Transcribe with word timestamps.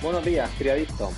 Buenos 0.00 0.24
días, 0.24 0.48
triadictos. 0.56 1.10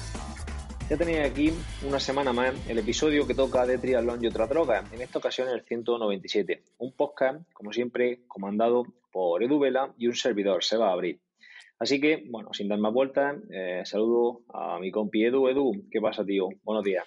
Ya 0.89 0.97
tenéis 0.97 1.21
aquí 1.21 1.53
una 1.87 2.01
semana 2.01 2.33
más 2.33 2.55
el 2.67 2.79
episodio 2.79 3.27
que 3.27 3.35
toca 3.35 3.67
de 3.67 3.77
triatlón 3.77 4.25
y 4.25 4.27
otra 4.27 4.47
droga, 4.47 4.83
en 4.91 5.03
esta 5.03 5.19
ocasión 5.19 5.51
el 5.51 5.61
197. 5.63 6.63
Un 6.79 6.93
podcast, 6.97 7.43
como 7.53 7.75
siempre, 7.75 8.21
comandado 8.27 8.87
por 9.13 9.43
Edu 9.43 9.59
Vela 9.59 9.93
y 9.99 10.07
un 10.07 10.15
servidor, 10.15 10.65
se 10.65 10.79
va 10.79 10.89
a 10.89 10.93
abrir. 10.93 11.21
Así 11.79 12.01
que, 12.01 12.25
bueno, 12.31 12.55
sin 12.55 12.69
dar 12.69 12.79
más 12.79 12.95
vueltas, 12.95 13.37
eh, 13.51 13.83
saludo 13.85 14.41
a 14.49 14.79
mi 14.79 14.91
compi 14.91 15.27
Edu. 15.27 15.49
Edu, 15.49 15.73
¿qué 15.91 16.01
pasa, 16.01 16.25
tío? 16.25 16.49
Buenos 16.63 16.83
días. 16.83 17.05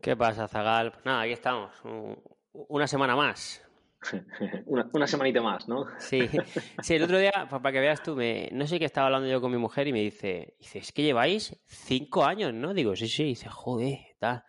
¿Qué 0.00 0.14
pasa, 0.14 0.46
Zagal? 0.46 0.92
Pues 0.92 1.04
nada, 1.04 1.22
aquí 1.22 1.32
estamos. 1.32 1.72
Una 2.52 2.86
semana 2.86 3.16
más. 3.16 3.65
una, 4.66 4.88
una, 4.92 5.06
semanita 5.06 5.40
más, 5.40 5.68
¿no? 5.68 5.86
Sí, 5.98 6.28
sí, 6.82 6.94
el 6.94 7.02
otro 7.02 7.18
día, 7.18 7.32
para 7.50 7.72
que 7.72 7.80
veas 7.80 8.02
tú, 8.02 8.16
me, 8.16 8.48
no 8.52 8.66
sé 8.66 8.78
qué 8.78 8.84
estaba 8.84 9.06
hablando 9.06 9.28
yo 9.28 9.40
con 9.40 9.50
mi 9.50 9.58
mujer 9.58 9.86
y 9.88 9.92
me 9.92 10.00
dice, 10.00 10.54
dice, 10.58 10.78
es 10.78 10.92
que 10.92 11.02
lleváis 11.02 11.56
cinco 11.66 12.24
años, 12.24 12.52
¿no? 12.52 12.74
Digo, 12.74 12.94
sí, 12.96 13.08
sí, 13.08 13.24
dice, 13.24 13.48
joder, 13.48 13.98
tal. 14.18 14.44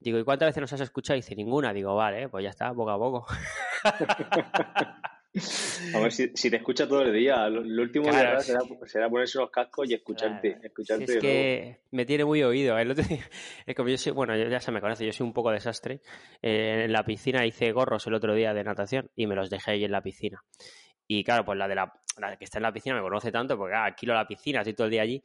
Digo, 0.00 0.18
¿y 0.18 0.24
cuántas 0.24 0.48
veces 0.48 0.60
nos 0.60 0.72
has 0.72 0.80
escuchado? 0.82 1.16
Dice, 1.16 1.34
ninguna. 1.34 1.72
Digo, 1.72 1.94
vale, 1.96 2.28
pues 2.28 2.44
ya 2.44 2.50
está, 2.50 2.72
poco 2.72 2.90
a 2.90 2.98
poco. 2.98 3.26
A 5.94 6.00
ver, 6.00 6.10
si, 6.10 6.30
si, 6.34 6.50
te 6.50 6.56
escucha 6.56 6.88
todo 6.88 7.02
el 7.02 7.12
día, 7.12 7.48
lo, 7.48 7.60
último 7.60 8.08
claro, 8.08 8.40
será, 8.40 8.60
será, 8.86 9.08
ponerse 9.08 9.38
los 9.38 9.50
cascos 9.50 9.88
y 9.90 9.94
escucharte. 9.94 10.52
Claro. 10.52 10.66
escucharte 10.66 11.06
si 11.06 11.12
es 11.12 11.18
que 11.18 11.80
me 11.90 12.06
tiene 12.06 12.24
muy 12.24 12.42
oído. 12.42 12.78
El 12.78 12.90
otro 12.90 13.04
día, 13.04 13.28
es 13.66 13.76
como 13.76 13.88
yo 13.88 13.98
soy, 13.98 14.12
bueno, 14.12 14.36
ya 14.36 14.60
se 14.60 14.72
me 14.72 14.80
conoce, 14.80 15.04
yo 15.04 15.12
soy 15.12 15.26
un 15.26 15.32
poco 15.32 15.50
desastre. 15.50 16.00
Eh, 16.42 16.84
en 16.84 16.92
la 16.92 17.04
piscina 17.04 17.44
hice 17.44 17.72
gorros 17.72 18.06
el 18.06 18.14
otro 18.14 18.34
día 18.34 18.54
de 18.54 18.64
natación 18.64 19.10
y 19.14 19.26
me 19.26 19.34
los 19.34 19.50
dejé 19.50 19.72
ahí 19.72 19.84
en 19.84 19.92
la 19.92 20.02
piscina. 20.02 20.42
Y 21.06 21.22
claro, 21.24 21.44
pues 21.44 21.58
la 21.58 21.68
de 21.68 21.74
la, 21.74 21.92
la 22.18 22.36
que 22.36 22.44
está 22.44 22.58
en 22.58 22.64
la 22.64 22.72
piscina 22.72 22.96
me 22.96 23.02
conoce 23.02 23.30
tanto 23.30 23.56
porque 23.56 23.74
ah, 23.74 23.84
alquilo 23.84 24.14
la 24.14 24.26
piscina, 24.26 24.60
estoy 24.60 24.74
todo 24.74 24.86
el 24.86 24.90
día 24.92 25.02
allí, 25.02 25.22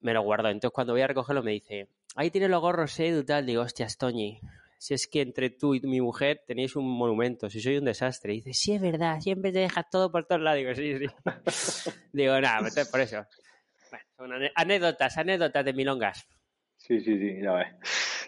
me 0.00 0.14
lo 0.14 0.22
guardo. 0.22 0.48
Entonces 0.48 0.74
cuando 0.74 0.92
voy 0.92 1.02
a 1.02 1.08
recogerlo 1.08 1.42
me 1.42 1.52
dice, 1.52 1.88
ahí 2.14 2.30
tienes 2.30 2.48
los 2.48 2.60
gorros, 2.60 2.98
Edu, 2.98 3.24
tal. 3.24 3.44
Digo, 3.44 3.62
hostia, 3.62 3.88
Toñi, 3.98 4.40
si 4.82 4.94
es 4.94 5.06
que 5.06 5.20
entre 5.20 5.48
tú 5.48 5.76
y 5.76 5.80
mi 5.82 6.00
mujer 6.00 6.42
tenéis 6.44 6.74
un 6.74 6.90
monumento, 6.90 7.48
si 7.48 7.60
soy 7.60 7.76
un 7.78 7.84
desastre. 7.84 8.32
Y 8.32 8.36
dice, 8.38 8.52
sí, 8.52 8.74
es 8.74 8.82
verdad, 8.82 9.20
siempre 9.20 9.52
te 9.52 9.60
dejas 9.60 9.88
todo 9.88 10.10
por 10.10 10.26
todos 10.26 10.40
lados. 10.40 10.58
Digo, 10.58 10.74
sí, 10.74 10.98
sí. 10.98 11.92
Digo, 12.12 12.40
nada, 12.40 12.68
por 12.90 13.00
eso. 13.00 13.24
Bueno, 14.18 14.38
son 14.40 14.50
anécdotas, 14.56 15.16
anécdotas 15.18 15.64
de 15.64 15.72
milongas. 15.72 16.26
Sí, 16.78 16.98
sí, 17.00 17.16
sí, 17.16 17.40
ya 17.40 17.52
ves. 17.52 17.68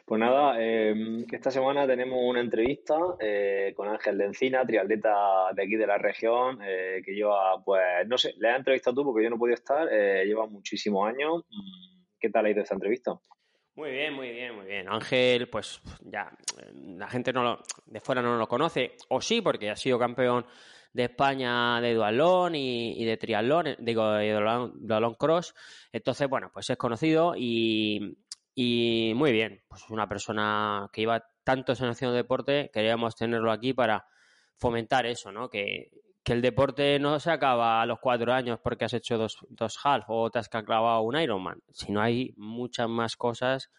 Pues 0.05 0.21
nada, 0.21 0.55
eh, 0.61 0.95
esta 1.33 1.51
semana 1.51 1.89
tenemos 1.89 2.21
una 2.23 2.41
entrevista 2.41 2.95
eh, 3.19 3.73
con 3.75 3.89
Ángel 3.89 4.17
de 4.17 4.27
Encina, 4.27 4.64
triatleta 4.64 5.53
de 5.57 5.61
aquí 5.61 5.75
de 5.75 5.89
la 5.89 5.98
región, 5.98 6.61
eh, 6.63 7.03
que 7.05 7.17
lleva, 7.17 7.64
pues, 7.64 8.07
no 8.07 8.17
sé, 8.17 8.33
le 8.39 8.51
has 8.51 8.59
entrevistado 8.59 8.95
tú 8.95 9.05
porque 9.05 9.25
yo 9.25 9.31
no 9.31 9.39
podía 9.39 9.55
estar, 9.55 9.89
lleva 9.91 10.47
muchísimos 10.47 11.09
años. 11.09 11.43
¿Qué 12.20 12.31
tal 12.31 12.47
ha 12.47 12.51
ido 12.51 12.63
esta 12.63 12.75
entrevista? 12.75 13.19
Muy 13.77 13.90
bien, 13.90 14.14
muy 14.14 14.30
bien, 14.30 14.55
muy 14.55 14.67
bien. 14.67 14.89
Ángel, 14.89 15.48
pues 15.48 15.80
ya, 16.01 16.30
la 16.73 17.08
gente 17.08 17.33
no 17.33 17.42
lo, 17.42 17.62
de 17.86 18.01
fuera 18.01 18.23
no 18.23 18.36
lo 18.36 18.46
conoce, 18.46 18.96
o 19.08 19.20
sí, 19.20 19.40
porque 19.40 19.68
ha 19.68 19.77
sido 19.77 19.98
campeón 19.98 20.46
de 20.92 21.05
España 21.05 21.80
de 21.80 21.92
dualón 21.92 22.55
y, 22.55 23.05
de 23.05 23.17
triatlón, 23.17 23.74
digo, 23.80 24.13
de 24.13 24.33
dualón, 24.33 25.14
cross. 25.17 25.55
Entonces, 25.92 26.29
bueno, 26.29 26.51
pues 26.55 26.70
es 26.70 26.77
conocido 26.77 27.34
y, 27.36 28.17
muy 29.17 29.33
bien. 29.33 29.64
Pues 29.67 29.90
una 29.90 30.08
persona 30.08 30.89
que 30.92 31.01
lleva 31.01 31.29
tantos 31.42 31.80
años 31.83 31.96
haciendo 31.96 32.14
deporte, 32.14 32.70
queríamos 32.73 33.17
tenerlo 33.17 33.51
aquí 33.51 33.73
para 33.73 34.07
fomentar 34.57 35.05
eso, 35.05 35.33
¿no? 35.33 35.51
Que, 35.51 35.90
que 36.24 36.33
el 36.33 36.40
deporte 36.40 36.98
no 36.98 37.20
se 37.20 37.30
acaba 37.30 37.83
a 37.83 37.86
los 37.86 38.01
cuatro 38.01 38.33
años 38.33 38.58
porque 38.62 38.86
has 38.86 38.95
hecho 38.95 39.18
dos, 39.18 39.39
dos 39.51 39.79
half 39.85 40.07
o 40.08 40.30
te 40.30 40.39
has 40.39 40.48
clavado 40.48 41.02
un 41.02 41.17
Ironman, 41.17 41.61
sino 41.70 42.01
hay 42.01 42.33
muchas 42.36 42.89
más 42.89 43.17
cosas 43.17 43.70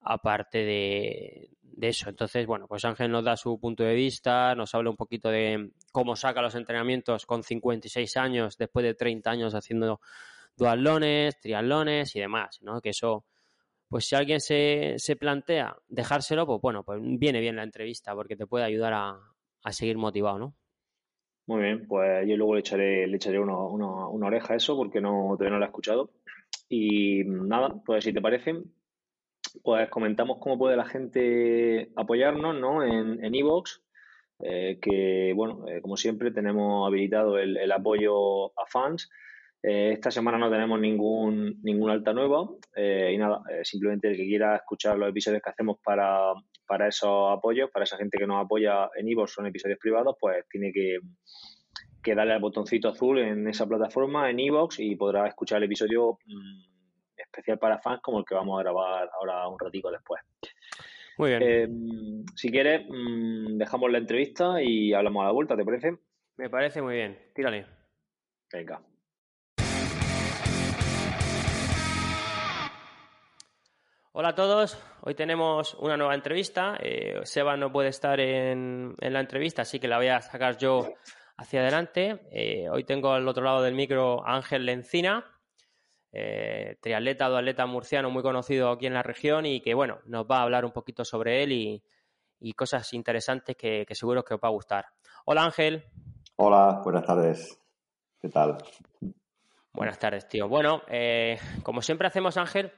aparte 0.00 0.58
de, 0.58 1.50
de, 1.62 1.88
eso. 1.88 2.10
Entonces, 2.10 2.44
bueno, 2.46 2.66
pues 2.66 2.84
Ángel 2.84 3.10
nos 3.10 3.24
da 3.24 3.36
su 3.36 3.58
punto 3.60 3.84
de 3.84 3.94
vista, 3.94 4.54
nos 4.56 4.74
habla 4.74 4.90
un 4.90 4.96
poquito 4.96 5.30
de 5.30 5.70
cómo 5.92 6.16
saca 6.16 6.42
los 6.42 6.56
entrenamientos 6.56 7.24
con 7.24 7.44
56 7.44 8.16
años, 8.16 8.56
después 8.58 8.84
de 8.84 8.94
30 8.94 9.30
años 9.30 9.54
haciendo 9.54 10.00
dualones, 10.56 11.38
triatlones 11.40 12.16
y 12.16 12.20
demás, 12.20 12.58
¿no? 12.62 12.80
Que 12.80 12.90
eso, 12.90 13.26
pues 13.88 14.06
si 14.08 14.16
alguien 14.16 14.40
se, 14.40 14.94
se 14.98 15.14
plantea 15.14 15.76
dejárselo, 15.86 16.46
pues 16.46 16.60
bueno, 16.60 16.82
pues 16.82 17.00
viene 17.02 17.40
bien 17.40 17.56
la 17.56 17.62
entrevista 17.62 18.14
porque 18.14 18.36
te 18.36 18.46
puede 18.46 18.64
ayudar 18.64 18.92
a, 18.92 19.18
a 19.62 19.72
seguir 19.72 19.98
motivado, 19.98 20.38
¿no? 20.38 20.54
Muy 21.46 21.62
bien, 21.62 21.86
pues 21.86 22.26
yo 22.28 22.36
luego 22.36 22.54
le 22.54 22.60
echaré, 22.60 23.06
le 23.06 23.16
echaré 23.16 23.38
una, 23.38 23.56
una, 23.56 24.08
una 24.08 24.26
oreja 24.26 24.54
a 24.54 24.56
eso 24.56 24.76
porque 24.76 25.00
no, 25.00 25.30
todavía 25.32 25.50
no 25.50 25.58
lo 25.58 25.64
he 25.64 25.68
escuchado. 25.68 26.10
Y 26.68 27.22
nada, 27.24 27.80
pues 27.84 28.04
si 28.04 28.12
te 28.12 28.20
parece, 28.20 28.54
pues 29.62 29.88
comentamos 29.88 30.38
cómo 30.40 30.58
puede 30.58 30.76
la 30.76 30.86
gente 30.86 31.92
apoyarnos 31.94 32.58
¿no? 32.58 32.82
en 32.82 33.24
en 33.24 33.34
iVoox, 33.34 33.80
eh, 34.40 34.78
que 34.82 35.32
bueno, 35.34 35.68
eh, 35.68 35.80
como 35.80 35.96
siempre 35.96 36.32
tenemos 36.32 36.86
habilitado 36.86 37.38
el, 37.38 37.56
el 37.56 37.72
apoyo 37.72 38.46
a 38.58 38.66
fans. 38.66 39.08
Eh, 39.62 39.92
esta 39.92 40.10
semana 40.10 40.38
no 40.38 40.50
tenemos 40.50 40.78
ningún, 40.80 41.60
ningún 41.62 41.90
alta 41.90 42.12
nueva 42.12 42.48
eh, 42.74 43.10
y 43.14 43.18
nada, 43.18 43.42
eh, 43.50 43.64
simplemente 43.64 44.08
el 44.08 44.16
que 44.16 44.26
quiera 44.26 44.56
escuchar 44.56 44.98
los 44.98 45.08
episodios 45.08 45.42
que 45.42 45.50
hacemos 45.50 45.78
para, 45.82 46.32
para 46.66 46.88
esos 46.88 47.36
apoyos, 47.36 47.70
para 47.70 47.84
esa 47.84 47.96
gente 47.96 48.18
que 48.18 48.26
nos 48.26 48.44
apoya 48.44 48.90
en 48.96 49.08
Ivo, 49.08 49.26
son 49.26 49.46
episodios 49.46 49.78
privados, 49.78 50.16
pues 50.20 50.44
tiene 50.48 50.72
que, 50.72 50.98
que, 52.02 52.14
darle 52.14 52.34
al 52.34 52.40
botoncito 52.40 52.88
azul 52.88 53.18
en 53.18 53.48
esa 53.48 53.66
plataforma, 53.66 54.30
en 54.30 54.40
Evox, 54.40 54.80
y 54.80 54.96
podrá 54.96 55.26
escuchar 55.26 55.58
el 55.58 55.64
episodio 55.64 56.18
mmm, 56.24 56.62
especial 57.16 57.58
para 57.58 57.78
fans 57.78 58.00
como 58.02 58.18
el 58.18 58.24
que 58.24 58.34
vamos 58.34 58.58
a 58.58 58.62
grabar 58.62 59.10
ahora 59.18 59.48
un 59.48 59.58
ratico 59.58 59.90
después. 59.90 60.20
Muy 61.18 61.30
bien. 61.30 61.42
Eh, 61.42 61.68
si 62.34 62.50
quieres, 62.50 62.86
mmm, 62.88 63.56
dejamos 63.56 63.90
la 63.90 63.98
entrevista 63.98 64.62
y 64.62 64.92
hablamos 64.92 65.22
a 65.22 65.26
la 65.26 65.32
vuelta, 65.32 65.56
¿te 65.56 65.64
parece? 65.64 65.96
Me 66.36 66.50
parece 66.50 66.82
muy 66.82 66.94
bien. 66.94 67.18
Tírale. 67.34 67.66
Venga. 68.52 68.82
Hola 74.18 74.30
a 74.30 74.34
todos, 74.34 74.82
hoy 75.02 75.14
tenemos 75.14 75.74
una 75.74 75.98
nueva 75.98 76.14
entrevista. 76.14 76.78
Eh, 76.80 77.20
Seba 77.24 77.54
no 77.58 77.70
puede 77.70 77.90
estar 77.90 78.18
en, 78.18 78.94
en, 78.98 79.12
la 79.12 79.20
entrevista, 79.20 79.60
así 79.60 79.78
que 79.78 79.88
la 79.88 79.98
voy 79.98 80.08
a 80.08 80.22
sacar 80.22 80.56
yo 80.56 80.94
hacia 81.36 81.60
adelante. 81.60 82.26
Eh, 82.30 82.66
hoy 82.70 82.84
tengo 82.84 83.12
al 83.12 83.28
otro 83.28 83.44
lado 83.44 83.60
del 83.60 83.74
micro 83.74 84.26
a 84.26 84.34
Ángel 84.36 84.64
Lencina, 84.64 85.22
eh, 86.12 86.78
triatleta, 86.80 87.28
duatleta 87.28 87.66
murciano 87.66 88.08
muy 88.08 88.22
conocido 88.22 88.70
aquí 88.70 88.86
en 88.86 88.94
la 88.94 89.02
región 89.02 89.44
y 89.44 89.60
que, 89.60 89.74
bueno, 89.74 89.98
nos 90.06 90.24
va 90.24 90.38
a 90.38 90.44
hablar 90.44 90.64
un 90.64 90.72
poquito 90.72 91.04
sobre 91.04 91.42
él 91.42 91.52
y, 91.52 91.82
y 92.40 92.54
cosas 92.54 92.94
interesantes 92.94 93.54
que, 93.54 93.84
que, 93.86 93.94
seguro 93.94 94.24
que 94.24 94.32
os 94.32 94.40
va 94.42 94.48
a 94.48 94.52
gustar. 94.52 94.86
Hola 95.26 95.44
Ángel. 95.44 95.84
Hola, 96.36 96.80
buenas 96.82 97.04
tardes. 97.04 97.60
¿Qué 98.18 98.30
tal? 98.30 98.56
Buenas 99.74 99.98
tardes, 99.98 100.26
tío. 100.26 100.48
Bueno, 100.48 100.80
eh, 100.88 101.38
como 101.62 101.82
siempre 101.82 102.08
hacemos, 102.08 102.38
Ángel, 102.38 102.72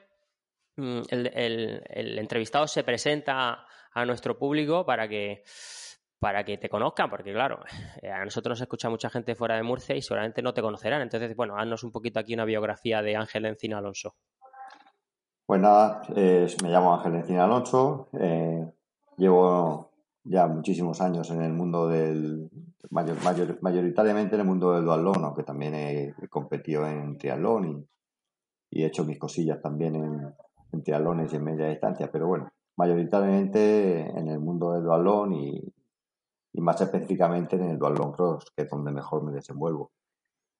el, 0.79 1.31
el, 1.35 1.83
el, 1.89 2.19
entrevistado 2.19 2.67
se 2.67 2.85
presenta 2.85 3.67
a 3.93 4.07
nuestro 4.07 4.39
público 4.39 4.87
para 4.87 5.09
que 5.09 5.43
para 6.21 6.45
que 6.45 6.59
te 6.59 6.69
conozcan, 6.69 7.09
porque 7.11 7.33
claro, 7.33 7.61
eh, 8.03 8.11
a 8.11 8.25
nosotros 8.25 8.53
nos 8.53 8.61
escucha 8.61 8.91
mucha 8.91 9.09
gente 9.09 9.37
fuera 9.37 9.55
de 9.55 9.63
Murcia 9.63 9.95
y 9.95 10.03
seguramente 10.03 10.43
no 10.43 10.53
te 10.53 10.63
conocerán. 10.63 11.03
Entonces, 11.03 11.35
bueno, 11.37 11.57
haznos 11.57 11.85
un 11.85 11.93
poquito 11.93 12.19
aquí 12.19 12.35
una 12.35 12.45
biografía 12.45 13.03
de 13.03 13.15
Ángel 13.15 13.47
Encina 13.47 13.79
Alonso. 13.79 14.17
Pues 15.47 15.61
nada, 15.61 16.03
eh, 16.17 16.49
me 16.63 16.71
llamo 16.71 16.95
Ángel 16.95 17.15
Encina 17.15 17.45
Alonso, 17.45 18.09
eh, 18.21 18.67
llevo 19.17 19.93
ya 20.25 20.49
muchísimos 20.49 21.01
años 21.01 21.31
en 21.31 21.41
el 21.43 21.53
mundo 21.53 21.89
del, 21.89 22.51
mayor, 22.91 23.23
mayor, 23.23 23.59
mayoritariamente 23.63 24.35
en 24.35 24.41
el 24.41 24.47
mundo 24.47 24.75
del 24.75 24.85
duatlón, 24.85 25.25
aunque 25.25 25.45
también 25.45 25.75
he, 25.75 26.15
he 26.21 26.29
competido 26.29 26.87
en 26.87 27.17
triatlón 27.17 27.89
he 28.71 28.85
hecho 28.85 29.05
mis 29.05 29.19
cosillas 29.19 29.61
también 29.61 29.97
en, 29.97 30.35
en 30.73 30.82
triatlones 30.82 31.32
y 31.32 31.37
en 31.37 31.44
media 31.44 31.69
distancia, 31.69 32.11
pero 32.11 32.26
bueno, 32.26 32.50
mayoritariamente 32.76 34.00
en 34.00 34.29
el 34.29 34.38
mundo 34.38 34.73
del 34.73 34.85
dualón 34.85 35.35
y, 35.35 35.75
más 36.55 36.81
específicamente 36.81 37.55
en 37.55 37.70
el 37.70 37.79
dualón 37.79 38.12
cross, 38.12 38.50
que 38.56 38.65
es 38.65 38.70
donde 38.70 38.91
mejor 38.91 39.23
me 39.23 39.32
desenvuelvo. 39.32 39.93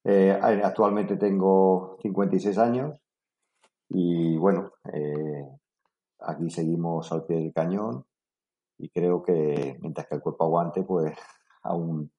Eh, 0.05 0.31
actualmente 0.31 1.17
tengo 1.17 1.97
56 2.01 2.57
años 2.59 2.95
y 3.89 4.37
bueno, 4.37 4.73
eh, 4.93 5.45
aquí 6.21 6.51
seguimos 6.51 7.11
al 7.11 7.25
pie 7.25 7.39
del 7.39 7.53
cañón 7.53 8.05
y 8.79 8.91
creo 8.91 9.23
que 9.25 9.77
mientras 9.81 10.07
que 10.07 10.15
el 10.15 10.21
cuerpo 10.21 10.45
aguante, 10.45 10.85
pues 10.85 11.13
aún 11.63 12.13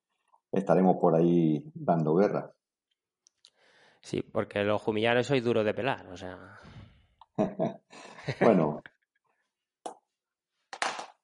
estaremos 0.51 0.97
por 0.97 1.15
ahí 1.15 1.63
dando 1.73 2.15
guerra. 2.15 2.51
Sí, 4.01 4.21
porque 4.21 4.63
los 4.63 4.81
jumillares 4.81 5.27
soy 5.27 5.41
duro 5.41 5.63
de 5.63 5.73
pelar, 5.73 6.07
o 6.07 6.17
sea. 6.17 6.59
bueno, 8.41 8.81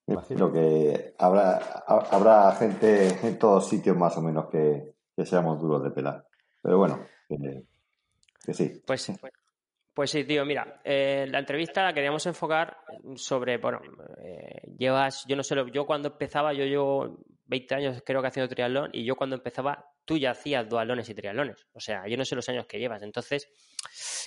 imagino 0.08 0.52
que 0.52 1.14
habrá, 1.18 1.58
habrá 1.88 2.52
gente 2.54 3.28
en 3.28 3.40
todos 3.40 3.68
sitios 3.68 3.98
más 3.98 4.18
o 4.18 4.22
menos 4.22 4.48
que, 4.50 4.94
seamos 5.24 5.62
duros 5.62 5.84
de 5.84 5.92
pelar. 5.92 6.26
Pero 6.62 6.78
bueno, 6.78 7.06
que, 7.28 8.54
sí. 8.54 8.82
Pues, 8.86 9.12
pues 9.94 10.12
sí, 10.12 10.24
tío, 10.24 10.46
mira, 10.46 10.82
eh, 10.84 11.26
la 11.30 11.40
entrevista 11.40 11.84
la 11.84 11.94
queríamos 11.94 12.26
enfocar 12.26 12.78
sobre, 13.16 13.58
bueno, 13.58 13.82
eh, 14.24 14.62
llevas, 14.78 15.26
yo 15.28 15.36
no 15.36 15.44
sé, 15.44 15.56
yo 15.72 15.86
cuando 15.86 16.10
empezaba, 16.10 16.54
yo 16.54 16.66
llevo 16.66 17.20
20 17.46 17.76
años 17.76 18.04
creo 18.06 18.22
que 18.22 18.28
haciendo 18.28 18.54
triatlón 18.54 18.90
y 18.94 19.06
yo 19.06 19.16
cuando 19.16 19.36
empezaba 19.36 19.92
tú 20.06 20.18
ya 20.18 20.32
hacías 20.32 20.70
dualones 20.70 21.10
y 21.10 21.16
triatlones. 21.16 21.68
O 21.74 21.80
sea, 21.80 22.08
yo 22.08 22.16
no 22.18 22.26
sé 22.26 22.36
los 22.36 22.48
años 22.48 22.66
que 22.68 22.80
llevas. 22.80 23.02
Entonces, 23.02 23.50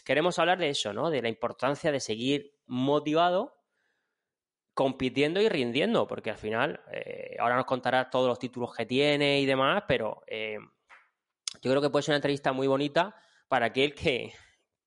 queremos 0.05 0.39
hablar 0.39 0.59
de 0.59 0.69
eso, 0.69 0.93
¿no? 0.93 1.11
De 1.11 1.23
la 1.23 1.29
importancia 1.29 1.93
de 1.93 2.01
seguir 2.01 2.55
motivado, 2.67 3.57
compitiendo 4.75 5.41
y 5.41 5.49
rindiendo, 5.49 6.07
porque 6.07 6.31
al 6.31 6.39
final, 6.39 6.81
eh, 6.93 7.37
ahora 7.39 7.57
nos 7.57 7.67
contarás 7.67 8.11
todos 8.11 8.29
los 8.29 8.39
títulos 8.39 8.75
que 8.75 8.87
tiene 8.87 9.41
y 9.41 9.47
demás, 9.47 9.85
pero 9.89 10.23
eh, 10.27 10.59
yo 11.63 11.71
creo 11.71 11.81
que 11.81 11.91
puede 11.91 12.03
ser 12.03 12.13
una 12.13 12.19
entrevista 12.19 12.53
muy 12.53 12.67
bonita 12.67 13.15
para 13.49 13.67
aquel 13.67 13.95
que, 13.95 14.33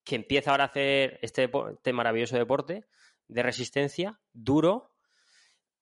que 0.04 0.16
empieza 0.16 0.52
ahora 0.52 0.66
a 0.66 0.68
hacer 0.68 1.20
este, 1.22 1.50
este 1.74 1.94
maravilloso 1.94 2.38
deporte 2.38 2.86
de 3.28 3.44
resistencia, 3.44 4.20
duro 4.34 4.94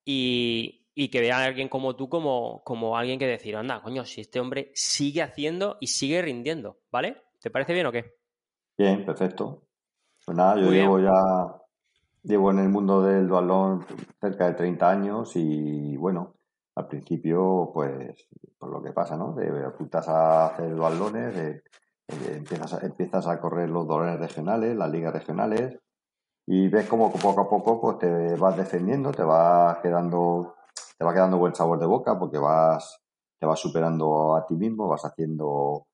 y, 0.06 0.88
y 0.94 1.10
que 1.10 1.22
vea 1.22 1.38
a 1.38 1.46
alguien 1.46 1.70
como 1.70 1.96
tú 1.96 2.10
como, 2.10 2.64
como 2.64 2.98
alguien 2.98 3.20
que 3.20 3.28
decir, 3.28 3.56
anda, 3.56 3.82
coño, 3.82 4.06
si 4.06 4.22
este 4.22 4.40
hombre 4.40 4.72
sigue 4.74 5.22
haciendo 5.22 5.78
y 5.80 5.88
sigue 5.88 6.22
rindiendo, 6.22 6.80
¿vale? 6.92 7.24
¿Te 7.42 7.50
parece 7.50 7.74
bien 7.74 7.86
o 7.86 7.92
qué? 7.92 8.16
Bien, 8.78 9.06
perfecto. 9.06 9.64
Pues 10.26 10.38
nada, 10.38 10.60
yo 10.60 10.72
llevo 10.72 11.00
ya, 11.00 11.12
llevo 12.24 12.52
en 12.52 12.60
el 12.60 12.70
mundo 12.70 13.02
del 13.02 13.28
dualón 13.28 13.86
cerca 14.20 14.48
de 14.48 14.54
30 14.54 14.90
años 14.90 15.32
y 15.36 15.96
bueno, 15.98 16.36
al 16.76 16.88
principio, 16.88 17.72
pues, 17.74 18.28
por 18.58 18.70
lo 18.70 18.82
que 18.82 18.92
pasa, 18.92 19.18
¿no? 19.18 19.36
Te 19.36 19.48
apuntas 19.66 20.08
a 20.08 20.48
hacer 20.48 20.76
dualones, 20.76 21.62
empiezas, 22.08 22.74
a, 22.74 22.86
empiezas 22.86 23.28
a 23.28 23.40
correr 23.40 23.70
los 23.70 23.88
dualones 23.88 24.20
regionales, 24.20 24.76
las 24.76 24.90
ligas 24.90 25.14
regionales, 25.14 25.78
y 26.46 26.68
ves 26.68 26.88
como 26.88 27.12
poco 27.12 27.42
a 27.42 27.50
poco 27.50 27.80
pues 27.80 28.00
te 28.00 28.36
vas 28.36 28.58
defendiendo, 28.58 29.12
te 29.12 29.24
vas 29.24 29.78
quedando 29.80 30.56
te 31.00 31.06
va 31.06 31.14
quedando 31.14 31.38
buen 31.38 31.56
sabor 31.56 31.80
de 31.80 31.86
boca 31.86 32.20
porque 32.20 32.38
vas, 32.38 33.00
te 33.40 33.46
vas 33.46 33.58
superando 33.58 34.36
a 34.36 34.46
ti 34.46 34.56
mismo, 34.56 34.90
vas 34.90 35.06
haciendo 35.06 35.88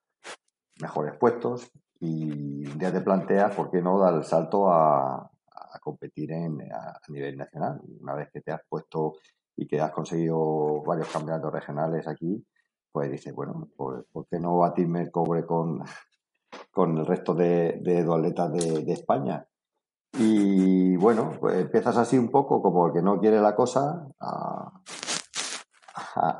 mejores 0.81 1.15
puestos 1.19 1.69
y 1.99 2.65
un 2.67 2.79
día 2.79 2.91
te 2.91 3.01
planteas 3.01 3.55
por 3.55 3.69
qué 3.69 3.83
no 3.83 3.99
dar 3.99 4.15
el 4.15 4.23
salto 4.23 4.67
a, 4.71 5.29
competir 5.79 6.31
en, 6.31 6.59
a, 6.73 6.99
nivel 7.09 7.37
nacional. 7.37 7.79
Una 8.01 8.15
vez 8.15 8.29
que 8.33 8.41
te 8.41 8.51
has 8.51 8.61
puesto 8.67 9.17
y 9.55 9.67
que 9.67 9.79
has 9.79 9.91
conseguido 9.91 10.81
varios 10.81 11.09
campeonatos 11.09 11.53
regionales 11.53 12.07
aquí, 12.07 12.43
pues 12.91 13.11
dices, 13.11 13.31
bueno, 13.35 13.67
¿por 13.77 14.07
qué 14.27 14.39
no 14.39 14.57
batirme 14.57 15.03
el 15.03 15.11
cobre 15.11 15.45
con, 15.45 15.83
con 16.71 16.97
el 16.97 17.05
resto 17.05 17.35
de, 17.35 17.79
de 17.83 18.03
de, 18.03 18.93
España? 18.93 19.45
Y 20.17 20.95
bueno, 20.95 21.33
pues 21.39 21.57
empiezas 21.57 21.97
así 21.97 22.17
un 22.17 22.29
poco 22.29 22.61
como 22.61 22.87
el 22.87 22.93
que 22.93 23.01
no 23.01 23.19
quiere 23.19 23.41
la 23.41 23.53
cosa 23.53 24.07
a, 24.19 24.81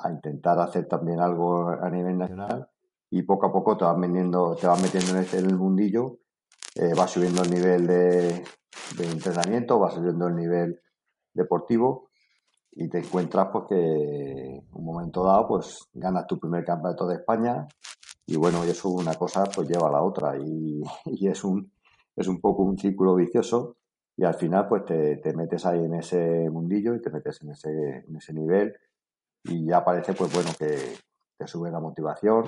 intentar 0.10 0.58
hacer 0.60 0.88
también 0.88 1.20
algo 1.20 1.68
a 1.70 1.90
nivel 1.90 2.18
nacional 2.18 2.70
y 3.10 3.24
poco 3.24 3.48
a 3.48 3.52
poco 3.52 3.76
te 3.76 3.84
vas 3.84 3.98
metiendo, 3.98 4.56
te 4.56 4.68
vas 4.68 4.82
metiendo 4.82 5.12
en, 5.12 5.18
este, 5.18 5.38
el 5.40 5.58
mundillo, 5.58 6.20
eh, 6.76 6.94
vas 6.96 7.12
subiendo 7.12 7.42
el 7.44 7.52
nivel 7.52 7.86
de, 7.86 8.44
entrenamiento, 9.00 9.78
vas 9.78 9.96
subiendo 9.96 10.28
el 10.28 10.36
nivel 10.36 10.80
deportivo 11.34 12.10
y 12.72 12.90
te 12.90 13.00
encuentras 13.00 13.50
pues 13.52 13.66
que 13.68 14.62
un 14.72 14.86
momento 14.86 15.26
dado 15.26 15.48
pues 15.50 15.90
ganas 15.94 16.28
tu 16.28 16.40
primer 16.40 16.64
campeonato 16.64 17.06
de 17.08 17.16
España 17.16 17.68
y 18.26 18.38
bueno, 18.38 18.64
eso 18.64 18.90
una 18.90 19.16
cosa 19.16 19.44
pues 19.54 19.68
lleva 19.68 19.90
a 19.90 19.92
la 19.92 20.02
otra 20.02 20.38
y 20.38 20.82
es 21.28 21.44
un 21.44 21.75
es 22.16 22.28
un 22.28 22.40
poco 22.40 22.64
un 22.64 22.78
círculo 22.78 23.16
vicioso 23.16 23.78
y 24.18 24.24
al 24.24 24.36
final 24.36 24.68
pues 24.68 24.86
te, 24.86 25.18
te, 25.18 25.34
metes 25.34 25.66
ahí 25.66 25.84
en 25.84 25.96
ese 25.96 26.50
mundillo 26.50 26.96
y 26.96 27.02
te 27.02 27.10
metes 27.10 27.42
en 27.42 27.52
ese, 27.52 28.06
en 28.08 28.16
ese 28.16 28.34
nivel 28.34 28.74
y 29.44 29.66
ya 29.68 29.84
parece 29.84 30.14
pues 30.14 30.34
bueno 30.34 30.52
que 30.58 30.96
te 31.38 31.48
sube 31.48 31.70
la 31.70 31.80
motivación 31.80 32.46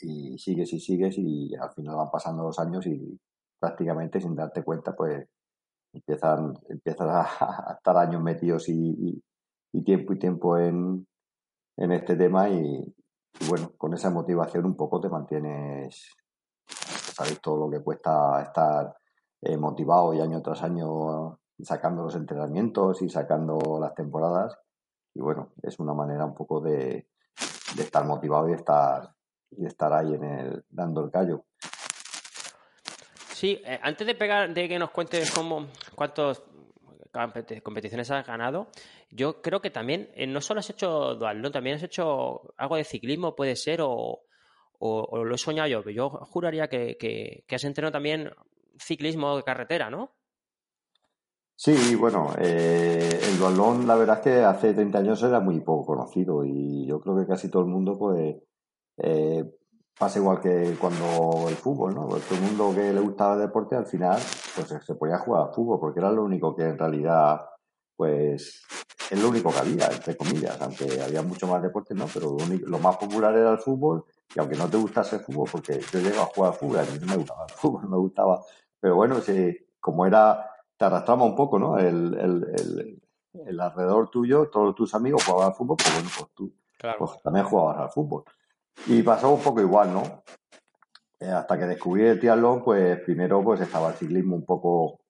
y 0.00 0.36
sigues 0.38 0.72
y 0.72 0.80
sigues 0.80 1.16
y 1.18 1.54
al 1.54 1.70
final 1.72 1.96
van 1.96 2.10
pasando 2.10 2.42
los 2.42 2.58
años 2.58 2.86
y 2.86 3.18
prácticamente 3.58 4.20
sin 4.20 4.34
darte 4.34 4.62
cuenta 4.62 4.94
pues 4.94 5.26
empiezan 5.92 6.54
empiezas 6.68 7.08
a, 7.40 7.74
estar 7.76 7.96
años 7.96 8.22
metidos 8.22 8.68
y, 8.68 9.22
tiempo 9.84 10.12
y 10.12 10.18
tiempo 10.18 10.58
en, 10.58 11.06
en 11.76 11.92
este 11.92 12.16
tema 12.16 12.48
y, 12.48 12.94
bueno 13.48 13.72
con 13.76 13.92
esa 13.94 14.10
motivación 14.10 14.64
un 14.66 14.76
poco 14.76 15.00
te 15.00 15.08
mantienes 15.08 16.10
sabéis 17.12 17.40
todo 17.40 17.66
lo 17.66 17.70
que 17.70 17.82
cuesta 17.82 18.42
estar 18.42 18.96
eh, 19.40 19.56
motivado 19.56 20.14
y 20.14 20.20
año 20.20 20.40
tras 20.42 20.62
año 20.62 21.38
sacando 21.62 22.02
los 22.02 22.16
entrenamientos 22.16 23.02
y 23.02 23.08
sacando 23.08 23.78
las 23.80 23.94
temporadas 23.94 24.58
y 25.14 25.20
bueno, 25.20 25.52
es 25.62 25.78
una 25.78 25.94
manera 25.94 26.24
un 26.24 26.34
poco 26.34 26.60
de, 26.60 27.06
estar 27.78 28.04
motivado 28.04 28.48
y 28.50 28.52
estar, 28.52 29.10
y 29.52 29.64
estar 29.64 29.92
ahí 29.92 30.14
en 30.14 30.24
el, 30.24 30.64
dando 30.68 31.04
el 31.04 31.10
callo. 31.10 31.44
Sí, 33.32 33.60
eh, 33.64 33.78
antes 33.82 34.06
de 34.06 34.14
pegar, 34.14 34.52
de 34.52 34.68
que 34.68 34.78
nos 34.78 34.90
cuentes 34.90 35.30
cómo, 35.30 35.68
cuántas 35.94 36.42
competiciones 37.62 38.10
has 38.10 38.26
ganado, 38.26 38.68
yo 39.10 39.40
creo 39.40 39.60
que 39.60 39.70
también 39.70 40.10
eh, 40.14 40.26
no 40.26 40.40
solo 40.40 40.60
has 40.60 40.70
hecho 40.70 41.14
dual, 41.14 41.40
también 41.52 41.76
has 41.76 41.82
hecho 41.84 42.54
algo 42.56 42.76
de 42.76 42.84
ciclismo, 42.84 43.36
puede 43.36 43.54
ser, 43.54 43.80
o, 43.82 44.22
o, 44.84 45.24
lo 45.24 45.34
he 45.34 45.38
soñado 45.38 45.68
yo, 45.68 45.82
yo 45.90 46.10
juraría 46.10 46.68
que, 46.68 46.96
que, 46.98 47.44
que 47.46 47.54
has 47.54 47.64
entrenado 47.64 47.92
también 47.92 48.30
ciclismo 48.78 49.36
de 49.36 49.42
carretera, 49.42 49.90
¿no? 49.90 50.12
Sí, 51.56 51.94
bueno, 51.94 52.34
eh, 52.38 53.20
el 53.22 53.38
balón 53.38 53.86
la 53.86 53.94
verdad 53.94 54.18
es 54.18 54.24
que 54.24 54.44
hace 54.44 54.74
30 54.74 54.98
años 54.98 55.22
era 55.22 55.38
muy 55.38 55.60
poco 55.60 55.86
conocido 55.94 56.44
y 56.44 56.84
yo 56.86 57.00
creo 57.00 57.16
que 57.16 57.26
casi 57.26 57.48
todo 57.48 57.62
el 57.62 57.68
mundo 57.68 57.96
pues 57.96 58.36
eh, 58.98 59.44
pasa 59.96 60.18
igual 60.18 60.40
que 60.40 60.76
cuando 60.80 61.48
el 61.48 61.54
fútbol, 61.54 61.94
¿no? 61.94 62.08
Pues 62.08 62.24
todo 62.24 62.38
el 62.38 62.44
mundo 62.44 62.72
que 62.74 62.92
le 62.92 63.00
gustaba 63.00 63.34
el 63.34 63.40
deporte 63.42 63.76
al 63.76 63.86
final 63.86 64.20
pues 64.56 64.84
se 64.84 64.94
podía 64.96 65.18
jugar 65.18 65.46
al 65.46 65.54
fútbol 65.54 65.78
porque 65.78 66.00
era 66.00 66.10
lo 66.10 66.24
único 66.24 66.56
que 66.56 66.64
en 66.64 66.78
realidad 66.78 67.40
pues 67.96 68.66
es 69.10 69.22
lo 69.22 69.28
único 69.28 69.50
que 69.50 69.58
había, 69.58 69.86
entre 69.86 70.16
comillas, 70.16 70.60
aunque 70.60 71.00
había 71.02 71.22
mucho 71.22 71.46
más 71.46 71.62
deporte, 71.62 71.94
¿no? 71.94 72.06
Pero 72.12 72.36
lo, 72.66 72.78
más 72.78 72.96
popular 72.96 73.34
era 73.36 73.52
el 73.52 73.58
fútbol 73.58 74.04
y 74.34 74.38
aunque 74.38 74.56
no 74.56 74.68
te 74.68 74.76
gustase 74.76 75.16
el 75.16 75.22
fútbol, 75.22 75.48
porque 75.50 75.80
yo 75.92 76.00
llego 76.00 76.22
a 76.22 76.26
jugar 76.26 76.52
al 76.52 76.58
fútbol, 76.58 76.78
a 76.78 76.82
mí 76.82 76.98
no 77.00 77.06
me 77.06 77.16
gustaba 77.16 77.46
el 77.48 77.54
fútbol, 77.54 77.82
me 77.88 77.96
gustaba, 77.96 78.42
pero 78.80 78.96
bueno, 78.96 79.20
sí, 79.20 79.56
como 79.80 80.06
era 80.06 80.50
te 80.76 80.84
arrastraba 80.84 81.24
un 81.24 81.36
poco, 81.36 81.58
¿no? 81.58 81.78
El, 81.78 82.14
el, 82.14 83.00
el, 83.46 83.60
alrededor 83.60 84.10
tuyo, 84.10 84.48
todos 84.48 84.74
tus 84.74 84.94
amigos 84.94 85.24
jugaban 85.24 85.48
al 85.48 85.54
fútbol, 85.54 85.76
pues 85.76 85.94
bueno, 85.94 86.10
pues 86.18 86.30
tú 86.34 86.52
pues 86.98 87.22
también 87.22 87.46
jugabas 87.46 87.78
al 87.78 87.90
fútbol. 87.90 88.24
Y 88.86 89.02
pasó 89.02 89.30
un 89.30 89.40
poco 89.40 89.60
igual, 89.60 89.92
¿no? 89.92 90.02
Eh, 91.20 91.30
hasta 91.30 91.58
que 91.58 91.66
descubrí 91.66 92.04
el 92.04 92.18
triatlón, 92.18 92.62
pues 92.62 93.00
primero 93.00 93.42
pues 93.42 93.60
estaba 93.60 93.88
el 93.88 93.94
ciclismo 93.94 94.36
un 94.36 94.44
poco 94.44 95.03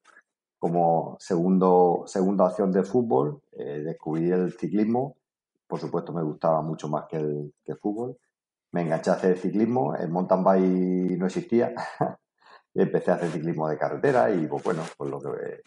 como 0.64 1.18
segundo, 1.20 2.04
segunda 2.06 2.46
opción 2.46 2.72
de 2.72 2.84
fútbol. 2.84 3.42
Eh, 3.52 3.82
descubrí 3.84 4.30
el 4.30 4.50
ciclismo, 4.54 5.18
por 5.66 5.78
supuesto 5.78 6.10
me 6.14 6.22
gustaba 6.22 6.62
mucho 6.62 6.88
más 6.88 7.04
que 7.06 7.18
el, 7.18 7.52
que 7.62 7.72
el 7.72 7.78
fútbol. 7.78 8.16
Me 8.72 8.80
enganché 8.80 9.10
a 9.10 9.12
hacer 9.12 9.36
ciclismo, 9.36 9.94
el 9.94 10.08
mountain 10.08 10.42
bike 10.42 11.18
no 11.18 11.26
existía, 11.26 11.74
empecé 12.74 13.10
a 13.10 13.16
hacer 13.16 13.32
ciclismo 13.32 13.68
de 13.68 13.76
carretera 13.76 14.30
y 14.30 14.46
pues 14.46 14.64
bueno, 14.64 14.80
pues 14.96 15.10
lo 15.10 15.20
que, 15.20 15.60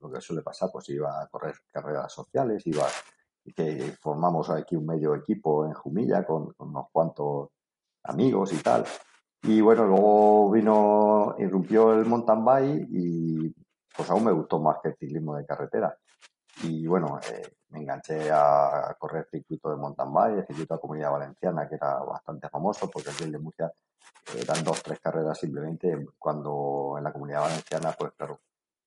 lo 0.00 0.10
que 0.10 0.20
suele 0.20 0.42
pasar, 0.42 0.70
pues 0.72 0.88
iba 0.88 1.22
a 1.22 1.28
correr 1.28 1.54
carreras 1.70 2.12
sociales, 2.12 2.66
iba 2.66 2.82
que 3.54 3.94
formamos 4.00 4.50
aquí 4.50 4.74
un 4.74 4.86
medio 4.86 5.14
equipo 5.14 5.66
en 5.66 5.72
Jumilla 5.72 6.26
con, 6.26 6.52
unos 6.58 6.86
cuantos 6.90 7.50
amigos 8.02 8.52
y 8.54 8.56
tal. 8.56 8.84
Y 9.44 9.60
bueno, 9.60 9.86
luego 9.86 10.50
vino, 10.50 11.36
irrumpió 11.38 11.94
el 11.94 12.06
mountain 12.06 12.44
bike 12.44 12.88
y 12.90 13.54
pues 13.96 14.10
aún 14.10 14.24
me 14.24 14.32
gustó 14.32 14.60
más 14.60 14.78
que 14.82 14.90
el 14.90 14.96
ciclismo 14.96 15.36
de 15.36 15.46
carretera. 15.46 15.96
Y 16.62 16.86
bueno, 16.86 17.18
eh, 17.30 17.56
me 17.68 17.80
enganché 17.80 18.30
a 18.32 18.94
correr 18.98 19.26
circuito 19.30 19.70
de 19.70 19.76
mountain 19.76 20.12
bike, 20.12 20.38
el 20.38 20.46
circuito 20.46 20.74
de 20.74 20.80
Comunidad 20.80 21.12
Valenciana, 21.12 21.68
que 21.68 21.74
era 21.74 21.98
bastante 21.98 22.48
famoso, 22.48 22.90
porque 22.90 23.10
aquí 23.10 23.24
en 23.24 23.32
de 23.32 23.38
Murcia 23.38 23.70
eran 24.40 24.64
dos, 24.64 24.82
tres 24.82 24.98
carreras 25.00 25.38
simplemente, 25.38 26.06
cuando 26.18 26.94
en 26.96 27.04
la 27.04 27.12
Comunidad 27.12 27.42
Valenciana, 27.42 27.94
pues 27.98 28.12
claro, 28.16 28.40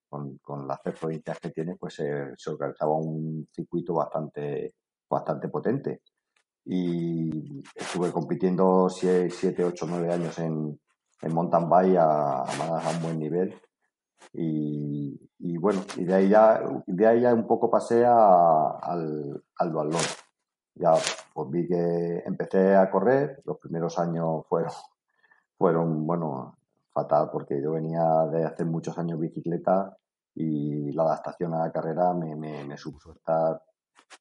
con, 0.10 0.68
las 0.68 0.82
tres 0.82 1.00
provincias 1.00 1.39
que 1.39 1.51
tiene, 1.51 1.75
pues 1.75 1.94
se 1.96 2.50
organizaba 2.50 2.94
un 2.94 3.48
circuito 3.51 3.94
bastante, 3.94 4.74
bastante 5.10 5.48
potente. 5.50 6.01
Y 6.66 7.63
estuve 7.75 8.12
compitiendo 8.12 8.89
7, 8.89 9.63
8, 9.63 9.86
9 9.89 10.13
años 10.13 10.38
en, 10.39 10.80
en 11.22 11.34
mountain 11.34 11.70
bike 11.70 11.98
a, 11.98 12.44
a, 12.44 12.89
un 12.92 13.01
buen 13.01 13.20
nivel. 13.20 13.60
Y, 14.33 15.19
y, 15.39 15.57
bueno, 15.57 15.81
y 15.98 16.05
de 16.05 16.13
ahí 16.13 16.29
ya, 16.29 16.62
de 16.86 17.07
ahí 17.07 17.21
ya 17.21 17.33
un 17.33 17.48
poco 17.48 17.69
pasé 17.69 18.05
al, 18.05 19.43
al 19.57 19.71
dualón. 19.71 20.01
Ya 20.75 20.93
pues 21.33 21.50
vi 21.50 21.67
que 21.67 22.24
empecé 22.25 22.75
a 22.75 22.89
correr, 22.89 23.41
los 23.45 23.57
primeros 23.57 24.00
años 24.00 24.45
fueron, 24.48 24.71
fueron 25.57 26.07
bueno, 26.07 26.57
fatal 26.93 27.29
porque 27.31 27.62
yo 27.62 27.74
venía 27.74 28.03
de 28.31 28.45
hacer 28.45 28.65
muchos 28.65 28.98
años 28.98 29.19
bicicleta 29.19 29.98
y 30.36 30.91
la 30.93 31.03
adaptación 31.03 31.53
a 31.53 31.65
la 31.65 31.71
carrera 31.71 32.13
me, 32.13 32.36
me, 32.36 32.77
supuso 32.77 33.13
estar 33.13 33.62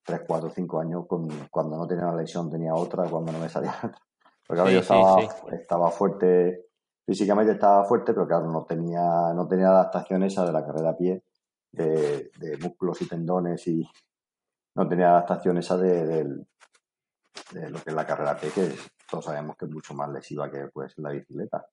3, 0.05 0.23
4, 0.27 0.51
5 0.51 0.81
años 0.81 1.07
con, 1.07 1.29
cuando 1.51 1.77
no 1.77 1.87
tenía 1.87 2.07
una 2.07 2.17
lesión 2.17 2.51
tenía 2.51 2.75
otra, 2.75 3.05
cuando 3.09 3.31
no 3.31 3.39
me 3.39 3.49
salía 3.49 3.75
otra. 3.85 4.01
Porque 4.47 4.73
yo 4.73 4.81
estaba, 4.81 5.21
estaba 5.53 5.91
fuerte, 5.91 6.68
físicamente 7.09 7.53
estaba 7.53 7.85
fuerte, 7.85 8.13
pero 8.13 8.27
claro, 8.27 8.53
no 8.53 8.67
tenía, 8.67 9.33
no 9.35 9.49
tenía 9.49 9.69
adaptación 9.69 10.25
esa 10.25 10.45
de 10.45 10.53
la 10.53 10.63
carrera 10.63 10.91
a 10.91 10.97
pie, 10.99 11.25
de, 11.73 12.31
músculos 12.61 13.01
y 13.01 13.09
tendones 13.09 13.67
y 13.67 13.83
no 14.75 14.87
tenía 14.87 15.09
adaptación 15.09 15.57
esa 15.57 15.79
de, 15.79 16.05
de, 16.05 17.71
lo 17.71 17.79
que 17.83 17.89
es 17.91 17.95
la 17.95 18.05
carrera 18.05 18.33
a 18.33 18.37
pie, 18.37 18.51
que 18.51 18.75
todos 19.11 19.25
sabemos 19.25 19.57
que 19.57 19.65
es 19.65 19.71
mucho 19.71 19.95
más 19.95 20.11
lesiva 20.11 20.51
que 20.51 20.69
pues 20.69 20.99
la 20.99 21.13
bicicleta. 21.13 21.67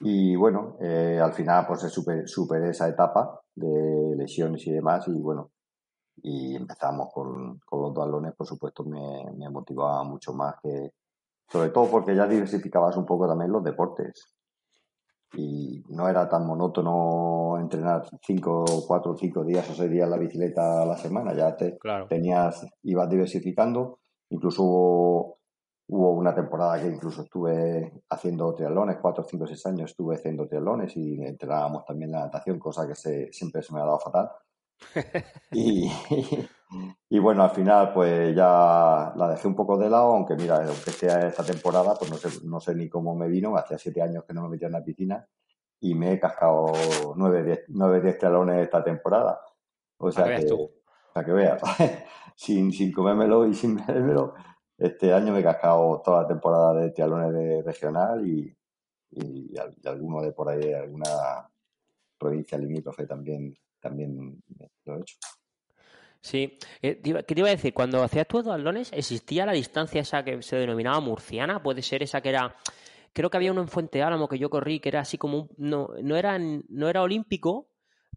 Y 0.00 0.36
bueno, 0.36 0.76
eh, 0.82 1.18
al 1.18 1.32
final 1.32 1.66
pues 1.66 1.80
super, 1.90 2.28
superé 2.28 2.68
esa 2.68 2.88
etapa 2.88 3.40
de 3.54 4.16
lesiones 4.18 4.66
y 4.66 4.70
demás 4.70 5.08
y 5.08 5.18
bueno, 5.18 5.52
y 6.16 6.56
empezamos 6.56 7.10
con, 7.10 7.58
con 7.60 7.80
los 7.80 7.94
balones, 7.94 8.34
por 8.34 8.46
supuesto 8.46 8.84
me, 8.84 9.32
me, 9.34 9.48
motivaba 9.48 10.04
mucho 10.04 10.34
más 10.34 10.56
que, 10.62 10.92
sobre 11.48 11.70
todo 11.70 11.90
porque 11.90 12.14
ya 12.14 12.26
diversificabas 12.26 12.96
un 12.96 13.06
poco 13.06 13.26
también 13.26 13.52
los 13.52 13.64
deportes. 13.64 14.32
Y 15.34 15.82
no 15.88 16.08
era 16.08 16.28
tan 16.28 16.46
monótono 16.46 17.58
entrenar 17.58 18.06
cinco, 18.22 18.64
cuatro, 18.86 19.16
cinco 19.16 19.44
días 19.44 19.68
o 19.70 19.74
seis 19.74 19.90
días 19.90 20.08
la 20.08 20.18
bicicleta 20.18 20.82
a 20.82 20.86
la 20.86 20.96
semana, 20.96 21.34
ya 21.34 21.56
te 21.56 21.76
tenías, 22.08 22.66
ibas 22.82 23.10
diversificando, 23.10 23.98
incluso 24.30 25.36
Hubo 25.88 26.10
una 26.14 26.34
temporada 26.34 26.80
que 26.80 26.88
incluso 26.88 27.22
estuve 27.22 27.92
haciendo 28.10 28.52
triatlones, 28.54 28.96
cuatro, 29.00 29.22
cinco, 29.22 29.46
seis 29.46 29.64
años 29.66 29.90
estuve 29.92 30.16
haciendo 30.16 30.48
triatlones 30.48 30.96
y 30.96 31.22
entrenábamos 31.22 31.84
también 31.84 32.10
la 32.10 32.20
natación, 32.20 32.58
cosa 32.58 32.88
que 32.88 32.96
se, 32.96 33.32
siempre 33.32 33.62
se 33.62 33.72
me 33.72 33.80
ha 33.80 33.84
dado 33.84 34.00
fatal. 34.00 34.30
y, 35.52 35.88
y, 37.08 37.18
bueno, 37.18 37.42
al 37.42 37.50
final 37.50 37.92
pues 37.92 38.34
ya 38.34 39.12
la 39.14 39.28
dejé 39.30 39.46
un 39.46 39.54
poco 39.54 39.78
de 39.78 39.88
lado, 39.88 40.14
aunque 40.14 40.34
mira, 40.34 40.56
aunque 40.56 40.90
sea 40.90 41.28
esta 41.28 41.44
temporada, 41.44 41.94
pues 41.98 42.10
no 42.10 42.16
sé, 42.16 42.28
no 42.44 42.60
sé 42.60 42.74
ni 42.74 42.88
cómo 42.88 43.14
me 43.14 43.28
vino, 43.28 43.56
hacía 43.56 43.78
siete 43.78 44.02
años 44.02 44.24
que 44.24 44.34
no 44.34 44.42
me 44.42 44.50
metía 44.50 44.66
en 44.66 44.72
la 44.72 44.84
piscina 44.84 45.26
y 45.80 45.94
me 45.94 46.12
he 46.12 46.20
cascado 46.20 46.72
nueve, 47.16 47.44
diez, 47.44 47.64
nueve, 47.68 48.00
diez 48.00 48.18
triatlones 48.18 48.62
esta 48.62 48.82
temporada. 48.82 49.40
O 49.98 50.10
sea, 50.10 50.24
que, 50.24 50.52
o 50.52 50.70
sea 51.12 51.24
que 51.24 51.32
veas, 51.32 51.62
sin, 52.36 52.72
sin 52.72 52.92
comérmelo 52.92 53.46
y 53.46 53.54
sin 53.54 53.76
bebérmelo, 53.86 54.34
este 54.78 55.12
año 55.12 55.32
me 55.32 55.40
he 55.40 55.44
cascado 55.44 56.02
toda 56.04 56.22
la 56.22 56.28
temporada 56.28 56.74
de 56.74 56.90
triatlones 56.90 57.32
de 57.32 57.62
regional 57.62 58.26
y, 58.26 58.56
y, 59.10 59.54
alguno 59.86 60.20
de 60.22 60.32
por 60.32 60.48
ahí, 60.48 60.72
alguna 60.72 61.48
provincia 62.18 62.58
limítrofe 62.58 63.06
también, 63.06 63.56
también 63.80 64.42
lo 64.84 64.96
he 64.96 65.00
hecho. 65.00 65.16
Sí, 66.26 66.58
eh, 66.82 67.00
¿qué 67.00 67.22
te 67.22 67.38
iba 67.40 67.46
a 67.46 67.52
decir? 67.52 67.72
Cuando 67.72 68.02
hacías 68.02 68.26
tus 68.26 68.44
duatlones, 68.44 68.90
¿existía 68.92 69.46
la 69.46 69.52
distancia 69.52 70.00
esa 70.00 70.24
que 70.24 70.42
se 70.42 70.56
denominaba 70.56 70.98
murciana? 70.98 71.62
¿Puede 71.62 71.82
ser 71.82 72.02
esa 72.02 72.20
que 72.20 72.30
era 72.30 72.56
creo 73.12 73.30
que 73.30 73.36
había 73.36 73.52
uno 73.52 73.60
en 73.60 73.68
Fuente 73.68 74.02
Álamo 74.02 74.26
que 74.26 74.36
yo 74.36 74.50
corrí 74.50 74.80
que 74.80 74.88
era 74.88 75.00
así 75.00 75.18
como 75.18 75.38
un, 75.38 75.48
no, 75.56 75.90
no 76.02 76.16
era 76.16 76.36
no 76.36 76.88
era 76.88 77.02
olímpico, 77.02 77.68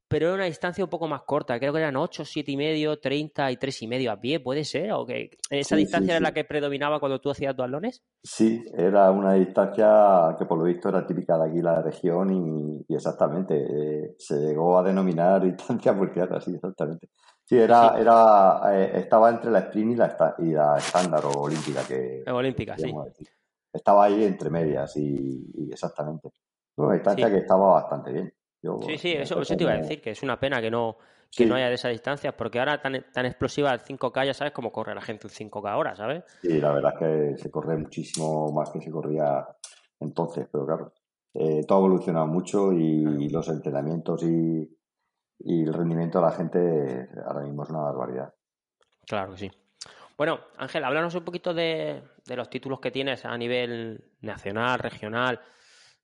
pero 0.07 0.25
era 0.25 0.35
una 0.35 0.45
distancia 0.45 0.83
un 0.83 0.89
poco 0.89 1.07
más 1.07 1.21
corta. 1.21 1.59
Creo 1.59 1.71
que 1.71 1.77
eran 1.77 1.95
8, 1.97 2.25
7 2.25 2.51
y 2.51 2.57
medio, 2.57 2.99
30 2.99 3.51
y 3.51 3.57
3 3.57 3.83
y 3.83 3.87
medio 3.87 4.11
a 4.11 4.19
pie, 4.19 4.39
¿puede 4.39 4.63
ser? 4.63 4.91
¿O 4.93 5.05
que 5.05 5.29
esa 5.51 5.75
distancia 5.75 6.15
era 6.15 6.19
la 6.19 6.33
que 6.33 6.43
predominaba 6.43 6.99
cuando 6.99 7.21
tú 7.21 7.29
hacías 7.29 7.55
duatlones? 7.55 8.01
Sí, 8.23 8.65
era 8.73 9.11
una 9.11 9.33
distancia 9.33 10.35
que 10.37 10.45
por 10.45 10.57
lo 10.57 10.63
visto 10.63 10.89
era 10.89 11.05
típica 11.05 11.37
de 11.37 11.49
aquí 11.51 11.61
la 11.61 11.83
región 11.83 12.83
y, 12.89 12.93
exactamente, 12.93 13.55
eh, 13.55 14.15
se 14.17 14.39
llegó 14.39 14.79
a 14.79 14.83
denominar 14.83 15.43
distancia 15.43 15.93
murciana, 15.93 16.41
sí, 16.41 16.55
exactamente. 16.55 17.09
Sí, 17.49 17.57
era, 17.57 17.99
era 17.99 18.61
eh, 18.75 18.91
estaba 18.99 19.31
entre 19.31 19.49
la 19.49 19.57
sprint 19.57 19.93
y 19.93 19.95
la, 19.95 20.35
y 20.37 20.51
la 20.51 20.77
estándar 20.77 21.25
o 21.25 21.31
olímpica 21.31 21.81
que... 21.83 22.23
Olímpica, 22.31 22.77
sí. 22.77 22.93
Estaba 23.73 24.05
ahí 24.05 24.23
entre 24.23 24.51
medias 24.51 24.95
y, 24.97 25.67
exactamente. 25.71 26.29
Una 26.75 26.93
distancia 26.93 27.27
que 27.27 27.37
estaba 27.37 27.73
bastante 27.73 28.11
bien 28.11 28.33
sí, 28.85 28.97
sí, 28.99 29.13
eso, 29.13 29.41
te 29.41 29.63
iba 29.63 29.71
a 29.71 29.77
decir, 29.77 29.99
que 29.99 30.11
es 30.11 30.21
una 30.21 30.39
pena 30.39 30.61
que 30.61 30.69
no, 30.69 30.97
que 31.35 31.47
no 31.47 31.55
haya 31.55 31.69
de 31.69 31.73
esas 31.73 31.89
distancias, 31.89 32.35
porque 32.37 32.59
ahora 32.59 32.79
tan, 32.79 33.03
tan 33.11 33.25
explosiva 33.25 33.73
el 33.73 33.79
5K, 33.79 34.27
ya 34.27 34.33
sabes 34.35 34.53
cómo 34.53 34.71
corre 34.71 34.93
la 34.93 35.01
gente 35.01 35.25
un 35.25 35.31
5K 35.31 35.71
ahora, 35.71 35.95
¿sabes? 35.95 36.23
Sí, 36.43 36.61
la 36.61 36.71
verdad 36.71 36.93
es 36.93 36.99
que 36.99 37.37
se 37.41 37.49
corre 37.49 37.77
muchísimo 37.77 38.51
más 38.51 38.69
que 38.69 38.79
se 38.79 38.91
corría 38.91 39.43
entonces, 39.99 40.47
pero 40.51 40.67
claro, 40.67 40.93
eh, 41.33 41.63
todo 41.67 41.79
ha 41.79 41.81
evolucionado 41.81 42.27
mucho 42.27 42.71
y 42.73 43.27
los 43.27 43.49
entrenamientos 43.49 44.21
y, 44.21 44.69
el 45.39 45.73
rendimiento 45.73 46.19
de 46.19 46.25
la 46.25 46.31
gente 46.31 47.09
ahora 47.25 47.41
mismo 47.41 47.63
es 47.63 47.69
una 47.69 47.81
barbaridad. 47.81 48.33
Claro 49.05 49.31
que 49.31 49.37
sí. 49.37 49.51
Bueno, 50.17 50.39
Ángel, 50.57 50.83
háblanos 50.83 51.15
un 51.15 51.23
poquito 51.23 51.53
de, 51.53 52.03
de 52.25 52.35
los 52.35 52.49
títulos 52.49 52.79
que 52.79 52.91
tienes 52.91 53.23
a 53.25 53.37
nivel 53.37 54.03
nacional, 54.21 54.79
regional 54.79 55.39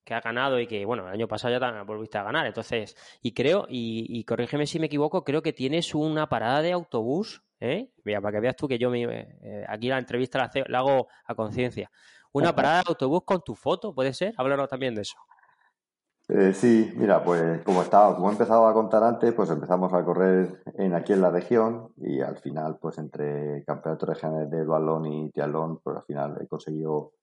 que 0.05 0.13
ha 0.13 0.21
ganado 0.21 0.59
y 0.59 0.67
que, 0.67 0.85
bueno, 0.85 1.07
el 1.07 1.13
año 1.13 1.27
pasado 1.27 1.53
ya 1.53 1.59
también 1.59 1.85
volviste 1.85 2.17
a 2.17 2.23
ganar. 2.23 2.45
Entonces, 2.45 2.95
y 3.21 3.33
creo, 3.33 3.65
y, 3.67 4.23
corrígeme 4.23 4.67
si 4.67 4.79
me 4.79 4.85
equivoco, 4.85 5.23
creo 5.23 5.41
que 5.41 5.51
tienes 5.51 5.93
una 5.95 6.29
parada 6.29 6.61
de 6.61 6.71
autobús, 6.71 7.43
¿eh? 7.59 7.91
Mira, 8.03 8.21
para 8.21 8.37
que 8.37 8.41
veas 8.41 8.55
tú 8.55 8.67
que 8.67 8.77
yo 8.77 8.91
me, 8.91 9.03
eh, 9.03 9.65
aquí 9.67 9.89
la 9.89 9.97
entrevista 9.97 10.51
la, 10.67 10.79
hago 10.79 11.07
a 11.25 11.33
conciencia. 11.35 11.89
Una 12.31 12.53
parada 12.53 12.83
de 12.83 12.89
autobús 12.89 13.23
con 13.25 13.41
tu 13.41 13.55
foto, 13.55 13.95
¿puede 13.95 14.13
ser? 14.13 14.33
Háblanos 14.37 14.69
también 14.69 14.93
de 14.93 15.01
eso. 15.01 15.17
Eh, 16.27 16.53
sí, 16.53 16.91
mira, 16.95 17.23
pues 17.23 17.61
como 17.63 17.81
estaba, 17.83 18.15
como 18.15 18.29
he 18.29 18.31
empezado 18.31 18.67
a 18.67 18.73
contar 18.73 19.03
antes, 19.03 19.33
pues 19.33 19.49
empezamos 19.49 19.93
a 19.93 20.03
correr 20.03 20.63
en 20.75 20.95
aquí 20.95 21.13
en 21.13 21.21
la 21.21 21.29
región 21.29 21.93
y 21.97 22.21
al 22.21 22.37
final, 22.37 22.77
pues 22.81 22.97
entre 22.97 23.63
campeonatos 23.63 24.09
regionales 24.09 24.49
de 24.49 24.65
balón 24.65 25.05
y 25.05 25.31
triatlón, 25.31 25.79
pues 25.83 25.97
al 25.97 26.03
final 26.03 26.37
he 26.41 26.47
conseguido 26.47 27.13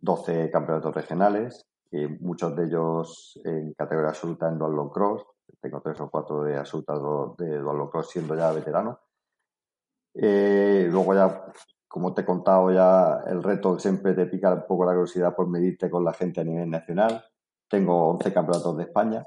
12 0.00 0.50
campeonatos 0.50 0.94
regionales 0.94 1.66
muchos 2.20 2.56
de 2.56 2.64
ellos 2.64 3.38
en 3.44 3.74
categoría 3.74 4.10
absoluta 4.10 4.48
en 4.48 4.58
dual 4.58 4.90
cross. 4.90 5.24
Tengo 5.60 5.80
tres 5.80 6.00
o 6.00 6.10
cuatro 6.10 6.42
de 6.42 6.56
absoluta 6.56 6.94
de 7.38 7.58
dual 7.58 7.90
cross 7.90 8.10
siendo 8.10 8.34
ya 8.34 8.52
veterano. 8.52 8.98
Eh, 10.14 10.88
luego 10.90 11.14
ya, 11.14 11.44
como 11.88 12.14
te 12.14 12.22
he 12.22 12.24
contado 12.24 12.72
ya, 12.72 13.20
el 13.26 13.42
reto 13.42 13.78
siempre 13.78 14.14
te 14.14 14.26
pica 14.26 14.52
un 14.54 14.66
poco 14.66 14.84
la 14.84 14.92
curiosidad 14.92 15.34
por 15.34 15.48
medirte 15.48 15.90
con 15.90 16.04
la 16.04 16.12
gente 16.12 16.40
a 16.40 16.44
nivel 16.44 16.70
nacional. 16.70 17.24
Tengo 17.72 18.10
11 18.10 18.34
campeonatos 18.34 18.76
de 18.76 18.82
España, 18.82 19.26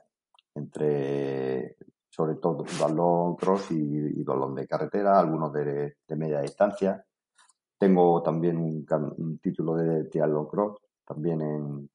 entre 0.54 1.78
sobre 2.12 2.36
todo 2.36 2.64
dual 2.78 3.36
cross 3.40 3.72
y, 3.72 4.22
y 4.22 4.24
de 4.24 4.68
carretera, 4.68 5.20
algunos 5.20 5.52
de, 5.52 5.96
media 6.10 6.42
distancia. 6.42 7.04
Tengo 7.80 8.22
también 8.22 8.58
un, 8.58 9.40
título 9.40 9.76
de 9.78 10.04
triathlon 10.04 10.46
cross, 10.46 10.78
también 11.04 11.42
en, 11.42 11.90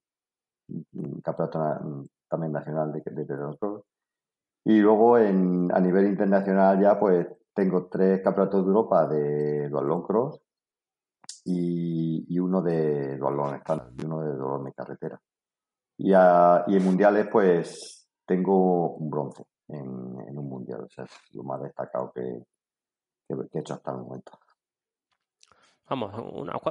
campeonato 1.22 2.08
también 2.28 2.52
nacional 2.52 2.94
de, 2.94 3.00
de, 3.00 3.56
Y 4.64 4.80
luego 4.80 5.18
en, 5.18 5.70
a 5.72 5.78
nivel 5.78 6.08
internacional 6.08 6.80
ya 6.80 6.98
pues 6.98 7.28
tengo 7.54 7.86
tres 7.86 8.22
campeonatos 8.22 8.64
de 8.64 8.68
Europa 8.68 9.06
de 9.06 9.68
dualón 9.68 10.02
cross 10.02 10.42
y, 11.44 12.36
uno 12.40 12.60
de 12.60 13.18
dualón 13.18 13.54
estándar 13.54 13.92
y 13.96 14.04
uno 14.04 14.20
de 14.22 14.32
dualón 14.34 14.64
de 14.64 14.72
carretera. 14.72 15.20
Y, 16.02 16.12
y 16.12 16.76
en 16.76 16.84
mundiales 16.84 17.28
pues 17.30 18.08
tengo 18.24 18.94
un 18.94 19.10
bronce 19.10 19.44
en, 19.68 20.38
un 20.38 20.48
mundial, 20.48 20.82
o 20.84 20.88
sea, 20.88 21.04
es 21.04 21.10
lo 21.34 21.42
más 21.42 21.60
destacado 21.62 22.10
que, 22.12 22.42
que 23.28 23.34
he 23.52 23.60
hecho 23.60 23.74
hasta 23.74 23.92
el 23.92 23.98
momento. 23.98 24.32
vamos, 25.88 26.12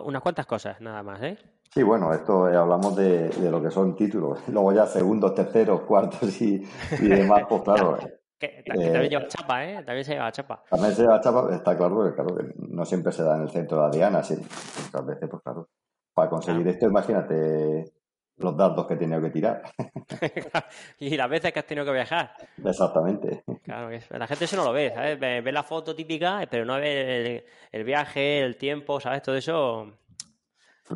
unas 0.03 0.21
cuantas 0.21 0.47
cosas 0.47 0.81
nada 0.81 1.03
más, 1.03 1.21
¿eh? 1.21 1.37
Sí, 1.71 1.83
bueno, 1.83 2.11
esto 2.11 2.49
eh, 2.49 2.57
hablamos 2.57 2.95
de, 2.95 3.31
lo 3.51 3.61
que 3.61 3.69
son 3.69 3.95
títulos. 3.95 4.39
Luego 4.47 4.73
ya 4.73 4.87
segundos, 4.87 5.35
terceros, 5.35 5.81
cuartos 5.81 6.41
y, 6.41 6.65
demás, 6.99 7.43
pues 7.47 7.61
claro. 7.61 7.97
Que, 8.39 8.63
también 8.65 8.95
eh, 8.95 9.09
lleva 9.09 9.27
chapa, 9.27 9.65
¿eh? 9.65 9.83
También 9.83 10.05
se 10.05 10.13
lleva 10.13 10.31
chapa. 10.31 10.63
También 10.69 10.93
se 10.93 11.01
lleva 11.01 11.19
chapa, 11.19 11.53
está 11.53 11.75
claro, 11.75 12.15
claro 12.15 12.37
que 12.37 12.53
no 12.69 12.85
siempre 12.85 13.11
se 13.11 13.21
da 13.21 13.35
en 13.35 13.41
el 13.41 13.49
centro 13.49 13.75
de 13.75 13.83
la 13.83 13.89
diana, 13.89 14.23
sí. 14.23 14.35
Muchas 14.35 15.05
veces, 15.05 15.29
pues 15.29 15.43
claro. 15.43 15.67
Para 16.13 16.29
conseguir 16.29 16.65
esto, 16.69 16.85
imagínate 16.85 17.91
los 18.39 18.55
datos 18.55 18.87
que 18.87 18.93
he 18.93 18.97
tenido 18.97 19.21
que 19.21 19.29
tirar. 19.29 19.61
y 20.99 21.15
las 21.15 21.29
veces 21.29 21.51
que 21.51 21.59
has 21.59 21.65
tenido 21.65 21.85
que 21.85 21.91
viajar. 21.91 22.33
Exactamente. 22.63 23.43
Claro, 23.63 23.89
la 24.11 24.27
gente 24.27 24.45
eso 24.45 24.55
no 24.55 24.63
lo 24.63 24.73
ve, 24.73 24.91
¿sabes? 24.93 25.19
Ve, 25.19 25.51
la 25.51 25.63
foto 25.63 25.95
típica, 25.95 26.47
pero 26.49 26.65
no 26.65 26.75
ve 26.75 27.45
el, 27.71 27.83
viaje, 27.83 28.41
el 28.41 28.57
tiempo, 28.57 28.99
¿sabes? 28.99 29.21
Todo 29.21 29.35
eso, 29.35 29.91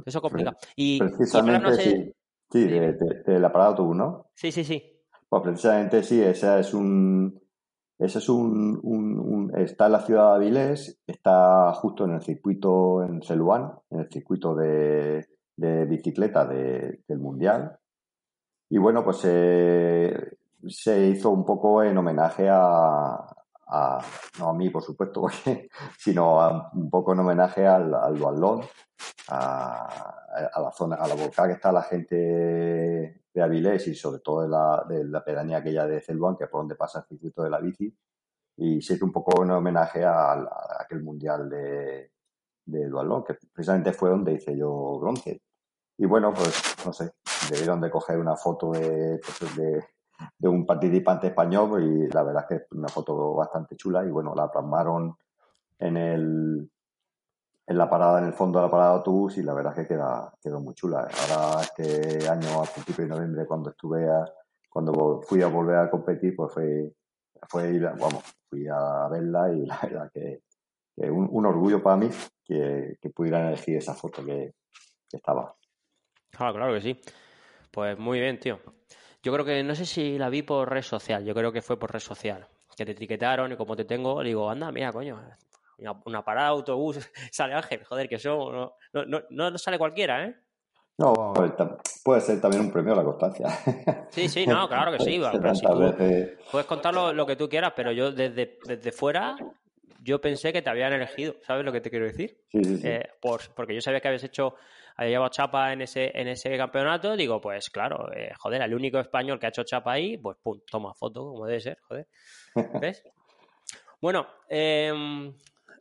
eso 0.05 0.21
complica. 0.21 0.55
Y, 0.75 1.00
precisamente, 1.00 1.75
sí, 1.75 2.13
sí 2.51 2.65
del 2.65 3.45
aparato 3.45 3.93
¿no? 3.93 4.27
Sí, 4.33 4.51
sí, 4.51 4.63
sí. 4.63 5.01
Pues 5.27 5.43
precisamente 5.43 6.03
sí, 6.03 6.21
ese 6.21 6.59
es 6.59 6.73
un... 6.73 7.41
Ese 8.00 8.17
es 8.17 8.27
un, 8.27 9.51
Está 9.55 9.85
en 9.85 9.91
la 9.91 10.01
ciudad 10.01 10.31
de 10.31 10.35
Avilés, 10.35 11.00
está 11.05 11.71
justo 11.73 12.05
en 12.05 12.15
el 12.15 12.21
circuito 12.21 13.03
en 13.03 13.21
Celuán, 13.21 13.71
en 13.91 14.00
el 14.00 14.09
circuito 14.09 14.55
de, 14.55 15.25
de 15.55 15.86
bicicleta 15.86 16.45
del 16.45 17.19
Mundial. 17.19 17.77
Y 18.69 18.77
bueno, 18.77 19.03
pues 19.03 19.22
eh, 19.25 20.38
se 20.67 21.07
hizo 21.07 21.29
un 21.29 21.45
poco 21.45 21.83
en 21.83 21.98
homenaje 21.98 22.48
a, 22.50 23.25
no 24.39 24.50
a 24.50 24.53
mí, 24.53 24.69
por 24.69 24.83
supuesto, 24.83 25.27
sino 25.98 26.69
un 26.74 26.89
poco 26.89 27.13
en 27.13 27.19
homenaje 27.19 27.65
al, 27.67 27.93
al 27.93 28.17
dualón, 28.17 28.62
a, 29.29 30.60
la 30.62 30.72
zona, 30.72 30.95
a 30.95 31.07
la 31.07 31.15
volcán 31.15 31.48
que 31.48 31.53
está 31.53 31.72
la 31.72 31.83
gente 31.83 32.15
de 32.15 33.41
Avilés 33.41 33.88
y 33.88 33.95
sobre 33.95 34.19
todo 34.19 34.41
de 34.43 34.50
la, 34.50 34.86
de 34.88 35.03
la 35.05 35.24
pedanía 35.24 35.57
aquella 35.57 35.88
de 35.88 36.01
Celuán, 36.01 36.36
que 36.38 36.45
es 36.45 36.50
por 36.50 36.62
donde 36.62 36.75
pasa 36.75 37.00
el 37.00 37.05
circuito 37.05 37.43
de 37.43 37.50
la 37.50 37.60
bici. 37.60 37.95
Y 38.55 38.81
se 38.81 38.93
hizo 38.95 39.05
un 39.05 39.12
poco 39.12 39.43
en 39.43 39.51
homenaje 39.51 40.03
a, 40.03 40.33
aquel 40.79 41.01
mundial 41.01 41.50
de, 41.50 42.12
de 42.65 42.91
que 43.27 43.38
precisamente 43.51 43.93
fue 43.93 44.10
donde 44.10 44.33
hice 44.33 44.55
yo 44.55 45.00
bronce. 45.00 45.41
Y 46.03 46.05
bueno, 46.05 46.33
pues 46.33 46.75
no 46.86 46.91
sé, 46.91 47.13
debieron 47.50 47.79
de 47.79 47.89
coger 47.89 48.19
una 48.19 48.36
foto 48.36 48.74
de, 48.74 49.22
pues, 49.25 49.55
de, 49.55 49.86
de, 50.38 50.50
un 50.50 50.65
participante 50.65 51.27
español 51.27 51.81
y 51.81 52.10
la 52.10 52.24
verdad 52.24 52.43
es 52.43 52.48
que 52.50 52.55
es 52.65 52.72
una 52.74 52.89
foto 52.89 53.33
bastante 53.36 53.77
chula 53.77 54.03
y 54.05 54.10
bueno, 54.10 54.36
la 54.36 54.51
plasmaron 54.51 55.15
en 55.79 55.95
el 55.95 56.69
en 57.65 57.77
la 57.77 57.89
parada, 57.89 58.19
en 58.19 58.25
el 58.25 58.33
fondo 58.33 58.60
de 58.60 58.65
la 58.65 58.72
parada 58.72 58.89
de 58.89 58.98
autobús 58.98 59.38
y 59.38 59.43
la 59.43 59.53
verdad 59.53 59.72
es 59.77 59.88
que 59.88 59.93
queda, 59.93 60.33
quedó 60.43 60.60
muy 60.60 60.74
chula. 60.74 61.07
Ahora 61.29 61.62
este 61.62 62.27
año, 62.27 62.62
a 62.62 62.65
principio 62.65 63.05
de 63.05 63.10
noviembre, 63.10 63.45
cuando 63.45 63.69
estuve 63.69 64.12
a, 64.12 64.25
cuando 64.69 65.22
fui 65.22 65.41
a 65.41 65.48
volver 65.48 65.77
a 65.77 65.89
competir, 65.89 66.36
pues 66.36 66.53
fue, 66.53 66.93
fue 67.48 67.79
vamos, 67.79 68.25
fui 68.50 68.67
a 68.67 69.07
verla 69.07 69.53
y 69.53 69.65
la 69.65 69.79
verdad 69.81 70.12
que, 70.13 70.41
que 70.98 71.10
un, 71.10 71.45
orgullo 71.45 71.81
para 71.81 71.95
mí 71.95 72.10
que, 72.43 72.98
que 73.01 73.10
pudieran 73.10 73.48
elegir 73.48 73.77
esa 73.77 73.93
foto 73.93 74.22
que 74.25 74.53
estaba. 75.10 75.55
Claro, 76.36 76.54
claro 76.54 76.74
que 76.74 76.82
sí. 76.82 77.00
Pues 77.72 77.98
muy 77.98 78.20
bien, 78.20 78.40
tío. 78.40 78.60
Yo 79.22 79.32
creo 79.32 79.46
que 79.46 79.63
no 79.63 79.74
sé 79.75 79.86
si 79.86 80.18
la 80.18 80.30
vi 80.30 80.42
por 80.42 80.70
red 80.70 80.82
social, 80.82 81.24
yo 81.24 81.34
creo 81.34 81.52
que 81.52 81.62
fue 81.62 81.78
por 81.78 81.92
red 81.92 82.00
social. 82.00 82.46
Que 82.75 82.86
te 82.86 82.92
etiquetaron 82.92 83.52
y 83.52 83.56
como 83.56 83.75
te 83.75 83.86
tengo, 83.86 84.22
digo, 84.22 84.50
anda, 84.50 84.72
mira, 84.72 84.92
coño, 84.92 85.22
una, 86.06 86.24
parada 86.24 86.48
de 86.48 86.54
autobús, 86.56 87.00
sale 87.32 87.54
Ángel, 87.54 87.84
joder, 87.86 88.10
que 88.10 88.16
eso 88.16 88.74
no, 88.94 89.06
no, 89.06 89.22
no, 89.30 89.58
sale 89.58 89.78
cualquiera, 89.78 90.25
¿eh? 90.25 90.36
No, 90.98 91.34
puede 92.04 92.22
ser 92.22 92.40
también 92.40 92.63
un 92.63 92.72
premio 92.72 92.94
a 92.94 92.98
la 92.98 93.04
constancia. 93.04 93.48
Sí, 94.12 94.30
sí, 94.30 94.46
no, 94.46 94.68
claro 94.68 94.92
que 94.92 95.00
sí. 95.00 95.20
Puedes 96.52 96.68
contar 96.68 96.94
lo, 96.94 97.25
que 97.25 97.36
tú 97.36 97.50
quieras, 97.50 97.74
pero 97.75 97.92
yo 97.92 98.12
desde, 98.12 98.60
desde 98.63 98.92
fuera, 98.92 99.36
yo 100.03 100.19
pensé 100.19 100.51
que 100.51 100.62
te 100.62 100.69
habían 100.69 100.93
elegido. 100.93 101.36
¿Sabes 101.41 101.65
lo 101.65 101.71
que 101.71 101.82
te 101.82 101.89
quiero 101.89 102.06
decir? 102.06 102.38
Sí, 102.49 102.63
sí, 102.63 102.78
sí. 102.78 102.88
Eh, 102.88 103.10
por, 103.21 103.41
porque 103.56 103.73
yo 103.73 103.82
sabía 103.82 104.01
que 104.01 104.10
habías 104.10 104.23
hecho 104.23 104.56
había 104.95 105.12
llevado 105.12 105.30
chapa 105.30 105.73
en 105.73 105.82
ese, 105.82 106.12
en 106.13 106.28
ese 106.28 106.56
campeonato, 106.58 107.15
digo, 107.15 107.41
pues 107.41 107.69
claro, 107.69 108.12
eh, 108.13 108.32
joder, 108.38 108.62
el 108.62 108.75
único 108.75 108.99
español 108.99 109.39
que 109.39 109.47
ha 109.47 109.49
hecho 109.49 109.63
chapa 109.63 109.93
ahí, 109.93 110.17
pues 110.17 110.38
pum, 110.41 110.60
toma 110.69 110.93
foto, 110.93 111.21
como 111.21 111.45
debe 111.45 111.62
ser, 111.62 111.80
joder. 111.82 112.08
¿Ves? 112.82 113.04
bueno, 114.01 114.28
em, 114.49 115.34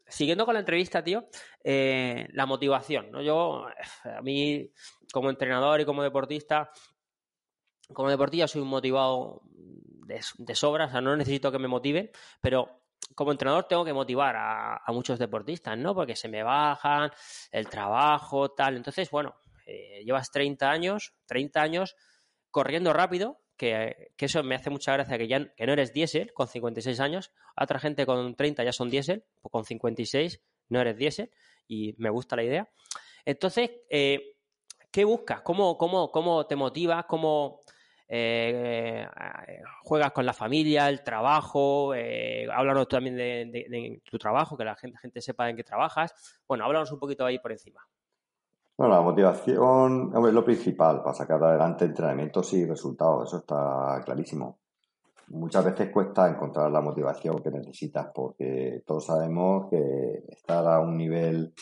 siguiendo 0.07 0.45
con 0.47 0.55
la 0.55 0.61
entrevista, 0.61 1.03
tío, 1.03 1.29
eh, 1.63 2.27
la 2.33 2.47
motivación, 2.47 3.11
¿no? 3.11 3.21
Yo, 3.21 3.67
a 4.05 4.23
mí, 4.23 4.71
como 5.13 5.29
entrenador 5.29 5.81
y 5.81 5.85
como 5.85 6.03
deportista, 6.03 6.71
como 7.93 8.09
deportista 8.09 8.49
soy 8.49 8.63
un 8.63 8.69
motivado 8.69 9.43
de, 9.45 10.21
de 10.39 10.55
sobra, 10.55 10.87
o 10.87 10.91
sea, 10.91 11.01
no 11.01 11.17
necesito 11.17 11.53
que 11.53 11.59
me 11.59 11.69
motiven, 11.69 12.11
pero 12.41 12.82
como 13.15 13.33
entrenador 13.33 13.65
tengo 13.65 13.85
que 13.85 13.93
motivar 13.93 14.35
a, 14.37 14.83
muchos 14.89 15.19
deportistas, 15.19 15.77
¿no? 15.79 15.95
Porque 15.95 16.17
se 16.17 16.29
me 16.29 16.43
bajan, 16.43 17.11
el 17.51 17.69
trabajo, 17.69 18.51
tal. 18.51 18.77
Entonces, 18.77 19.11
bueno, 19.11 19.35
eh, 19.67 20.03
llevas 20.05 20.31
30 20.31 20.71
años, 20.71 21.15
30 21.27 21.61
años 21.61 21.97
corriendo 22.51 22.93
rápido, 22.93 23.41
que, 23.57 24.11
eso 24.19 24.43
me 24.43 24.55
hace 24.55 24.71
mucha 24.71 24.93
gracia 24.93 25.19
que 25.19 25.29
ya 25.29 25.53
que 25.55 25.67
no 25.67 25.73
eres 25.73 25.93
diésel 25.93 26.33
con 26.33 26.49
56 26.49 27.01
años, 27.01 27.33
otra 27.57 27.79
gente 27.79 28.07
con 28.07 28.35
30 28.35 28.65
ya 28.65 28.73
son 28.73 28.91
diésel, 28.91 29.25
con 29.41 29.65
56 29.65 30.41
no 30.69 30.81
eres 30.81 30.97
diésel, 30.97 31.31
y 31.69 31.95
me 31.99 32.11
gusta 32.11 32.37
la 32.37 32.45
idea. 32.45 32.71
Entonces, 33.25 33.71
eh, 33.89 34.37
¿qué 34.91 35.05
buscas? 35.05 35.43
¿Cómo, 35.43 35.79
cómo, 35.79 36.11
cómo 36.11 36.47
te 36.47 36.57
motivas? 36.57 37.05
¿Cómo, 37.07 37.61
eh, 38.15 39.07
juegas 39.85 40.13
con 40.13 40.27
la 40.27 40.35
familia, 40.35 40.87
el 40.91 41.03
trabajo, 41.03 41.95
eh, 41.95 42.47
háblanos 42.53 42.87
también 42.87 43.17
de, 43.17 44.03
tu 44.05 44.19
trabajo, 44.19 44.55
que 44.55 44.67
la 44.67 44.77
gente, 44.77 44.99
gente 44.99 45.23
sepa 45.23 45.49
en 45.49 45.57
qué 45.57 45.65
trabajas. 45.65 46.43
Bueno, 46.47 46.67
háblanos 46.67 46.93
un 46.93 46.99
poquito 46.99 47.25
ahí 47.25 47.39
por 47.39 47.53
encima. 47.53 47.81
Bueno, 48.77 48.97
la 48.97 49.01
motivación 49.01 50.13
es 50.15 50.35
lo 50.35 50.45
principal 50.45 51.03
para 51.03 51.15
sacar 51.15 51.43
adelante 51.43 51.87
entrenamientos 51.87 52.53
y 52.53 52.67
resultados, 52.67 53.29
eso 53.29 53.39
está 53.39 54.03
clarísimo. 54.05 54.59
Muchas 55.29 55.65
veces 55.65 55.89
cuesta 55.91 56.29
encontrar 56.29 56.71
la 56.71 56.83
motivación 56.83 57.43
que 57.43 57.51
necesitas 57.51 58.09
porque 58.15 58.83
todos 58.87 59.07
sabemos 59.07 59.71
que 59.71 60.25
estar 60.29 60.67
a 60.67 60.81
un 60.81 60.99
nivel 60.99 61.55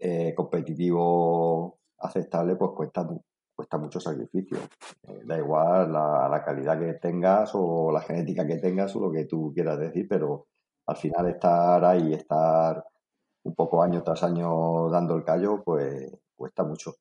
eh, 0.00 0.32
competitivo 0.34 1.80
aceptable 1.98 2.56
pues 2.56 2.70
cuesta 2.74 3.06
cuesta 3.56 3.78
mucho 3.78 3.98
sacrificio. 3.98 4.58
Eh, 5.02 5.22
da 5.24 5.38
igual 5.38 5.90
la, 5.92 6.42
calidad 6.44 6.78
que 6.78 6.94
tengas 6.94 7.50
o 7.54 7.90
la 7.90 8.02
genética 8.02 8.46
que 8.46 8.58
tengas 8.58 8.94
o 8.94 9.00
lo 9.00 9.10
que 9.10 9.24
tú 9.24 9.50
quieras 9.54 9.78
decir, 9.78 10.06
pero 10.08 10.46
al 10.86 10.96
final 10.96 11.26
estar 11.28 11.84
ahí, 11.84 12.12
estar 12.12 12.84
un 13.44 13.54
poco 13.54 13.82
año 13.82 14.02
tras 14.02 14.22
año 14.22 14.90
dando 14.90 15.16
el 15.16 15.24
callo, 15.24 15.62
pues 15.64 16.12
cuesta 16.36 16.62
mucho. 16.64 16.94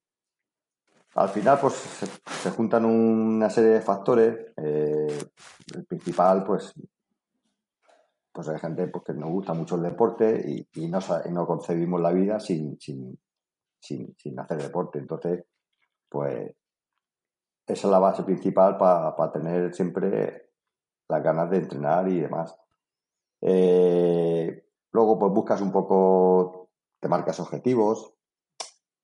Al 1.15 1.29
final, 1.29 1.57
pues 1.59 1.73
se, 1.73 2.51
juntan 2.51 2.85
una 2.85 3.49
serie 3.49 3.71
de 3.71 3.81
factores. 3.81 4.53
Eh, 4.57 5.17
el 5.73 5.85
principal, 5.85 6.43
pues, 6.43 6.73
pues 8.33 8.49
hay 8.49 8.59
gente 8.59 8.87
pues, 8.87 9.05
que 9.05 9.13
nos 9.13 9.29
gusta 9.29 9.53
mucho 9.53 9.75
el 9.75 9.83
deporte 9.83 10.67
y, 10.73 10.87
no, 10.87 11.47
concebimos 11.47 12.01
la 12.01 12.11
vida 12.11 12.39
sin, 12.39 12.77
sin, 12.79 13.17
sin 13.79 14.39
hacer 14.39 14.61
deporte. 14.61 14.99
Entonces, 14.99 15.45
pues 16.15 16.55
esa 17.67 17.87
es 17.87 17.91
la 17.91 17.99
base 17.99 18.23
principal 18.23 18.77
para 18.77 19.31
tener 19.33 19.73
siempre 19.73 20.51
las 21.09 21.21
ganas 21.21 21.49
de 21.49 21.57
entrenar 21.57 22.07
y 22.07 22.21
demás. 22.21 22.57
Eh, 23.41 24.63
luego, 24.93 25.19
pues 25.19 25.33
buscas 25.33 25.59
un 25.59 25.73
poco, 25.73 26.69
te 27.01 27.09
marcas 27.09 27.37
objetivos. 27.41 28.13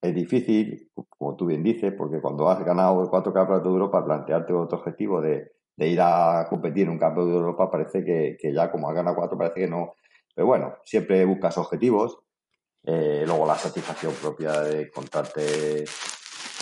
Es 0.02 0.16
difícil, 0.16 0.90
como 1.10 1.36
tú 1.36 1.48
bien 1.48 1.64
dices, 1.64 1.94
porque 1.98 2.22
cuando 2.22 2.50
has 2.50 2.64
ganado 2.64 3.10
cuatro 3.10 3.34
campeonatos 3.34 3.72
de 3.72 3.74
Europa, 3.74 4.06
plantearte 4.06 4.54
otro 4.54 4.78
objetivo 4.78 5.22
de, 5.22 5.52
ir 5.78 6.00
a 6.00 6.48
competir 6.50 6.84
en 6.84 6.92
un 6.92 7.00
campeonato 7.00 7.34
de 7.34 7.40
Europa 7.40 7.70
parece 7.70 8.06
que, 8.06 8.54
ya 8.54 8.72
como 8.72 8.88
has 8.88 8.96
ganado 8.96 9.18
cuatro 9.18 9.38
parece 9.38 9.62
que 9.62 9.68
no. 9.68 9.96
Pero 10.34 10.48
bueno, 10.48 10.76
siempre 10.86 11.26
buscas 11.26 11.58
objetivos. 11.58 12.20
Eh, 12.84 13.24
luego 13.28 13.46
la 13.46 13.56
satisfacción 13.56 14.14
propia 14.14 14.62
de 14.62 14.90
contarte 14.90 15.84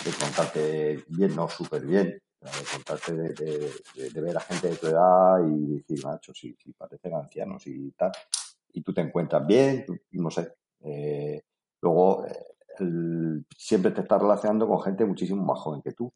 de 0.04 0.12
contarte 0.12 1.04
bien, 1.08 1.34
no 1.36 1.48
súper 1.48 1.84
bien, 1.84 2.20
de 2.40 2.50
contarte 2.72 3.12
de, 3.12 4.20
ver 4.20 4.36
a 4.36 4.40
gente 4.40 4.68
de 4.68 4.76
tu 4.76 4.86
edad 4.86 5.38
y 5.46 5.76
decir, 5.76 6.04
macho, 6.04 6.32
si, 6.32 6.54
si 6.54 6.72
parecen 6.72 7.14
ancianos 7.14 7.66
y 7.66 7.90
tal, 7.92 8.12
y 8.72 8.82
tú 8.82 8.92
te 8.92 9.00
encuentras 9.00 9.46
bien, 9.46 9.84
no 10.12 10.30
sé. 10.30 10.54
Eh, 10.82 11.42
luego, 11.82 12.24
eh, 12.26 13.42
siempre 13.56 13.90
te 13.90 14.00
estás 14.02 14.20
relacionando 14.20 14.66
con 14.66 14.80
gente 14.80 15.04
muchísimo 15.04 15.44
más 15.44 15.58
joven 15.58 15.82
que 15.82 15.92
tú. 15.92 16.12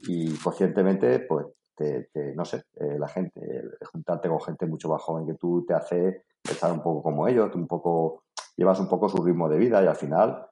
Y 0.00 0.34
conscientemente, 0.38 1.20
pues, 1.20 1.46
te, 1.74 2.08
no 2.34 2.44
sé, 2.44 2.64
eh, 2.76 2.98
la 2.98 3.08
gente, 3.08 3.40
juntarte 3.92 4.28
con 4.28 4.40
gente 4.40 4.66
mucho 4.66 4.88
más 4.88 5.00
joven 5.00 5.26
que 5.26 5.34
tú 5.34 5.64
te 5.66 5.74
hace 5.74 6.24
estar 6.42 6.72
un 6.72 6.82
poco 6.82 7.02
como 7.02 7.26
ellos, 7.26 7.54
un 7.54 7.66
poco, 7.66 8.24
llevas 8.56 8.80
un 8.80 8.88
poco 8.88 9.08
su 9.08 9.22
ritmo 9.22 9.48
de 9.48 9.58
vida 9.58 9.82
y 9.82 9.86
al 9.86 9.96
final 9.96 10.49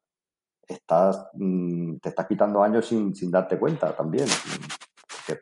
estás, 0.69 1.31
mm, 1.35 1.97
te 1.97 2.11
estás 2.11 2.27
quitando 2.27 2.63
años 2.63 2.87
sin, 2.87 3.15
sin 3.15 3.31
darte 3.31 3.59
cuenta 3.59 3.95
también. 3.97 4.27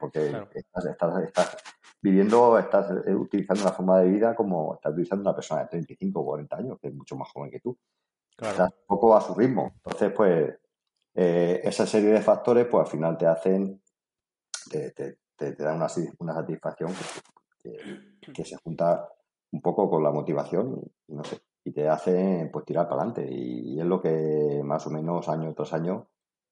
Porque 0.00 0.32
estás, 0.54 0.86
estás, 0.86 1.56
viviendo, 2.00 2.58
estás 2.58 2.90
eh, 3.06 3.14
utilizando 3.14 3.62
una 3.62 3.72
forma 3.72 4.00
de 4.00 4.08
vida 4.08 4.34
como 4.34 4.74
estás 4.74 4.92
utilizando 4.92 5.22
una 5.22 5.34
persona 5.34 5.62
de 5.62 5.68
35 5.68 6.20
o 6.20 6.24
40 6.24 6.56
años, 6.56 6.78
que 6.80 6.88
es 6.88 6.94
mucho 6.94 7.16
más 7.16 7.30
joven 7.30 7.50
que 7.50 7.60
tú. 7.60 7.76
Estás 8.30 8.58
un 8.60 8.86
poco 8.86 9.16
a 9.16 9.20
su 9.20 9.34
ritmo. 9.34 9.72
Entonces, 9.76 10.12
pues, 10.12 10.54
eh, 11.14 11.60
esa 11.64 11.86
serie 11.86 12.10
de 12.10 12.20
factores, 12.20 12.66
pues 12.66 12.84
al 12.84 12.90
final 12.90 13.16
te 13.16 13.26
hacen, 13.26 13.80
te, 14.70 14.90
te, 14.90 15.18
te, 15.34 15.54
dan 15.54 15.76
una, 15.76 15.86
una 16.18 16.34
satisfacción 16.34 16.92
que, 17.58 18.18
que, 18.32 18.44
se 18.44 18.56
junta 18.56 19.08
un 19.52 19.62
poco 19.62 19.88
con 19.88 20.02
la 20.02 20.10
motivación, 20.10 20.82
no 21.08 21.24
sé, 21.24 21.40
y 21.66 21.72
te 21.72 21.88
hace 21.88 22.48
pues 22.52 22.64
tirar 22.64 22.88
para 22.88 23.02
adelante. 23.02 23.28
Y, 23.28 23.78
es 23.80 23.84
lo 23.84 24.00
que 24.00 24.60
más 24.64 24.86
o 24.86 24.90
menos 24.90 25.28
año 25.28 25.52
tras 25.52 25.72
año 25.72 26.06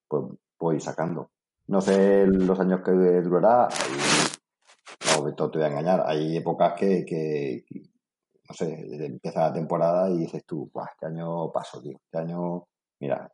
pues 0.08 0.24
voy 0.58 0.80
sacando. 0.80 1.30
No 1.68 1.80
sé 1.80 2.26
los 2.26 2.58
años 2.58 2.80
que 2.84 2.90
durará, 2.90 3.68
no, 5.06 5.34
todo 5.34 5.52
te 5.52 5.58
voy 5.58 5.66
a 5.66 5.70
engañar. 5.70 6.02
Hay 6.04 6.36
épocas 6.36 6.74
que, 6.76 7.04
que, 7.06 7.64
no 8.48 8.54
sé, 8.54 8.74
empieza 9.06 9.48
la 9.48 9.52
temporada 9.52 10.10
y 10.10 10.18
dices 10.18 10.44
tú, 10.44 10.70
este 10.92 11.06
año 11.06 11.50
paso, 11.52 11.80
tío, 11.80 11.96
este 12.04 12.18
año, 12.18 12.64
mira, 12.98 13.30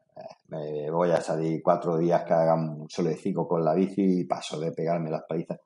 me 0.48 0.90
voy 0.90 1.10
a 1.12 1.20
salir 1.22 1.62
cuatro 1.62 1.96
días 1.96 2.24
que 2.24 2.34
hagan 2.34 2.78
un 2.78 2.88
cinco 2.90 3.48
con 3.48 3.64
la 3.64 3.72
bici 3.72 4.20
y 4.20 4.24
paso 4.24 4.60
de 4.60 4.72
pegarme 4.72 5.10
las 5.10 5.24
palizas. 5.26 5.58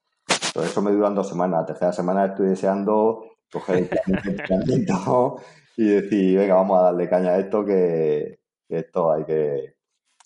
Todo 0.52 0.62
eso 0.62 0.80
me 0.80 0.92
duran 0.92 1.16
dos 1.16 1.28
semanas. 1.28 1.62
La 1.62 1.66
tercera 1.66 1.92
semana 1.92 2.26
estoy 2.26 2.50
deseando 2.50 3.24
coger 3.52 3.90
el 4.06 4.28
entrenamiento 4.28 5.40
y 5.76 5.84
decir, 5.84 6.38
venga, 6.38 6.54
vamos 6.54 6.78
a 6.78 6.82
darle 6.84 7.08
caña 7.08 7.30
a 7.30 7.38
esto, 7.38 7.64
que, 7.64 8.40
esto 8.68 9.12
hay 9.12 9.24
que, 9.24 9.76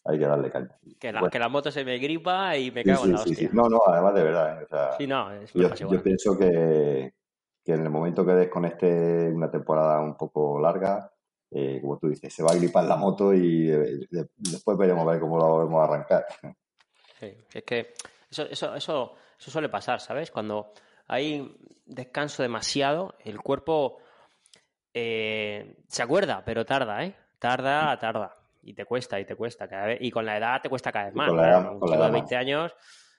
hay 0.04 0.18
que 0.18 0.26
darle 0.26 0.50
caña. 0.50 0.78
Que 0.98 1.12
la, 1.12 1.28
que 1.28 1.38
la 1.38 1.48
moto 1.48 1.70
se 1.70 1.84
me 1.84 1.98
gripa 1.98 2.56
y 2.56 2.70
me 2.70 2.84
cago 2.84 3.04
en 3.04 3.12
la 3.12 3.20
hostia. 3.20 3.50
No, 3.52 3.68
no, 3.68 3.80
además 3.86 4.14
de 4.14 4.22
verdad. 4.22 4.62
¿eh? 4.98 5.46
yo, 5.54 6.02
pienso 6.02 6.38
que, 6.38 7.14
que, 7.64 7.72
en 7.72 7.82
el 7.82 7.90
momento 7.90 8.24
que 8.24 8.32
desconecte 8.32 9.30
una 9.30 9.50
temporada 9.50 10.00
un 10.00 10.16
poco 10.16 10.60
larga, 10.60 11.10
eh, 11.50 11.78
como 11.80 11.98
tú 11.98 12.08
dices, 12.08 12.32
se 12.32 12.42
va 12.42 12.52
a 12.52 12.56
gripar 12.56 12.84
la 12.84 12.96
moto 12.96 13.32
y 13.32 13.70
eh, 13.70 14.06
después 14.36 14.76
veremos 14.76 15.06
a 15.06 15.12
ver 15.12 15.20
cómo 15.20 15.38
lo 15.38 15.46
volvemos 15.46 15.80
a 15.80 15.84
arrancar. 15.84 16.26
Sí, 17.18 17.34
es 17.52 17.64
que 17.64 17.94
eso, 18.30 18.42
eso, 18.44 18.74
eso, 18.74 19.14
eso 19.38 19.50
suele 19.50 19.70
pasar, 19.70 20.00
¿sabes? 20.00 20.30
Cuando 20.30 20.72
hay 21.06 21.56
descanso 21.86 22.42
demasiado, 22.42 23.14
el 23.24 23.40
cuerpo 23.40 23.98
eh, 24.94 25.76
se 25.88 26.02
acuerda, 26.02 26.42
pero 26.44 26.64
tarda, 26.64 27.04
¿eh? 27.04 27.14
Tarda, 27.38 27.98
tarda. 27.98 28.36
Y 28.62 28.74
te 28.74 28.84
cuesta, 28.84 29.18
y 29.20 29.24
te 29.24 29.36
cuesta. 29.36 29.68
Cada 29.68 29.86
vez, 29.86 29.98
y 30.00 30.10
con 30.10 30.26
la 30.26 30.36
edad 30.36 30.60
te 30.60 30.68
cuesta 30.68 30.92
cada 30.92 31.06
vez 31.06 31.14
más. 31.14 31.30
Con, 31.30 31.80
con 31.80 32.00
de 32.00 32.10
20 32.10 32.36
años, 32.36 32.74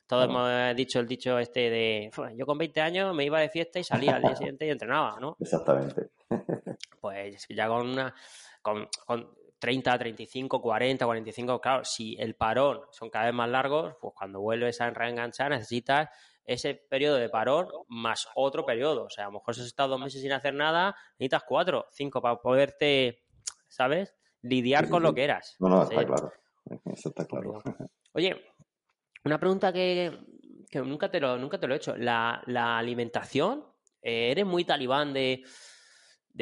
todos 0.10 0.26
hemos 0.26 0.76
dicho 0.76 1.00
el 1.00 1.08
dicho 1.08 1.38
este 1.38 1.70
de 1.70 2.12
yo 2.36 2.48
con 2.48 2.58
20 2.58 2.82
años 2.82 3.16
me 3.16 3.26
iba 3.26 3.40
de 3.40 3.50
fiesta 3.50 3.78
y 3.78 3.84
salía 3.84 4.16
al 4.16 4.24
día 4.24 4.36
siguiente 4.36 4.66
y 4.66 4.72
entrenaba, 4.72 5.20
¿no? 5.20 5.38
Exactamente. 5.40 6.10
pues 7.00 7.46
ya 7.48 7.68
con 7.68 7.88
una 7.88 8.16
con, 8.64 8.88
con 9.06 9.30
30, 9.60 10.00
35, 10.00 10.62
40, 10.62 11.06
45, 11.06 11.62
claro, 11.62 11.86
si 11.86 12.16
el 12.20 12.34
parón 12.34 12.82
son 12.90 13.12
cada 13.12 13.26
vez 13.26 13.36
más 13.36 13.50
largos, 13.50 13.98
pues 14.02 14.16
cuando 14.18 14.42
vuelves 14.42 14.82
a 14.82 14.90
reenganchar 14.90 15.52
necesitas 15.52 16.10
ese 16.50 16.74
periodo 16.74 17.18
de 17.18 17.30
parón 17.30 17.68
más 17.88 18.28
otro 18.34 18.66
periodo. 18.66 19.04
O 19.04 19.10
sea, 19.10 19.26
a 19.26 19.28
lo 19.28 19.34
mejor 19.34 19.54
si 19.54 19.62
has 19.62 19.68
estado 19.68 19.90
dos 19.90 20.00
meses 20.00 20.20
sin 20.20 20.32
hacer 20.32 20.56
nada, 20.56 20.96
necesitas 21.20 21.44
cuatro, 21.48 21.86
cinco 21.92 22.22
para 22.22 22.42
poderte, 22.42 23.24
¿sabes? 23.68 24.16
Lidiar 24.42 24.90
con 24.90 25.04
lo 25.04 25.14
que 25.14 25.26
eras. 25.26 25.56
No, 25.60 25.70
no, 25.70 25.84
está 25.84 26.04
claro. 26.04 26.34
Eso 26.86 27.10
está 27.10 27.26
claro. 27.26 27.62
Oye, 28.14 28.36
una 29.26 29.40
pregunta 29.40 29.72
que, 29.72 30.18
nunca, 30.74 31.12
te 31.12 31.20
lo, 31.20 31.38
nunca 31.38 31.60
te 31.60 31.68
lo 31.68 31.76
he 31.76 31.78
hecho. 31.78 31.96
La, 31.96 32.42
alimentación, 32.80 33.66
eh, 34.02 34.32
¿eres 34.32 34.46
muy 34.48 34.66
talibán 34.66 35.14
de, 35.14 35.44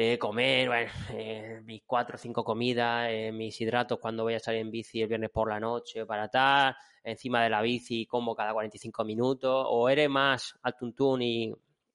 de 0.02 0.18
comer 0.18 0.68
bueno, 0.68 0.90
eh, 1.12 1.60
mis 1.64 1.82
cuatro 1.84 2.14
o 2.14 2.18
cinco 2.18 2.44
comidas, 2.44 3.08
eh, 3.10 3.32
mis 3.32 3.60
hidratos 3.60 3.98
cuando 3.98 4.22
voy 4.22 4.34
a 4.34 4.40
salir 4.40 4.60
en 4.60 4.70
bici 4.70 5.02
el 5.02 5.08
viernes 5.08 5.30
por 5.30 5.48
la 5.48 5.58
noche 5.58 6.06
para 6.06 6.28
tal? 6.28 6.76
encima 7.02 7.42
de 7.42 7.48
la 7.48 7.62
bici 7.62 8.06
como 8.06 8.34
cada 8.34 8.52
45 8.52 9.04
minutos, 9.04 9.66
o 9.68 9.88
eres 9.88 10.10
más 10.10 10.58
al 10.62 10.76
tuntún 10.76 11.22
y 11.22 11.54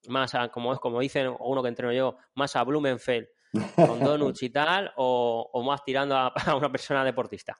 más 0.09 0.33
a, 0.33 0.49
como 0.49 0.73
es 0.73 0.79
como 0.79 0.99
dicen 0.99 1.33
uno 1.39 1.61
que 1.61 1.69
entreno 1.69 1.93
yo, 1.93 2.17
más 2.35 2.55
a 2.55 2.63
Blumenfeld 2.63 3.27
con 3.75 3.99
donuts 3.99 4.41
y 4.41 4.49
tal, 4.49 4.91
o, 4.97 5.63
más 5.63 5.83
tirando 5.83 6.15
a, 6.17 6.33
una 6.57 6.71
persona 6.71 7.03
deportista? 7.03 7.57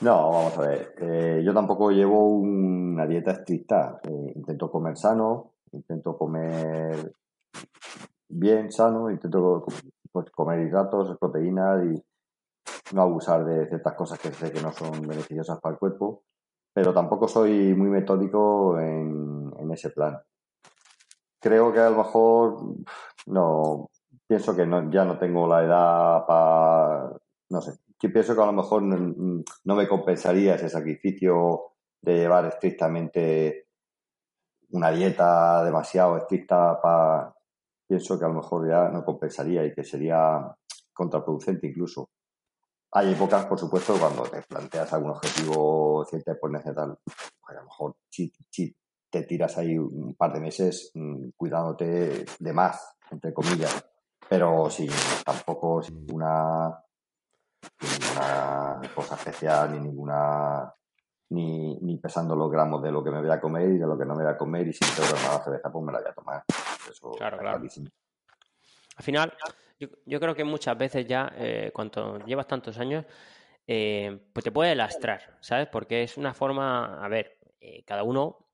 No, 0.00 0.30
vamos 0.30 0.58
a 0.58 0.60
ver. 0.62 0.94
Eh, 1.00 1.42
yo 1.44 1.54
tampoco 1.54 1.90
llevo 1.90 2.30
una 2.30 3.06
dieta 3.06 3.32
estricta. 3.32 4.00
Eh, 4.02 4.32
intento 4.34 4.70
comer 4.70 4.96
sano, 4.96 5.52
intento 5.70 6.16
comer 6.16 7.12
bien 8.28 8.70
sano, 8.72 9.10
intento 9.10 9.64
pues, 10.12 10.30
comer 10.30 10.60
hidratos, 10.60 11.16
proteínas 11.18 11.84
y 11.84 12.94
no 12.94 13.02
abusar 13.02 13.44
de 13.44 13.66
ciertas 13.68 13.94
cosas 13.94 14.18
que 14.18 14.32
sé 14.32 14.52
que 14.52 14.60
no 14.60 14.72
son 14.72 15.02
beneficiosas 15.02 15.60
para 15.60 15.74
el 15.74 15.78
cuerpo 15.78 16.24
pero 16.76 16.92
tampoco 16.92 17.26
soy 17.26 17.74
muy 17.74 17.88
metódico 17.88 18.78
en, 18.78 19.50
ese 19.72 19.88
plan. 19.88 20.20
Creo 21.40 21.72
que 21.72 21.80
a 21.80 21.88
lo 21.88 21.96
mejor 21.96 22.58
no 23.28 23.88
pienso 24.26 24.54
que 24.54 24.66
no, 24.66 24.90
ya 24.90 25.06
no 25.06 25.18
tengo 25.18 25.48
la 25.48 25.64
edad 25.64 26.26
para 26.26 27.12
no 27.48 27.60
sé. 27.62 27.78
Yo 27.98 28.12
pienso 28.12 28.34
que 28.34 28.42
a 28.42 28.46
lo 28.46 28.52
mejor 28.52 28.82
no, 28.82 29.74
me 29.74 29.88
compensaría 29.88 30.56
ese 30.56 30.68
sacrificio 30.68 31.72
de 32.02 32.16
llevar 32.18 32.44
estrictamente 32.44 33.68
una 34.68 34.90
dieta 34.90 35.64
demasiado 35.64 36.18
estricta 36.18 36.78
para 36.82 37.34
pienso 37.86 38.18
que 38.18 38.24
a 38.24 38.28
lo 38.28 38.34
mejor 38.34 38.68
ya 38.68 38.88
no 38.88 39.04
compensaría 39.04 39.64
y 39.64 39.72
que 39.72 39.84
sería 39.84 40.54
contraproducente 40.92 41.66
incluso. 41.68 42.10
Hay 42.92 43.12
épocas, 43.12 43.46
por 43.46 43.58
supuesto, 43.58 43.94
cuando 43.98 44.22
te 44.24 44.42
planteas 44.42 44.92
algún 44.92 45.10
objetivo 45.10 46.04
cierta 46.08 46.34
ponerse 46.34 46.72
tal, 46.72 46.98
pues 47.04 47.18
a 47.48 47.60
lo 47.60 47.64
mejor 47.64 47.96
si, 48.08 48.32
te 49.10 49.22
tiras 49.22 49.56
ahí 49.58 49.78
un 49.78 50.14
par 50.14 50.32
de 50.32 50.40
meses 50.40 50.90
mm, 50.94 51.28
cuidándote 51.36 52.24
de 52.38 52.52
más, 52.52 52.96
entre 53.10 53.32
comillas, 53.32 53.84
pero 54.28 54.68
sin 54.70 54.90
tampoco 55.24 55.82
sin 55.82 56.06
ninguna, 56.06 56.82
cosa 58.94 59.14
especial 59.14 59.72
ni 59.72 59.80
ninguna 59.80 60.72
ni, 61.30 61.78
ni, 61.80 61.98
pesando 61.98 62.36
los 62.36 62.50
gramos 62.50 62.82
de 62.82 62.92
lo 62.92 63.02
que 63.02 63.10
me 63.10 63.20
voy 63.20 63.30
a 63.30 63.40
comer 63.40 63.70
y 63.70 63.78
de 63.78 63.86
lo 63.86 63.98
que 63.98 64.04
no 64.04 64.14
me 64.14 64.24
voy 64.24 64.32
a 64.32 64.38
comer 64.38 64.68
y 64.68 64.72
si 64.72 64.84
me 64.84 64.90
tengo 64.92 65.08
que 65.08 65.22
tomar 65.22 65.44
cerveza 65.44 65.72
pues 65.72 65.84
me 65.84 65.92
la 65.92 65.98
voy 65.98 66.08
a 66.08 66.14
tomar. 66.14 66.44
Eso 66.90 67.12
claro, 67.12 67.38
claro. 67.38 67.62
Al 68.96 69.04
final, 69.04 69.32
yo, 69.78 69.88
yo 70.06 70.20
creo 70.20 70.34
que 70.34 70.44
muchas 70.44 70.76
veces 70.76 71.06
ya, 71.06 71.32
eh, 71.36 71.70
cuando 71.72 72.18
llevas 72.24 72.46
tantos 72.46 72.78
años, 72.78 73.04
eh, 73.66 74.18
pues 74.32 74.44
te 74.44 74.52
puede 74.52 74.74
lastrar, 74.74 75.38
¿sabes? 75.40 75.68
Porque 75.68 76.02
es 76.02 76.16
una 76.16 76.32
forma, 76.32 77.04
a 77.04 77.08
ver, 77.08 77.38
eh, 77.60 77.82
cada 77.84 78.02
uno 78.02 78.48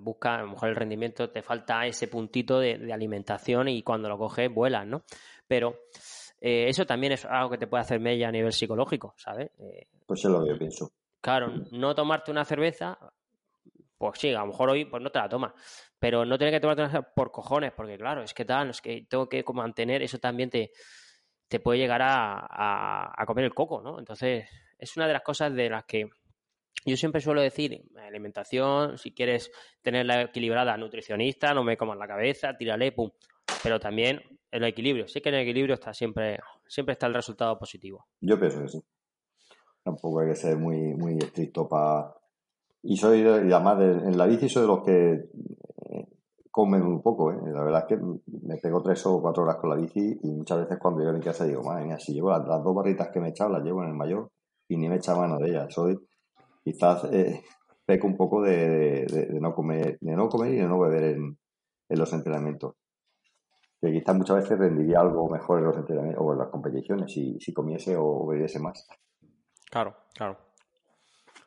busca, 0.00 0.36
a 0.36 0.42
lo 0.42 0.48
mejor 0.48 0.68
el 0.68 0.76
rendimiento, 0.76 1.30
te 1.30 1.42
falta 1.42 1.86
ese 1.86 2.08
puntito 2.08 2.58
de, 2.58 2.92
alimentación 2.92 3.68
y 3.68 3.82
cuando 3.82 4.08
lo 4.08 4.18
coges 4.18 4.52
vuelas, 4.52 4.86
¿no? 4.86 5.04
Pero 5.46 5.80
eso 6.40 6.86
también 6.86 7.12
es 7.12 7.24
algo 7.24 7.50
que 7.50 7.58
te 7.58 7.66
puede 7.66 7.82
hacer 7.82 8.00
mella 8.00 8.28
a 8.28 8.32
nivel 8.32 8.52
psicológico, 8.52 9.14
¿sabes? 9.16 9.50
pues 10.06 10.24
es 10.24 10.30
lo 10.30 10.42
que 10.42 10.48
yo 10.48 10.58
pienso. 10.58 10.92
Claro, 11.20 11.52
no 11.72 11.94
tomarte 11.94 12.30
una 12.30 12.44
cerveza, 12.44 12.98
pues 14.00 14.18
sí, 14.18 14.30
a 14.30 14.40
lo 14.40 14.46
mejor 14.46 14.70
hoy 14.70 14.86
pues 14.86 15.02
no 15.02 15.10
te 15.10 15.18
la 15.18 15.28
tomas, 15.28 15.52
pero 15.98 16.24
no 16.24 16.38
tener 16.38 16.54
que 16.54 16.60
tomarte 16.60 17.02
por 17.14 17.30
cojones, 17.30 17.72
porque 17.76 17.98
claro, 17.98 18.22
es 18.22 18.32
que 18.32 18.46
tal, 18.46 18.70
es 18.70 18.80
que 18.80 19.06
tengo 19.06 19.28
que 19.28 19.44
mantener, 19.52 20.02
eso 20.02 20.18
también 20.18 20.48
te, 20.48 20.70
te 21.46 21.60
puede 21.60 21.80
llegar 21.80 22.00
a, 22.00 23.12
a, 23.14 23.26
comer 23.26 23.44
el 23.44 23.52
coco, 23.52 23.82
¿no? 23.82 23.98
Entonces, 23.98 24.48
es 24.78 24.96
una 24.96 25.06
de 25.06 25.12
las 25.12 25.20
cosas 25.20 25.52
de 25.52 25.68
las 25.68 25.84
que 25.84 26.08
yo 26.86 26.96
siempre 26.96 27.20
suelo 27.20 27.42
decir, 27.42 27.82
alimentación, 27.98 28.96
si 28.96 29.12
quieres 29.12 29.52
tenerla 29.82 30.22
equilibrada, 30.22 30.78
nutricionista, 30.78 31.52
no 31.52 31.62
me 31.62 31.76
comas 31.76 31.98
la 31.98 32.08
cabeza, 32.08 32.56
tírale, 32.56 32.92
pum. 32.92 33.10
Pero 33.62 33.78
también 33.78 34.22
el 34.50 34.64
equilibrio. 34.64 35.08
Sé 35.08 35.20
que 35.20 35.28
en 35.28 35.34
el 35.34 35.42
equilibrio 35.42 35.74
está 35.74 35.92
siempre, 35.92 36.38
siempre 36.66 36.94
está 36.94 37.06
el 37.06 37.12
resultado 37.12 37.58
positivo. 37.58 38.06
Yo 38.22 38.40
pienso 38.40 38.62
que 38.62 38.68
sí. 38.68 38.80
Tampoco 39.82 40.20
hay 40.20 40.28
que 40.28 40.36
ser 40.36 40.56
muy, 40.56 40.94
muy 40.94 41.18
estricto 41.18 41.68
para 41.68 42.14
y 42.82 42.96
soy, 42.96 43.20
y 43.20 43.52
además, 43.52 43.80
en 43.80 44.16
la 44.16 44.26
bici 44.26 44.48
soy 44.48 44.62
de 44.62 44.68
los 44.68 44.82
que 44.82 45.12
eh, 45.12 46.08
comen 46.50 46.82
un 46.82 47.02
poco, 47.02 47.30
¿eh? 47.30 47.38
La 47.52 47.62
verdad 47.62 47.86
es 47.88 47.96
que 47.96 48.02
me 48.42 48.56
pego 48.56 48.82
tres 48.82 49.04
o 49.06 49.20
cuatro 49.20 49.42
horas 49.42 49.56
con 49.56 49.70
la 49.70 49.76
bici 49.76 50.18
y 50.22 50.30
muchas 50.30 50.60
veces 50.60 50.78
cuando 50.78 51.00
llego 51.00 51.10
a 51.10 51.18
mi 51.18 51.20
casa 51.20 51.44
digo, 51.44 51.62
madre 51.62 51.84
mía, 51.84 51.98
si 51.98 52.14
llevo 52.14 52.30
las, 52.30 52.46
dos 52.46 52.74
barritas 52.74 53.08
que 53.12 53.20
me 53.20 53.28
he 53.28 53.30
echado, 53.30 53.50
las 53.50 53.62
llevo 53.62 53.82
en 53.82 53.90
el 53.90 53.94
mayor 53.94 54.30
y 54.68 54.76
ni 54.76 54.88
me 54.88 54.96
echa 54.96 55.14
mano 55.14 55.36
de 55.38 55.50
ellas. 55.50 55.72
Soy, 55.72 55.98
quizás, 56.64 57.04
eh, 57.12 57.42
peco 57.84 58.06
un 58.06 58.16
poco 58.16 58.42
de, 58.42 59.04
de, 59.06 59.40
no 59.40 59.54
comer, 59.54 59.98
de 60.00 60.16
no 60.16 60.28
comer 60.28 60.54
y 60.54 60.56
de 60.56 60.68
no 60.68 60.78
beber 60.78 61.04
en, 61.04 61.38
en 61.88 61.98
los 61.98 62.12
entrenamientos. 62.12 62.76
Que 63.80 63.92
quizás 63.92 64.16
muchas 64.16 64.36
veces 64.36 64.58
rendiría 64.58 65.00
algo 65.00 65.28
mejor 65.28 65.58
en 65.58 65.64
los 65.66 65.76
entrenamientos 65.76 66.22
o 66.24 66.32
en 66.32 66.38
las 66.38 66.48
competiciones 66.48 67.12
si, 67.12 67.38
si 67.40 67.52
comiese 67.52 67.96
o 67.98 68.26
bebiese 68.26 68.58
más. 68.58 68.86
Claro, 69.70 69.96
claro. 70.14 70.38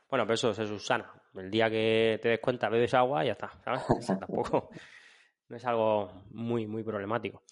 Bueno, 0.10 0.26
pero 0.26 0.34
eso 0.34 0.54
se 0.54 0.68
subsana. 0.68 1.12
El 1.36 1.50
día 1.50 1.70
que 1.70 2.20
te 2.22 2.30
des 2.30 2.40
cuenta, 2.40 2.70
bebes 2.70 2.94
agua 2.94 3.24
y 3.24 3.28
ya 3.28 3.34
está, 3.34 3.52
¿sabes? 3.64 3.84
tampoco 4.20 4.70
no 5.50 5.58
es 5.58 5.66
algo 5.66 6.12
muy, 6.32 6.68
muy 6.68 6.84
problemático. 6.84 7.44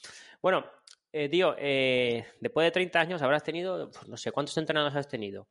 Bueno, 0.41 0.63
eh, 1.12 1.30
tío, 1.30 1.56
eh, 1.58 2.26
después 2.39 2.65
de 2.65 2.72
30 2.72 3.00
años 3.00 3.22
habrás 3.22 3.44
tenido, 3.44 3.89
no 4.08 4.17
sé, 4.17 4.32
¿cuántos 4.32 4.58
entrenadores 4.58 4.96
has 4.96 5.08
tenido? 5.08 5.48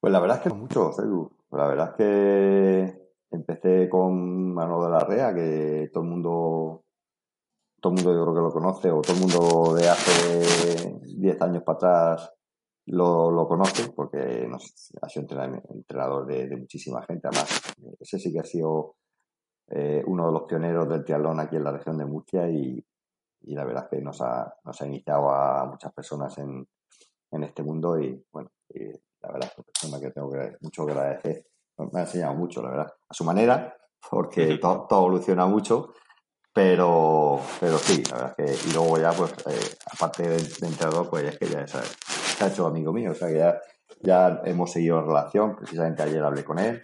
Pues 0.00 0.12
la 0.12 0.20
verdad 0.20 0.38
es 0.38 0.42
que 0.44 0.50
muchos, 0.50 0.98
Edu. 0.98 1.30
La 1.52 1.66
verdad 1.66 1.90
es 1.90 1.96
que 1.96 3.06
empecé 3.30 3.88
con 3.88 4.52
Mano 4.54 4.82
de 4.84 4.90
la 4.90 5.00
Rea, 5.00 5.34
que 5.34 5.90
todo 5.92 6.04
el 6.04 6.10
mundo, 6.10 6.84
todo 7.80 7.92
el 7.92 7.96
mundo 7.96 8.14
yo 8.14 8.22
creo 8.22 8.34
que 8.34 8.40
lo 8.40 8.52
conoce, 8.52 8.90
o 8.90 9.02
todo 9.02 9.14
el 9.14 9.20
mundo 9.20 9.74
de 9.74 9.88
hace 9.88 11.00
10 11.16 11.42
años 11.42 11.62
para 11.62 11.76
atrás 11.76 12.35
lo, 12.86 13.30
lo 13.30 13.48
conoce, 13.48 13.90
porque 13.90 14.48
ha 15.02 15.08
sido 15.08 15.26
entrenador 15.70 16.26
de, 16.26 16.56
muchísima 16.56 17.02
gente. 17.02 17.28
Además, 17.28 17.74
ese 18.00 18.18
sí 18.18 18.32
que 18.32 18.40
ha 18.40 18.44
sido 18.44 18.96
eh, 19.68 20.02
uno 20.06 20.26
de 20.26 20.32
los 20.32 20.42
pioneros 20.42 20.88
del 20.88 21.04
triatlón 21.04 21.40
aquí 21.40 21.56
en 21.56 21.64
la 21.64 21.72
región 21.72 21.98
de 21.98 22.06
Murcia 22.06 22.48
y, 22.48 22.84
la 23.48 23.64
verdad 23.64 23.84
es 23.84 23.90
que 23.90 24.02
nos 24.02 24.20
ha, 24.22 24.52
nos 24.64 24.80
ha 24.80 24.86
iniciado 24.86 25.30
a 25.30 25.66
muchas 25.66 25.92
personas 25.92 26.36
en, 26.38 26.66
en 27.30 27.44
este 27.44 27.62
mundo 27.62 28.00
y 28.00 28.24
bueno, 28.32 28.50
la 29.22 29.32
verdad 29.32 29.50
es 29.52 29.58
una 29.58 29.64
persona 29.64 30.00
que 30.00 30.10
tengo 30.10 30.30
que, 30.30 30.56
mucho 30.60 30.86
que 30.86 30.92
agradecer. 30.92 31.46
Me 31.78 32.00
ha 32.00 32.04
enseñado 32.04 32.34
mucho, 32.34 32.62
la 32.62 32.70
verdad, 32.70 32.92
a 33.08 33.14
su 33.14 33.24
manera, 33.24 33.76
porque 34.10 34.58
todo, 34.58 34.86
evoluciona 34.90 35.46
mucho, 35.46 35.92
pero, 36.52 37.40
pero 37.60 37.76
sí, 37.78 38.02
la 38.10 38.16
verdad 38.16 38.34
es 38.38 38.62
que, 38.62 38.68
y 38.68 38.72
luego 38.72 38.98
ya, 38.98 39.12
pues, 39.12 39.32
eh, 39.46 39.76
aparte 39.92 40.28
de, 40.28 40.36
entrenador, 40.36 41.10
pues 41.10 41.24
es 41.24 41.38
que 41.38 41.46
ya 41.46 41.66
se 42.36 42.44
ha 42.44 42.48
hecho 42.48 42.66
amigo 42.66 42.92
mío, 42.92 43.12
o 43.12 43.14
sea 43.14 43.28
que 43.28 43.38
ya, 43.38 43.60
ya 44.02 44.42
hemos 44.44 44.70
seguido 44.70 45.00
relación, 45.00 45.56
precisamente 45.56 46.02
ayer 46.02 46.22
hablé 46.22 46.44
con 46.44 46.58
él, 46.58 46.82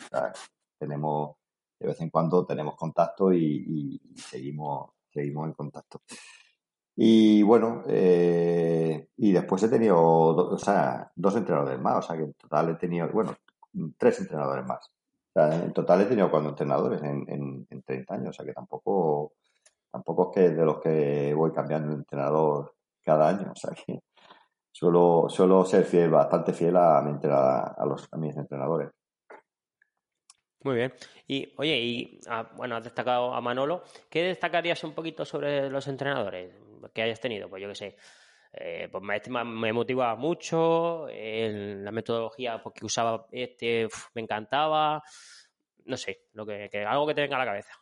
tenemos, 0.79 1.37
de 1.79 1.89
vez 1.89 2.01
en 2.01 2.11
cuando 2.11 2.47
tenemos 2.47 2.75
contacto 2.77 3.33
y, 3.33 4.01
y 4.09 4.19
seguimos, 4.19 4.93
seguimos 5.13 5.47
en 5.49 5.53
contacto. 5.53 6.01
Y 6.97 7.43
bueno, 7.43 7.85
eh, 7.89 9.09
y 9.17 9.33
después 9.33 9.63
he 9.63 9.69
tenido 9.69 9.99
o 10.01 10.59
sea, 10.59 11.11
dos 11.15 11.37
entrenadores 11.37 11.81
más, 11.81 11.99
o 11.99 12.03
sea 12.03 12.17
que 12.17 12.25
en 12.25 12.35
total 12.35 12.71
he 12.71 12.75
tenido, 12.75 13.09
bueno, 13.09 13.35
tres 13.99 14.21
entrenadores 14.21 14.67
más. 14.67 14.91
O 15.35 15.41
sea, 15.41 15.65
en 15.65 15.73
total 15.73 16.03
he 16.03 16.07
tenido 16.07 16.31
cuatro 16.31 16.51
entrenadores 16.51 17.03
en, 17.03 17.25
en, 17.29 17.67
en 17.71 17.83
30 17.83 18.15
años, 18.15 18.29
o 18.31 18.33
sea 18.33 18.45
que 18.45 18.53
tampoco, 18.53 19.33
tampoco 19.91 20.31
es 20.31 20.35
que 20.35 20.51
de 20.51 20.65
los 20.65 20.81
que 20.81 21.35
voy 21.35 21.53
cambiando 21.53 21.89
de 21.89 21.97
entrenador 21.97 22.75
cada 23.03 23.29
año, 23.29 23.53
o 23.53 23.57
sea 23.57 23.71
que 23.75 24.03
suelo, 24.73 25.27
suelo 25.29 25.65
ser 25.65 25.85
fiel, 25.85 26.11
bastante 26.11 26.53
fiel 26.53 26.77
a, 26.77 27.01
mi 27.03 27.19
a, 27.25 27.85
los, 27.87 28.09
a 28.11 28.17
mis 28.17 28.37
entrenadores. 28.37 28.91
Muy 30.65 30.77
bien. 30.77 30.95
Y 31.27 31.53
oye, 31.59 31.77
y 31.77 32.21
ah, 32.29 32.51
bueno, 32.57 32.77
has 32.77 32.85
destacado 32.85 33.35
a 33.35 33.41
Manolo. 33.41 33.83
¿Qué 34.09 34.23
destacarías 34.23 34.83
un 34.85 34.95
poquito 34.95 35.25
sobre 35.25 35.69
los 35.69 35.87
entrenadores 35.89 36.55
que 36.93 37.03
hayas 37.03 37.21
tenido? 37.21 37.49
Pues 37.49 37.63
yo 37.63 37.69
qué 37.69 37.75
sé. 37.75 37.97
Eh, 38.55 38.89
pues 38.93 39.03
me, 39.03 39.45
me 39.45 39.73
motivaba 39.73 40.15
mucho, 40.15 41.07
la 41.09 41.91
metodología 41.91 42.63
pues, 42.63 42.75
que 42.75 42.85
usaba 42.85 43.27
este 43.33 43.89
me 44.15 44.21
encantaba, 44.21 45.03
no 45.87 45.97
sé, 45.97 46.27
lo 46.35 46.45
que, 46.45 46.69
algo 46.87 47.07
que 47.07 47.15
te 47.15 47.23
venga 47.23 47.37
a 47.37 47.39
la 47.39 47.47
cabeza. 47.47 47.73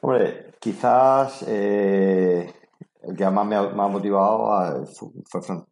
Hombre, 0.00 0.52
quizás 0.58 1.44
eh, 1.46 2.50
el 3.06 3.16
que 3.16 3.30
más 3.30 3.46
me 3.46 3.56
ha, 3.56 3.88
motivado 3.88 4.86
fue, 4.86 5.42
Francisco 5.42 5.68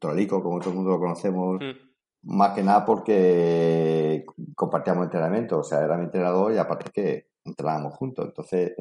Toralico, 0.00 0.42
como 0.42 0.58
todo 0.58 0.70
el 0.70 0.76
mundo 0.76 0.90
lo 0.92 0.98
conocemos. 0.98 1.60
Mm 1.60 1.94
más 2.24 2.54
que 2.54 2.62
nada 2.62 2.84
porque 2.84 4.24
compartíamos 4.54 5.04
entrenamiento, 5.04 5.58
o 5.58 5.64
sea, 5.64 5.82
era 5.84 5.96
mi 5.96 6.04
entrenador 6.04 6.52
y 6.52 6.58
aparte 6.58 6.90
que 6.90 7.28
entrenábamos 7.44 7.94
juntos. 7.94 8.26
Entonces, 8.26 8.72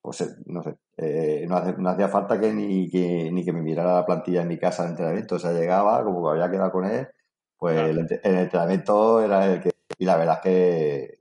pues 0.00 0.20
eh, 0.20 0.36
no 0.46 0.62
sé, 0.62 0.76
eh, 0.98 1.46
no, 1.48 1.56
hacía 1.88 2.08
falta 2.08 2.40
que 2.40 2.52
ni, 2.52 2.90
que 2.90 3.30
ni 3.32 3.44
que 3.44 3.52
me 3.52 3.62
mirara 3.62 3.94
la 3.94 4.06
plantilla 4.06 4.42
en 4.42 4.48
mi 4.48 4.58
casa 4.58 4.84
de 4.84 4.90
entrenamiento. 4.90 5.36
O 5.36 5.38
sea, 5.38 5.52
llegaba, 5.52 6.04
como 6.04 6.24
que 6.24 6.30
había 6.32 6.50
quedado 6.50 6.72
con 6.72 6.84
él, 6.86 7.08
pues 7.56 7.78
el, 7.78 7.98
entrenamiento 8.24 9.22
era 9.22 9.46
el 9.46 9.60
que. 9.60 9.70
Y 9.98 10.04
la 10.04 10.16
verdad 10.16 10.36
es 10.36 10.42
que 10.42 11.18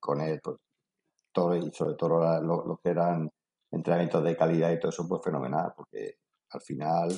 con 0.00 0.20
él, 0.20 0.40
pues 0.42 0.56
todo 1.32 1.56
y 1.56 1.70
sobre 1.72 1.94
todo 1.94 2.40
lo 2.40 2.80
que 2.82 2.90
eran 2.90 3.30
entrenamientos 3.70 4.24
de 4.24 4.36
calidad 4.36 4.70
y 4.70 4.78
todo 4.78 4.90
eso, 4.90 5.06
pues 5.08 5.22
fenomenal, 5.22 5.72
porque 5.76 6.18
al 6.50 6.60
final 6.60 7.08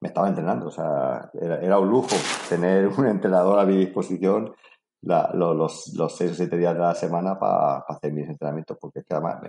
me 0.00 0.08
estaba 0.08 0.28
entrenando. 0.28 0.68
O 0.68 0.70
sea, 0.70 1.30
era, 1.34 1.78
un 1.78 1.88
lujo 1.88 2.16
tener 2.48 2.88
un 2.88 3.06
entrenador 3.06 3.58
a 3.58 3.64
mi 3.64 3.76
disposición 3.76 4.54
los, 5.02 5.92
los, 5.94 6.16
seis 6.16 6.32
o 6.32 6.34
siete 6.34 6.56
días 6.56 6.74
de 6.74 6.80
la 6.80 6.94
semana 6.94 7.38
para 7.38 7.78
hacer 7.78 8.12
mis 8.12 8.28
entrenamientos, 8.28 8.76
porque 8.80 9.00
es 9.00 9.06
que 9.06 9.14
además 9.14 9.40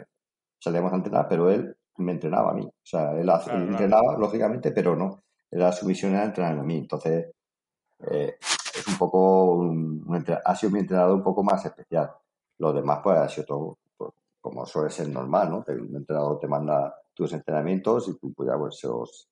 salíamos 0.59 0.93
a 0.93 0.95
entrenar, 0.95 1.27
pero 1.27 1.49
él 1.49 1.75
me 1.97 2.13
entrenaba 2.13 2.51
a 2.51 2.53
mí. 2.53 2.65
O 2.65 2.85
sea, 2.85 3.11
él, 3.11 3.29
entrenaba, 3.29 4.17
lógicamente, 4.17 4.71
pero 4.71 4.95
no. 4.95 5.23
Era 5.51 5.71
su 5.71 5.85
misión 5.87 6.13
era 6.13 6.25
entrenar 6.25 6.57
a 6.57 6.63
mí. 6.63 6.77
Entonces, 6.77 7.31
eh, 8.11 8.37
es 8.39 8.87
un 8.87 8.97
poco, 8.97 9.53
un, 9.55 10.25
ha 10.45 10.55
sido 10.55 10.71
mi 10.71 10.79
entrenador 10.79 11.15
un 11.15 11.23
poco 11.23 11.43
más 11.43 11.65
especial. 11.65 12.11
Los 12.59 12.75
demás, 12.75 12.99
pues, 13.03 13.17
ha 13.17 13.27
sido 13.27 13.45
todo 13.45 13.78
como 14.49 14.65
suele 14.65 14.89
ser 14.89 15.07
normal, 15.09 15.49
¿no? 15.49 15.63
Un 15.67 15.95
entrenador 15.95 16.39
te 16.39 16.47
manda 16.47 16.95
tus 17.13 17.33
entrenamientos 17.33 18.07
y 18.07 18.17
tú, 18.17 18.33
pues, 18.33 18.49
ya, 18.49 18.57
pues, 18.57 18.83
os, 18.85 19.29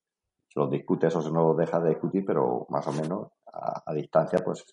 los 0.55 0.69
discute, 0.69 1.07
eso 1.07 1.21
se 1.21 1.31
no 1.31 1.49
los 1.49 1.57
deja 1.57 1.79
de 1.79 1.89
discutir, 1.89 2.23
pero 2.25 2.65
más 2.69 2.85
o 2.87 2.91
menos 2.91 3.27
a, 3.45 3.93
distancia, 3.93 4.39
pues 4.43 4.65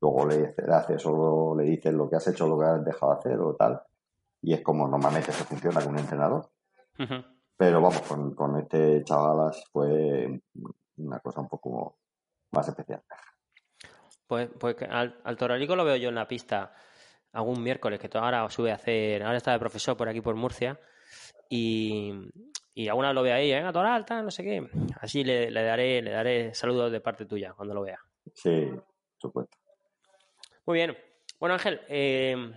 luego 0.00 0.26
le, 0.26 0.54
le 0.56 0.74
haces 0.74 1.02
o 1.06 1.54
le 1.56 1.64
dices 1.64 1.92
lo 1.92 2.08
que 2.08 2.16
has 2.16 2.26
hecho, 2.28 2.46
lo 2.46 2.58
que 2.58 2.64
has 2.64 2.84
dejado 2.84 3.12
de 3.12 3.18
hacer 3.18 3.40
o 3.40 3.54
tal. 3.54 3.82
Y 4.40 4.54
es 4.54 4.62
como 4.62 4.88
normalmente 4.88 5.32
se 5.32 5.44
funciona 5.44 5.80
con 5.80 5.92
un 5.92 5.98
entrenador. 5.98 6.48
Pero 7.56 7.80
vamos, 7.80 8.00
con, 8.02 8.34
con 8.34 8.58
este 8.58 9.04
chavalas 9.04 9.64
fue 9.70 10.42
una 10.96 11.20
cosa 11.20 11.40
un 11.40 11.48
poco 11.48 11.96
más 12.52 12.68
especial. 12.68 13.02
Pues, 14.26 14.48
pues 14.58 14.76
al, 14.88 15.20
al 15.24 15.36
Toralico 15.36 15.76
lo 15.76 15.84
veo 15.84 15.96
yo 15.96 16.08
en 16.08 16.14
la 16.14 16.26
pista 16.26 16.72
algún 17.32 17.62
miércoles, 17.62 17.98
que 17.98 18.10
ahora 18.18 18.48
sube 18.50 18.70
a 18.70 18.76
hacer, 18.76 19.22
ahora 19.22 19.38
está 19.38 19.52
de 19.52 19.58
profesor 19.58 19.96
por 19.96 20.08
aquí 20.08 20.20
por 20.20 20.34
Murcia, 20.34 20.78
y, 21.48 22.12
y 22.74 22.88
alguna 22.88 23.12
lo 23.12 23.22
vea 23.22 23.36
ahí, 23.36 23.52
venga, 23.52 23.72
toda 23.72 23.94
alta, 23.94 24.22
no 24.22 24.30
sé 24.30 24.42
qué. 24.42 24.66
Así 25.00 25.24
le, 25.24 25.50
daré, 25.50 26.00
le 26.00 26.10
daré 26.10 26.54
saludos 26.54 26.90
de 26.90 27.00
parte 27.00 27.26
tuya 27.26 27.52
cuando 27.54 27.74
lo 27.74 27.82
vea. 27.82 27.98
Sí, 28.34 28.70
supuesto. 29.18 29.58
Muy 30.64 30.78
bien. 30.78 30.96
Bueno, 31.38 31.54
Ángel, 31.54 31.80
eh, 31.88 32.52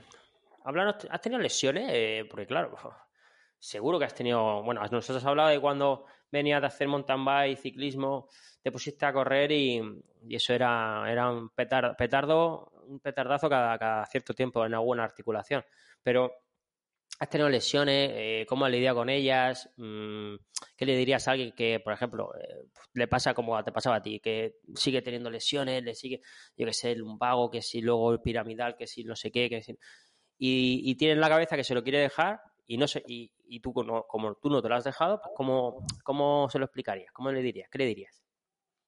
¿has 1.09 1.21
tenido 1.21 1.41
lesiones? 1.41 1.89
Eh, 1.91 2.25
porque 2.29 2.45
claro, 2.45 2.77
seguro 3.59 3.99
que 3.99 4.05
has 4.05 4.13
tenido, 4.13 4.63
bueno, 4.63 4.81
nosotros 4.81 5.17
has 5.17 5.25
hablado 5.25 5.49
de 5.49 5.59
cuando 5.59 6.05
venías 6.31 6.61
de 6.61 6.67
hacer 6.67 6.88
mountain 6.88 7.25
bike, 7.25 7.57
ciclismo, 7.57 8.29
te 8.61 8.71
pusiste 8.71 9.05
a 9.05 9.13
correr 9.13 9.51
y, 9.51 9.81
eso 10.29 10.53
era, 10.53 11.03
era 11.07 11.29
un 11.29 11.49
petardo, 11.49 12.71
un 12.88 13.00
petardazo 13.00 13.50
cada, 13.50 14.06
cierto 14.08 14.34
tiempo 14.34 14.65
en 14.65 14.74
alguna 14.74 15.04
articulación. 15.04 15.63
Pero 16.04 16.32
¿Has 17.17 17.30
tenido 17.30 17.50
lesiones? 17.50 18.12
Eh, 18.13 18.45
¿Cómo 18.50 18.65
has 18.65 18.71
lidiado 18.71 18.98
con 18.98 19.10
ellas? 19.10 19.69
Mm, 19.78 20.36
¿Qué 20.76 20.86
le 20.86 20.98
dirías 20.98 21.26
a 21.28 21.32
alguien 21.32 21.54
que, 21.54 21.80
por 21.80 21.93
ejemplo, 21.93 22.34
eh, 22.36 22.67
le 22.93 23.08
pasa 23.08 23.34
como 23.34 23.63
te 23.63 23.71
pasaba 23.71 23.98
a 23.98 24.02
ti, 24.02 24.19
que 24.19 24.58
sigue 24.76 25.02
teniendo 25.02 25.30
lesiones, 25.30 25.82
le 25.82 25.95
sigue, 25.95 26.19
yo 26.58 26.65
qué 26.65 26.74
sé, 26.74 26.91
el 26.91 27.00
lumbago, 27.00 27.50
que 27.50 27.62
si 27.62 27.82
luego 27.82 28.12
el 28.12 28.19
piramidal, 28.21 28.76
que 28.76 28.86
si 28.86 29.06
no 29.06 29.15
sé 29.15 29.32
qué, 29.32 29.50
que 29.50 29.62
si... 29.62 29.78
Y, 30.38 30.82
y 30.84 30.95
tiene 30.95 31.13
en 31.13 31.21
la 31.21 31.30
cabeza 31.30 31.56
que 31.56 31.63
se 31.63 31.74
lo 31.74 31.84
quiere 31.84 32.00
dejar 32.00 32.41
y 32.67 32.78
no 32.78 32.88
sé, 32.88 33.04
y, 33.08 33.32
y 33.48 33.60
tú 33.60 33.74
como, 33.74 34.36
tú 34.41 34.50
no 34.50 34.62
te 34.62 34.69
lo 34.69 34.76
has 34.76 34.84
dejado, 34.84 35.21
pues 35.21 35.34
¿cómo, 35.36 35.86
¿cómo 36.04 36.50
se 36.50 36.60
lo 36.60 36.65
explicarías? 36.65 37.12
¿Cómo 37.13 37.32
le 37.32 37.41
dirías? 37.41 37.69
¿Qué 37.69 37.78
le 37.78 37.86
dirías? 37.86 38.24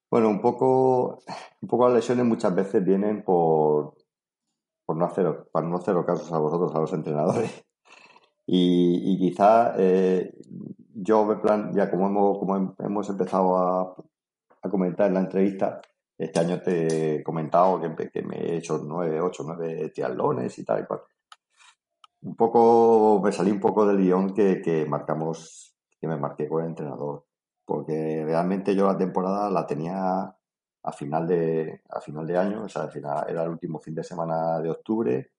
Bueno, 0.10 0.30
un 0.30 0.40
poco, 0.42 1.24
un 1.62 1.68
poco 1.68 1.88
las 1.88 1.96
lesiones 1.96 2.26
muchas 2.26 2.56
veces 2.56 2.84
vienen 2.84 3.24
por, 3.24 3.96
por 4.86 4.96
no 4.96 5.06
hacer, 5.06 5.50
para 5.52 5.68
no 5.68 5.78
hacer 5.78 5.96
casos 6.06 6.32
a 6.32 6.40
vosotros, 6.40 6.74
a 6.76 6.80
los 6.80 6.94
entrenadores. 6.94 7.64
Y, 8.50 9.12
y 9.12 9.18
quizá 9.18 9.76
eh, 9.78 10.34
yo, 10.94 11.26
me 11.26 11.36
plan, 11.36 11.74
ya 11.74 11.92
como 11.92 12.08
hemos, 12.08 12.40
como 12.40 12.76
hemos 12.80 13.10
empezado 13.10 13.58
a, 13.58 13.96
comentar 14.72 15.08
en 15.08 15.16
la 15.16 15.20
entrevista, 15.20 15.82
este 16.18 16.40
año 16.40 16.62
te 16.62 17.16
he 17.16 17.24
comentado 17.24 17.82
que, 17.82 18.10
que 18.10 18.22
me 18.22 18.38
he 18.38 18.58
hecho 18.58 18.82
nueve, 18.86 19.20
ocho, 19.20 19.44
nueve 19.46 19.90
triatlones 19.94 20.58
y 20.60 20.64
tal 20.64 20.82
y 20.82 20.86
cual. 20.86 21.02
Un 22.22 22.36
poco, 22.38 23.22
me 23.22 23.34
salí 23.34 23.52
un 23.52 23.60
poco 23.60 23.86
del 23.86 23.98
guion 23.98 24.34
que, 24.34 24.62
que 24.62 24.86
marcamos, 24.86 25.76
que 26.00 26.08
me 26.08 26.18
marqué 26.18 26.48
con 26.48 26.64
el 26.64 26.70
entrenador. 26.70 27.27
Porque 27.68 28.24
realmente 28.26 28.74
yo 28.74 28.88
la 28.88 28.98
temporada 28.98 29.52
la 29.52 29.68
tenía 29.68 30.36
a 30.84 30.92
final 30.94 31.28
de, 31.28 31.82
a 31.90 32.02
final 32.02 32.26
de 32.26 32.38
año, 32.38 32.64
o 32.64 32.70
sea, 32.70 32.90
era 33.28 33.44
el 33.44 33.50
último 33.50 33.78
fin 33.78 33.94
de 33.94 34.04
semana 34.04 34.60
de 34.62 34.72
octubre 34.72 35.32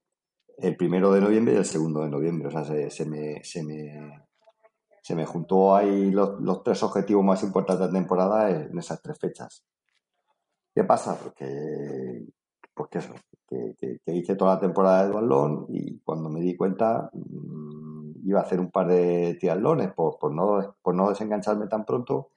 el 0.58 0.76
primero 0.76 1.12
de 1.12 1.20
noviembre 1.20 1.54
y 1.54 1.56
el 1.58 1.64
segundo 1.64 2.02
de 2.02 2.10
noviembre. 2.10 2.48
O 2.48 2.50
sea, 2.50 2.64
se, 2.64 3.04
me, 3.06 3.42
se, 3.44 3.62
me, 3.62 4.26
se 5.02 5.14
me 5.14 5.24
juntó 5.24 5.74
ahí 5.74 6.10
los, 6.10 6.40
los, 6.40 6.62
tres 6.62 6.82
objetivos 6.82 7.24
más 7.24 7.42
importantes 7.42 7.86
de 7.86 7.92
la 7.92 7.98
temporada 8.00 8.50
en 8.50 8.76
esas 8.78 9.00
tres 9.00 9.18
fechas. 9.18 9.64
¿Qué 10.74 10.84
pasa? 10.84 11.18
Pues 11.18 11.34
que, 11.34 12.26
pues 12.74 12.88
que 12.90 12.98
eso, 12.98 13.14
que, 13.48 14.14
hice 14.14 14.36
toda 14.36 14.54
la 14.54 14.60
temporada 14.60 15.04
de 15.04 15.12
dualón 15.12 15.66
y 15.68 15.98
cuando 16.00 16.28
me 16.28 16.40
di 16.40 16.56
cuenta 16.56 17.10
mm, 17.12 17.97
iba 18.28 18.40
a 18.40 18.42
hacer 18.42 18.60
un 18.60 18.70
par 18.70 18.88
de 18.88 19.36
triatlones 19.40 19.92
por, 19.92 20.18
por, 20.18 20.32
no, 20.32 20.76
por 20.82 20.94
no 20.94 21.08
desengancharme 21.08 21.66
tan 21.66 21.84
pronto 21.84 22.30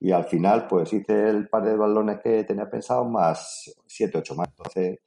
y 0.00 0.12
al 0.12 0.24
final 0.24 0.66
pues 0.66 0.92
hice 0.92 1.28
el 1.28 1.48
par 1.48 1.64
de 1.64 1.76
balones 1.76 2.20
que 2.22 2.44
tenía 2.44 2.68
pensado 2.70 3.04
más 3.04 3.70
7, 3.86 4.18
8 4.18 4.34
más. 4.34 4.48
Entonces, 4.48 4.98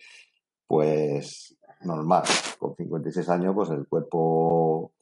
pues 0.68 1.58
normal, 1.82 2.24
con 2.60 2.76
56 2.76 3.28
años 3.30 3.56
pues 3.56 3.72
el 3.72 3.88
cuerpo 3.88 4.94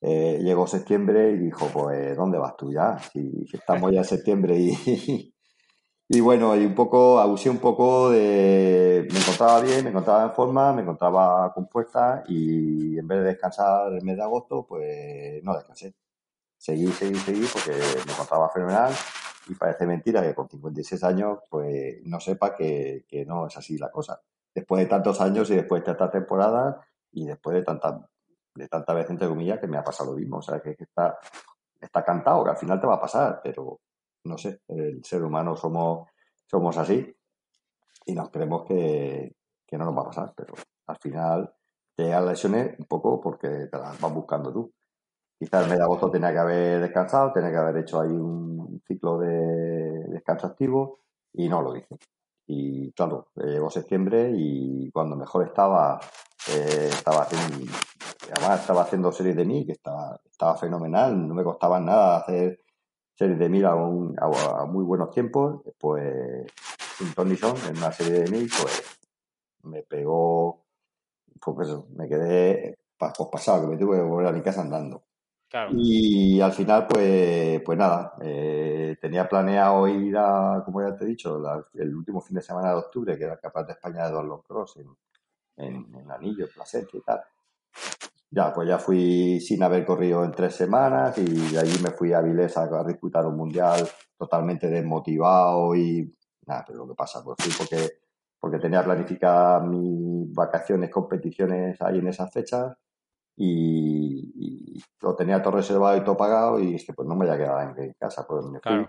eh, 0.00 0.38
llegó 0.42 0.66
septiembre 0.66 1.32
y 1.32 1.38
dijo, 1.38 1.66
pues 1.72 2.16
¿dónde 2.16 2.38
vas 2.38 2.56
tú 2.56 2.72
ya? 2.72 2.98
Si, 2.98 3.46
estamos 3.52 3.92
ya 3.92 3.98
en 3.98 4.04
septiembre 4.04 4.56
y, 4.58 5.34
Y 6.08 6.20
bueno, 6.20 6.54
y 6.54 6.64
un 6.64 6.74
poco, 6.74 7.18
abusé 7.18 7.50
un 7.50 7.58
poco 7.58 8.10
de. 8.10 9.08
Me 9.10 9.18
encontraba 9.18 9.60
bien, 9.60 9.82
me 9.82 9.90
encontraba 9.90 10.24
en 10.24 10.32
forma, 10.32 10.72
me 10.72 10.82
encontraba 10.82 11.52
compuesta 11.52 12.22
y 12.28 12.96
en 12.98 13.08
vez 13.08 13.18
de 13.18 13.24
descansar 13.24 13.92
el 13.92 14.02
mes 14.04 14.16
de 14.16 14.22
agosto, 14.22 14.64
pues 14.66 15.42
no 15.42 15.54
descansé. 15.54 15.94
Seguí, 16.58 16.88
seguí, 16.92 17.16
seguí 17.16 17.46
porque 17.52 17.72
me 18.06 18.12
encontraba 18.12 18.48
fenomenal 18.50 18.92
y 19.48 19.54
parece 19.54 19.86
mentira 19.86 20.22
que 20.22 20.34
con 20.34 20.48
56 20.48 21.04
años, 21.04 21.38
pues 21.50 21.96
no 22.04 22.20
sepa 22.20 22.54
que, 22.54 23.04
que 23.08 23.24
no 23.26 23.46
es 23.48 23.56
así 23.56 23.76
la 23.78 23.90
cosa. 23.90 24.20
Después 24.54 24.82
de 24.82 24.88
tantos 24.88 25.20
años 25.20 25.50
y 25.50 25.56
después 25.56 25.82
de 25.82 25.86
tantas 25.86 26.12
temporadas 26.12 26.76
y 27.12 27.26
después 27.26 27.54
de 27.56 27.62
tantas 27.62 27.94
de 28.54 28.68
tanta 28.68 28.94
vez, 28.94 29.10
entre 29.10 29.28
comillas, 29.28 29.60
que 29.60 29.66
me 29.66 29.76
ha 29.76 29.84
pasado 29.84 30.12
lo 30.12 30.18
mismo. 30.18 30.38
O 30.38 30.42
sea, 30.42 30.60
que, 30.60 30.74
que 30.76 30.84
está, 30.84 31.18
está 31.80 32.04
cantado, 32.04 32.44
que 32.44 32.50
al 32.50 32.56
final 32.56 32.80
te 32.80 32.86
va 32.86 32.94
a 32.94 33.00
pasar, 33.00 33.40
pero 33.42 33.80
no 34.26 34.38
sé, 34.38 34.60
el 34.68 35.04
ser 35.04 35.22
humano 35.22 35.56
somos, 35.56 36.08
somos 36.46 36.76
así 36.76 37.14
y 38.06 38.14
nos 38.14 38.30
creemos 38.30 38.64
que, 38.64 39.36
no 39.72 39.84
nos 39.84 39.96
va 39.96 40.02
a 40.02 40.06
pasar, 40.06 40.32
pero 40.36 40.54
al 40.86 40.96
final 40.96 41.52
te 41.94 42.04
llegan 42.04 42.26
lesiones 42.26 42.78
un 42.78 42.86
poco 42.86 43.20
porque 43.20 43.48
te 43.70 43.78
las 43.78 44.00
vas 44.00 44.14
buscando 44.14 44.52
tú. 44.52 44.72
Quizás 45.38 45.64
el 45.64 45.68
mes 45.68 45.78
de 45.78 45.84
agosto 45.84 46.10
tenía 46.10 46.32
que 46.32 46.38
haber 46.38 46.80
descansado, 46.80 47.32
tenía 47.32 47.50
que 47.50 47.56
haber 47.56 47.78
hecho 47.78 48.00
ahí 48.00 48.10
un 48.10 48.80
ciclo 48.86 49.18
de 49.18 50.06
descanso 50.08 50.46
activo 50.46 51.00
y 51.32 51.48
no 51.48 51.60
lo 51.60 51.76
hice. 51.76 51.96
Y 52.46 52.92
claro, 52.92 53.28
llegó 53.34 53.70
septiembre 53.70 54.32
y 54.34 54.90
cuando 54.92 55.16
mejor 55.16 55.46
estaba, 55.46 56.00
eh, 56.48 56.88
estaba 56.88 57.22
haciendo, 57.22 57.70
además 58.34 58.60
estaba 58.60 58.82
haciendo 58.82 59.12
series 59.12 59.36
de 59.36 59.44
mí, 59.44 59.66
que 59.66 59.72
estaba, 59.72 60.18
estaba 60.24 60.56
fenomenal, 60.56 61.26
no 61.26 61.34
me 61.34 61.44
costaba 61.44 61.80
nada 61.80 62.18
hacer 62.18 62.60
serie 63.16 63.36
de 63.36 63.48
mil 63.48 63.64
a, 63.64 63.74
muy 64.66 64.84
buenos 64.84 65.10
tiempos, 65.10 65.62
pues 65.78 66.46
un 67.00 67.12
Tony 67.14 67.36
Son 67.36 67.56
en 67.68 67.76
una 67.78 67.90
serie 67.90 68.20
de 68.20 68.30
mil, 68.30 68.50
pues 68.60 68.98
me 69.62 69.82
pegó, 69.82 70.64
pues 71.40 71.68
me 71.96 72.08
quedé 72.08 72.78
pues 72.98 73.12
pasado, 73.32 73.62
que 73.62 73.68
me 73.68 73.78
tuve 73.78 73.96
que 73.96 74.02
volver 74.02 74.28
a 74.28 74.32
mi 74.32 74.42
casa 74.42 74.60
andando. 74.60 75.02
Y 75.72 76.40
al 76.40 76.52
final, 76.52 76.86
pues, 76.86 77.62
pues 77.62 77.78
nada, 77.78 78.14
eh, 78.20 78.96
tenía 79.00 79.26
planeado 79.26 79.88
ir 79.88 80.14
a, 80.18 80.62
como 80.64 80.82
ya 80.82 80.94
te 80.94 81.04
he 81.04 81.08
dicho, 81.08 81.40
el 81.74 81.94
último 81.94 82.20
fin 82.20 82.36
de 82.36 82.42
semana 82.42 82.70
de 82.70 82.76
octubre, 82.76 83.16
que 83.16 83.24
era 83.24 83.38
Campeonato 83.38 83.72
de 83.72 83.76
España 83.76 84.06
de 84.06 84.12
Don 84.12 84.42
Cross 84.42 84.76
en, 84.78 84.88
en, 85.56 85.94
en 85.94 86.10
Anillo, 86.10 86.44
en 86.44 86.52
Plasencia 86.52 86.98
y 86.98 87.02
tal. 87.02 87.22
Ya, 88.30 88.52
pues 88.52 88.68
ya 88.68 88.78
fui 88.78 89.40
sin 89.40 89.62
haber 89.62 89.84
corrido 89.86 90.24
en 90.24 90.32
tres 90.32 90.54
semanas 90.54 91.16
y 91.18 91.52
de 91.52 91.58
allí 91.58 91.78
me 91.82 91.90
fui 91.90 92.12
a 92.12 92.20
Vilesa 92.20 92.64
a 92.64 92.84
disputar 92.84 93.24
un 93.26 93.36
mundial 93.36 93.88
totalmente 94.18 94.68
desmotivado 94.68 95.74
y 95.76 96.12
nada, 96.46 96.64
pero 96.66 96.80
lo 96.80 96.88
que 96.88 96.94
pasa, 96.94 97.22
pues 97.22 97.36
fui 97.40 97.52
porque, 97.56 97.98
porque 98.40 98.58
tenía 98.58 98.84
planificadas 98.84 99.66
mis 99.66 100.32
vacaciones, 100.34 100.90
competiciones 100.90 101.80
ahí 101.80 101.98
en 101.98 102.08
esas 102.08 102.32
fechas 102.32 102.76
y, 103.36 104.82
lo 105.00 105.14
tenía 105.14 105.42
todo 105.42 105.56
reservado 105.56 105.96
y 105.96 106.04
todo 106.04 106.16
pagado 106.16 106.58
y 106.60 106.74
es 106.74 106.84
que 106.84 106.92
pues 106.92 107.06
no 107.06 107.14
me 107.14 107.26
voy 107.26 107.34
a 107.34 107.38
quedar 107.38 107.78
en, 107.78 107.92
casa, 107.94 108.26
pues 108.26 108.44
me 108.46 108.60
fui, 108.60 108.86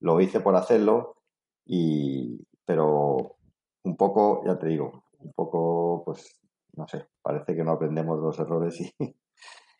lo 0.00 0.20
hice 0.20 0.40
por 0.40 0.54
hacerlo 0.54 1.16
y, 1.64 2.46
pero 2.64 3.36
un 3.82 3.96
poco, 3.96 4.42
ya 4.46 4.58
te 4.58 4.68
digo, 4.68 5.04
un 5.18 5.32
poco 5.32 6.02
pues 6.04 6.45
no 6.76 6.86
sé, 6.86 7.06
parece 7.22 7.54
que 7.54 7.64
no 7.64 7.72
aprendemos 7.72 8.18
de 8.18 8.26
los 8.26 8.38
errores 8.38 8.80
y, 8.80 8.92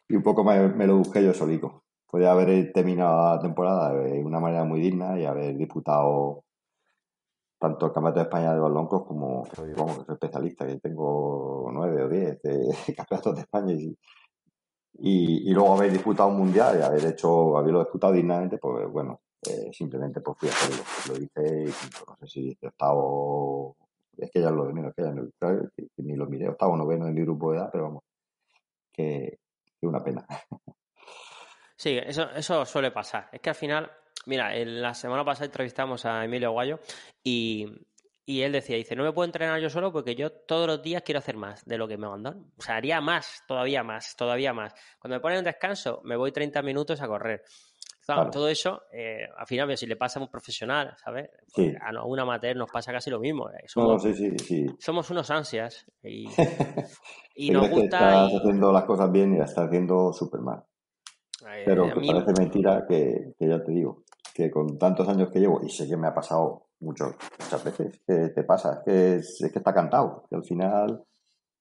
y 0.08 0.16
un 0.16 0.22
poco 0.22 0.44
me, 0.44 0.86
lo 0.86 0.98
busqué 0.98 1.22
yo 1.22 1.32
solico. 1.32 1.84
Podría 2.06 2.32
haber 2.32 2.72
terminado 2.72 3.34
la 3.34 3.40
temporada 3.40 3.92
de 3.94 4.24
una 4.24 4.40
manera 4.40 4.64
muy 4.64 4.80
digna 4.80 5.18
y 5.18 5.24
haber 5.24 5.56
disputado 5.56 6.44
tanto 7.58 7.86
el 7.86 7.92
Campeonato 7.92 8.20
de 8.20 8.24
España 8.24 8.54
de 8.54 8.60
baloncos 8.60 9.04
como, 9.06 9.44
vamos, 9.76 9.96
soy 9.96 10.14
especialista, 10.14 10.66
que 10.66 10.78
tengo 10.78 11.68
nueve 11.72 12.04
o 12.04 12.08
diez 12.08 12.40
de 12.42 12.68
campeonatos 12.96 13.34
de 13.34 13.40
España 13.40 13.72
y, 13.72 13.96
y, 14.98 15.50
luego 15.52 15.74
haber 15.74 15.92
disputado 15.92 16.28
un 16.28 16.38
mundial 16.38 16.78
y 16.78 16.82
haber 16.82 17.04
hecho, 17.04 17.56
haberlo 17.56 17.80
disputado 17.80 18.12
dignamente, 18.12 18.58
pues 18.58 18.90
bueno, 18.90 19.20
eh, 19.48 19.70
simplemente 19.72 20.20
pues 20.20 20.38
fui 20.38 20.48
a 20.48 20.52
hacerlo. 20.52 20.84
Lo 21.08 21.22
hice 21.22 21.64
y 21.64 22.06
no 22.06 22.16
sé 22.20 22.26
si 22.26 22.58
estado 22.60 23.76
es 24.18 24.30
que 24.30 24.40
ya 24.40 24.50
lo 24.50 24.66
de 24.66 24.72
menos, 24.72 24.94
que 24.94 25.02
ya 25.02 25.10
no, 25.10 25.28
ni 25.98 26.16
lo 26.16 26.26
miré, 26.26 26.48
octavo 26.48 26.76
noveno 26.76 27.06
en 27.06 27.14
mi 27.14 27.22
grupo 27.22 27.52
de 27.52 27.58
edad, 27.58 27.68
pero 27.70 27.84
vamos, 27.84 28.02
que, 28.92 29.38
una 29.82 30.02
pena. 30.02 30.26
Sí, 31.78 31.98
eso, 31.98 32.30
eso 32.30 32.64
suele 32.64 32.90
pasar. 32.90 33.28
Es 33.30 33.38
que 33.38 33.50
al 33.50 33.54
final, 33.54 33.92
mira, 34.24 34.50
la 34.64 34.94
semana 34.94 35.22
pasada 35.26 35.44
entrevistamos 35.44 36.06
a 36.06 36.24
Emilio 36.24 36.52
Guayo 36.52 36.80
y, 37.22 37.66
y 38.28 38.42
él 38.42 38.50
decía, 38.50 38.76
dice, 38.76 38.96
no 38.96 39.04
me 39.04 39.12
puedo 39.12 39.26
entrenar 39.26 39.60
yo 39.60 39.70
solo 39.70 39.92
porque 39.92 40.16
yo 40.16 40.32
todos 40.32 40.66
los 40.66 40.82
días 40.82 41.02
quiero 41.02 41.18
hacer 41.20 41.36
más 41.36 41.64
de 41.64 41.78
lo 41.78 41.86
que 41.86 41.96
me 41.96 42.08
mandan. 42.08 42.50
O 42.56 42.62
sea, 42.62 42.76
haría 42.76 43.00
más, 43.00 43.44
todavía 43.46 43.84
más, 43.84 44.16
todavía 44.16 44.52
más. 44.52 44.74
Cuando 44.98 45.16
me 45.16 45.20
ponen 45.20 45.38
un 45.38 45.44
descanso, 45.44 46.00
me 46.02 46.16
voy 46.16 46.32
30 46.32 46.60
minutos 46.62 47.00
a 47.02 47.06
correr. 47.06 47.44
Todo 48.06 48.48
eso, 48.48 48.82
eh, 48.92 49.26
al 49.36 49.46
final, 49.46 49.76
si 49.76 49.86
le 49.86 49.96
pasa 49.96 50.20
a 50.20 50.22
un 50.22 50.28
profesional, 50.28 50.94
¿sabes? 51.02 51.28
Pues 51.52 51.74
a 51.80 52.04
un 52.04 52.20
amateur 52.20 52.56
nos 52.56 52.70
pasa 52.70 52.92
casi 52.92 53.10
lo 53.10 53.18
mismo. 53.18 53.50
Eh. 53.50 53.64
Somos, 53.66 54.02
sí, 54.02 54.14
sí, 54.14 54.38
sí. 54.38 54.66
somos 54.78 55.10
unos 55.10 55.28
ansias 55.30 55.84
y, 56.04 56.26
y 57.34 57.50
nos 57.50 57.68
gusta. 57.68 58.26
Estás 58.26 58.40
haciendo 58.40 58.72
las 58.72 58.84
cosas 58.84 59.10
bien 59.10 59.34
y 59.34 59.38
las 59.38 59.50
estás 59.50 59.66
haciendo 59.66 60.12
súper 60.12 60.40
mal. 60.40 60.62
Eh, 61.48 61.62
Pero 61.64 61.92
que 61.92 62.06
parece 62.06 62.32
mentira 62.38 62.86
que, 62.88 63.34
ya 63.40 63.62
te 63.62 63.72
digo, 63.72 64.04
que 64.32 64.50
con 64.52 64.78
tantos 64.78 65.08
años 65.08 65.30
que 65.32 65.40
llevo, 65.40 65.60
y 65.64 65.68
sé 65.68 65.88
que 65.88 65.96
me 65.96 66.06
ha 66.06 66.14
pasado 66.14 66.68
mucho, 66.80 67.06
muchas 67.40 67.64
veces, 67.64 68.00
que 68.06 68.28
te 68.28 68.44
pasa, 68.44 68.74
es 68.74 68.84
que, 68.84 69.16
es 69.16 69.52
que 69.52 69.58
está 69.58 69.74
cantado, 69.74 70.26
que 70.30 70.36
al 70.36 70.44
final 70.44 71.04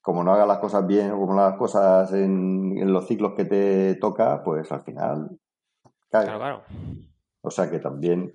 como 0.00 0.22
no 0.22 0.32
hagas 0.32 0.46
las 0.46 0.58
cosas 0.58 0.86
bien 0.86 1.10
o 1.10 1.18
como 1.18 1.34
no 1.34 1.40
hagas 1.40 1.54
las 1.54 1.58
cosas 1.58 2.12
en, 2.12 2.78
en, 2.78 2.92
los 2.92 3.08
ciclos 3.08 3.32
que 3.36 3.44
te 3.44 3.96
toca, 3.96 4.40
pues 4.44 4.70
al 4.70 4.82
final 4.82 5.36
Claro, 6.10 6.38
claro. 6.38 6.64
O 7.42 7.50
sea 7.50 7.70
que 7.70 7.78
también 7.78 8.34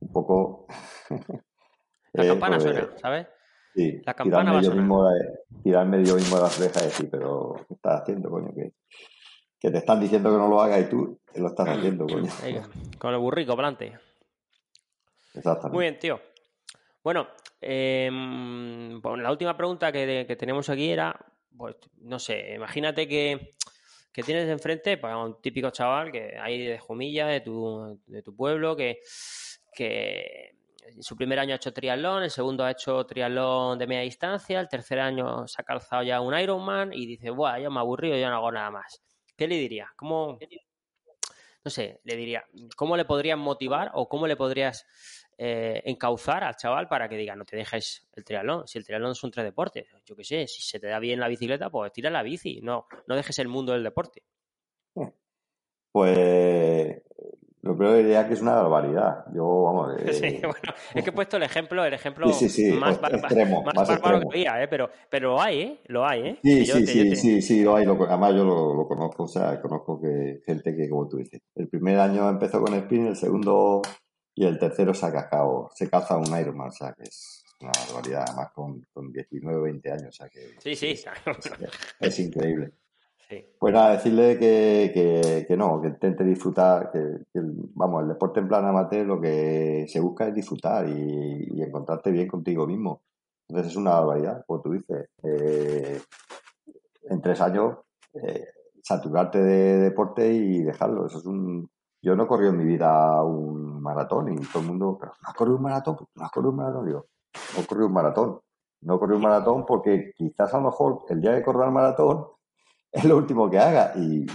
un 0.00 0.12
poco... 0.12 0.66
La 2.12 2.26
campana 2.28 2.58
pues, 2.58 2.62
suena, 2.74 2.98
¿sabes? 2.98 3.26
Sí, 3.74 4.00
la 4.04 4.14
campana 4.14 4.52
va 4.52 4.58
a 4.58 4.62
sonar. 4.62 4.78
Mismo 4.78 5.08
de, 5.08 5.38
tirarme 5.62 6.04
yo 6.04 6.16
mismo 6.16 6.36
de 6.36 6.42
las 6.42 6.60
orejas 6.60 6.82
y 6.82 6.86
decir, 6.86 7.08
pero 7.10 7.54
¿qué 7.66 7.74
estás 7.74 8.02
haciendo, 8.02 8.28
coño? 8.28 8.52
Que, 8.54 8.74
que 9.58 9.70
te 9.70 9.78
están 9.78 9.98
diciendo 9.98 10.30
que 10.30 10.36
no 10.36 10.48
lo 10.48 10.60
hagas 10.60 10.82
y 10.82 10.90
tú 10.90 11.18
lo 11.34 11.46
estás 11.46 11.68
haciendo, 11.68 12.06
coño. 12.06 12.30
con 12.98 13.14
el 13.14 13.18
burrico, 13.18 13.56
plante. 13.56 13.98
Exactamente. 15.34 15.74
Muy 15.74 15.84
bien, 15.84 15.98
tío. 15.98 16.20
Bueno, 17.02 17.28
eh, 17.60 18.10
la 18.10 19.30
última 19.30 19.56
pregunta 19.56 19.90
que, 19.90 20.26
que 20.28 20.36
tenemos 20.36 20.68
aquí 20.68 20.90
era, 20.90 21.18
pues, 21.56 21.76
no 22.02 22.18
sé, 22.18 22.54
imagínate 22.54 23.08
que 23.08 23.54
que 24.12 24.22
tienes 24.22 24.48
enfrente, 24.48 24.98
pues 24.98 25.14
un 25.14 25.40
típico 25.40 25.70
chaval 25.70 26.12
que 26.12 26.36
hay 26.38 26.66
de 26.66 26.78
Jumilla, 26.78 27.26
de 27.26 27.40
tu, 27.40 28.00
de 28.06 28.22
tu 28.22 28.36
pueblo, 28.36 28.76
que, 28.76 29.00
que 29.74 30.54
en 30.84 31.02
su 31.02 31.16
primer 31.16 31.38
año 31.38 31.54
ha 31.54 31.56
hecho 31.56 31.72
triatlón, 31.72 32.22
el 32.22 32.30
segundo 32.30 32.64
ha 32.64 32.70
hecho 32.70 33.04
triatlón 33.06 33.78
de 33.78 33.86
media 33.86 34.02
distancia, 34.02 34.60
el 34.60 34.68
tercer 34.68 35.00
año 35.00 35.46
se 35.48 35.62
ha 35.62 35.64
calzado 35.64 36.02
ya 36.02 36.20
un 36.20 36.38
Ironman 36.38 36.92
y 36.92 37.06
dice, 37.06 37.30
Buah, 37.30 37.58
ya 37.58 37.70
me 37.70 37.80
aburrido, 37.80 38.16
ya 38.16 38.28
no 38.28 38.36
hago 38.36 38.52
nada 38.52 38.70
más. 38.70 39.02
¿Qué 39.36 39.48
le 39.48 39.56
diría? 39.56 39.88
¿Cómo, 39.96 40.38
no 41.64 41.70
sé, 41.70 42.00
le 42.04 42.16
diría, 42.16 42.44
¿cómo 42.76 42.96
le 42.96 43.04
podrías 43.04 43.38
motivar 43.38 43.90
o 43.94 44.08
cómo 44.08 44.26
le 44.26 44.36
podrías 44.36 44.84
eh, 45.44 45.82
encauzar 45.86 46.44
al 46.44 46.54
chaval 46.54 46.86
para 46.86 47.08
que 47.08 47.16
diga, 47.16 47.34
no 47.34 47.44
te 47.44 47.56
dejes 47.56 48.06
el 48.14 48.24
triatlón. 48.24 48.64
Si 48.68 48.78
el 48.78 48.84
triatlón 48.84 49.10
es 49.10 49.24
un 49.24 49.32
tres 49.32 49.44
deportes, 49.44 49.88
yo 50.04 50.14
qué 50.14 50.22
sé, 50.22 50.46
si 50.46 50.62
se 50.62 50.78
te 50.78 50.86
da 50.86 51.00
bien 51.00 51.18
la 51.18 51.26
bicicleta, 51.26 51.68
pues 51.68 51.92
tira 51.92 52.10
la 52.10 52.22
bici, 52.22 52.60
no, 52.62 52.86
no 53.08 53.16
dejes 53.16 53.40
el 53.40 53.48
mundo 53.48 53.72
del 53.72 53.82
deporte. 53.82 54.22
Pues 55.90 57.02
lo 57.62 57.76
primero 57.76 57.96
diría 57.96 58.28
que 58.28 58.34
es 58.34 58.40
una 58.40 58.54
barbaridad. 58.54 59.24
Yo, 59.34 59.64
vamos. 59.64 59.96
Sí, 60.12 60.38
bueno, 60.42 60.74
es 60.94 61.02
que 61.02 61.10
he 61.10 61.12
puesto 61.12 61.38
el 61.38 61.42
ejemplo, 61.42 61.84
el 61.84 61.92
ejemplo 61.92 62.28
más, 62.28 62.40
extremo, 62.40 63.64
más, 63.64 63.88
bárbaro 63.88 64.20
que 64.20 64.26
había, 64.28 64.62
¿eh? 64.62 64.68
pero, 64.68 64.90
pero 65.10 65.30
lo 65.30 65.40
hay, 65.40 65.60
¿eh? 65.60 65.80
Lo 65.86 66.06
hay, 66.06 66.20
¿eh? 66.20 66.38
Sí, 66.40 66.66
sí, 66.66 66.86
sí, 66.86 67.16
sí, 67.16 67.42
sí, 67.42 67.62
lo 67.64 67.74
hay. 67.74 67.84
Lo, 67.84 68.00
además, 68.04 68.32
yo 68.36 68.44
lo, 68.44 68.74
lo, 68.74 68.86
conozco, 68.86 69.24
o 69.24 69.28
sea, 69.28 69.60
conozco 69.60 70.00
que 70.00 70.40
gente 70.46 70.76
que, 70.76 70.88
como 70.88 71.08
tú 71.08 71.16
dices, 71.16 71.40
el 71.56 71.68
primer 71.68 71.98
año 71.98 72.28
empezó 72.28 72.60
con 72.60 72.74
spin, 72.74 73.08
el 73.08 73.16
segundo 73.16 73.82
y 74.34 74.46
el 74.46 74.58
tercero 74.58 74.94
se 74.94 75.06
ha 75.06 75.12
cascado, 75.12 75.70
se 75.74 75.88
caza 75.88 76.16
un 76.16 76.38
Ironman, 76.38 76.68
o 76.68 76.72
sea 76.72 76.92
que 76.92 77.04
es 77.04 77.44
una 77.60 77.72
barbaridad, 77.86 78.24
además 78.26 78.50
con, 78.52 78.86
con 78.92 79.12
19 79.12 79.60
20 79.62 79.92
años, 79.92 80.08
o 80.08 80.12
sea 80.12 80.28
que 80.28 80.54
sí, 80.58 80.74
sí, 80.74 80.94
es, 82.00 82.18
increíble. 82.18 82.72
Pues 83.58 83.72
nada, 83.72 83.92
decirle 83.92 84.38
que, 84.38 85.44
que, 85.48 85.56
no, 85.56 85.80
que 85.80 85.88
intente 85.88 86.22
disfrutar, 86.22 86.90
que, 86.92 87.00
vamos, 87.74 88.02
el 88.02 88.08
deporte 88.08 88.40
en 88.40 88.48
plan 88.48 88.66
amateur 88.66 89.06
lo 89.06 89.20
que 89.20 89.86
se 89.88 90.00
busca 90.00 90.28
es 90.28 90.34
disfrutar 90.34 90.86
y, 90.86 91.62
encontrarte 91.62 92.10
bien 92.10 92.28
contigo 92.28 92.66
mismo. 92.66 93.02
Entonces 93.48 93.72
es 93.72 93.76
una 93.76 93.92
barbaridad, 93.92 94.44
como 94.46 94.60
tú 94.60 94.72
dices. 94.72 95.08
Eh, 95.22 95.98
en 97.08 97.22
tres 97.22 97.40
años, 97.40 97.78
eh, 98.22 98.44
saturarte 98.82 99.42
de 99.42 99.78
deporte 99.78 100.30
y 100.30 100.62
dejarlo. 100.62 101.06
Eso 101.06 101.18
es 101.18 101.24
un, 101.24 101.70
yo 102.02 102.16
no 102.16 102.24
he 102.24 102.26
corrido 102.26 102.50
en 102.50 102.58
mi 102.58 102.64
vida 102.64 103.22
un 103.22 103.71
maratón 103.82 104.32
y 104.32 104.36
todo 104.46 104.62
el 104.62 104.68
mundo, 104.68 104.96
pero 105.00 105.12
no 105.22 105.28
has 105.28 105.34
corrido 105.34 105.56
un 105.56 105.62
maratón, 105.62 105.96
no 106.14 106.24
has 106.24 106.30
corrido 106.30 106.50
un 106.50 106.56
maratón. 106.56 106.86
Digo, 106.86 107.06
no 107.54 107.62
he 107.62 107.66
corrido 107.66 107.86
un 107.86 107.92
maratón. 107.92 108.40
No 108.82 108.96
he 108.96 108.98
corrido 108.98 109.16
un 109.16 109.22
maratón 109.22 109.66
porque 109.66 110.12
quizás 110.16 110.52
a 110.52 110.58
lo 110.58 110.64
mejor 110.64 111.04
el 111.08 111.20
día 111.20 111.32
de 111.32 111.42
correr 111.42 111.66
el 111.66 111.72
maratón 111.72 112.26
es 112.92 113.04
lo 113.04 113.16
último 113.16 113.48
que 113.48 113.58
haga 113.58 113.92
y, 113.96 114.26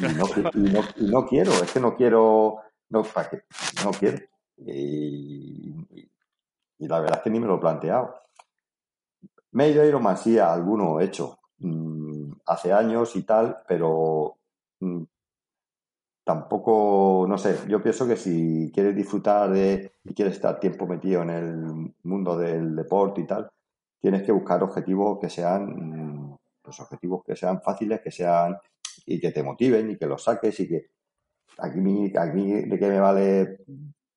no, 0.97 1.25
quiero, 1.25 1.51
es 1.51 1.71
que 1.71 1.79
no 1.79 1.95
quiero, 1.95 2.57
no, 2.89 3.03
¿para 3.03 3.29
qué? 3.29 3.43
no 3.83 3.91
quiero. 3.91 4.19
Y, 4.57 5.75
la 6.79 6.99
verdad 6.99 7.17
es 7.17 7.23
que 7.23 7.29
ni 7.29 7.39
me 7.39 7.47
lo 7.47 7.55
he 7.55 7.59
planteado. 7.59 8.15
Medio 9.51 9.83
Ironman 9.83 10.17
sí, 10.17 10.37
alguno 10.37 10.99
he 10.99 11.05
hecho 11.05 11.39
mm, 11.59 12.31
hace 12.45 12.71
años 12.71 13.15
y 13.15 13.23
tal, 13.23 13.63
pero 13.67 14.37
mm, 14.79 15.03
tampoco, 16.27 17.25
no 17.25 17.37
sé, 17.37 17.55
yo 17.69 17.81
pienso 17.81 18.05
que 18.05 18.17
si 18.17 18.69
quieres 18.73 18.93
disfrutar 18.93 19.49
de 19.49 19.93
y 20.03 20.13
quieres 20.13 20.35
estar 20.35 20.59
tiempo 20.59 20.85
metido 20.85 21.21
en 21.21 21.29
el 21.29 21.93
mundo 22.03 22.37
del 22.37 22.75
deporte 22.75 23.21
y 23.21 23.25
tal, 23.25 23.49
tienes 24.01 24.23
que 24.23 24.33
buscar 24.33 24.61
objetivos 24.61 25.19
que 25.21 25.29
sean, 25.29 26.37
pues 26.61 26.81
objetivos 26.81 27.23
que 27.23 27.37
sean 27.37 27.61
fáciles, 27.61 28.01
que 28.01 28.11
sean 28.11 28.57
y 29.05 29.21
que 29.21 29.31
te 29.31 29.41
motiven 29.41 29.89
y 29.91 29.97
que 29.97 30.05
los 30.05 30.21
saques 30.21 30.59
y 30.59 30.67
que 30.67 30.87
aquí, 31.59 32.11
aquí 32.17 32.51
de 32.65 32.77
qué 32.77 32.89
me 32.89 32.99
vale 32.99 33.59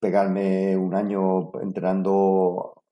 pegarme 0.00 0.76
un 0.76 0.92
año 0.96 1.52
entrenando 1.62 2.82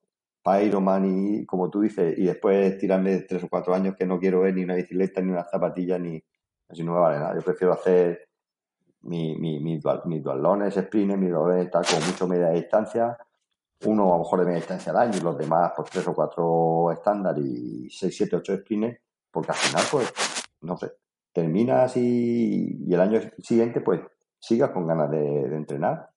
para 0.41 0.63
Ironman 0.63 1.05
y 1.05 1.45
como 1.45 1.69
tú 1.69 1.81
dices 1.81 2.17
y 2.17 2.23
después 2.23 2.77
tirarme 2.77 3.17
tres 3.27 3.43
o 3.43 3.49
cuatro 3.49 3.73
años 3.73 3.97
que 3.97 4.05
no 4.05 4.17
quiero 4.17 4.39
ver 4.41 4.55
ni 4.55 4.63
una 4.63 4.75
bicicleta 4.75 5.19
ni 5.19 5.29
una 5.29 5.43
zapatilla 5.43 5.99
ni 5.99 6.23
así 6.69 6.83
no 6.83 6.93
me 6.93 6.99
vale 6.99 7.19
nada. 7.19 7.35
Yo 7.35 7.41
prefiero 7.41 7.73
hacer 7.73 8.28
mi, 9.01 9.35
mi, 9.35 9.59
mis, 9.59 9.83
mis 10.05 10.23
dualones, 10.23 10.75
sprint, 10.75 11.15
mis 11.15 11.31
dualones 11.31 11.65
está 11.65 11.81
con 11.81 12.05
mucho 12.05 12.27
media 12.27 12.49
distancia, 12.49 13.17
uno 13.85 14.13
a 14.13 14.17
lo 14.17 14.23
mejor 14.23 14.39
de 14.39 14.45
media 14.45 14.59
distancia 14.59 14.91
al 14.91 14.97
año 14.97 15.17
y 15.17 15.21
los 15.21 15.37
demás 15.37 15.71
pues 15.75 15.89
tres 15.89 16.07
o 16.07 16.13
cuatro 16.13 16.91
estándar 16.91 17.37
y 17.37 17.89
seis, 17.89 18.15
siete, 18.15 18.35
ocho 18.35 18.55
sprints, 18.55 18.99
porque 19.31 19.51
al 19.51 19.57
final 19.57 19.83
pues, 19.91 20.13
no 20.61 20.77
sé, 20.77 20.91
terminas 21.31 21.95
y, 21.97 22.85
y 22.85 22.93
el 22.93 22.99
año 22.99 23.19
siguiente 23.39 23.81
pues 23.81 24.01
sigas 24.39 24.71
con 24.71 24.87
ganas 24.87 25.11
de, 25.11 25.55
entrenar. 25.55 26.09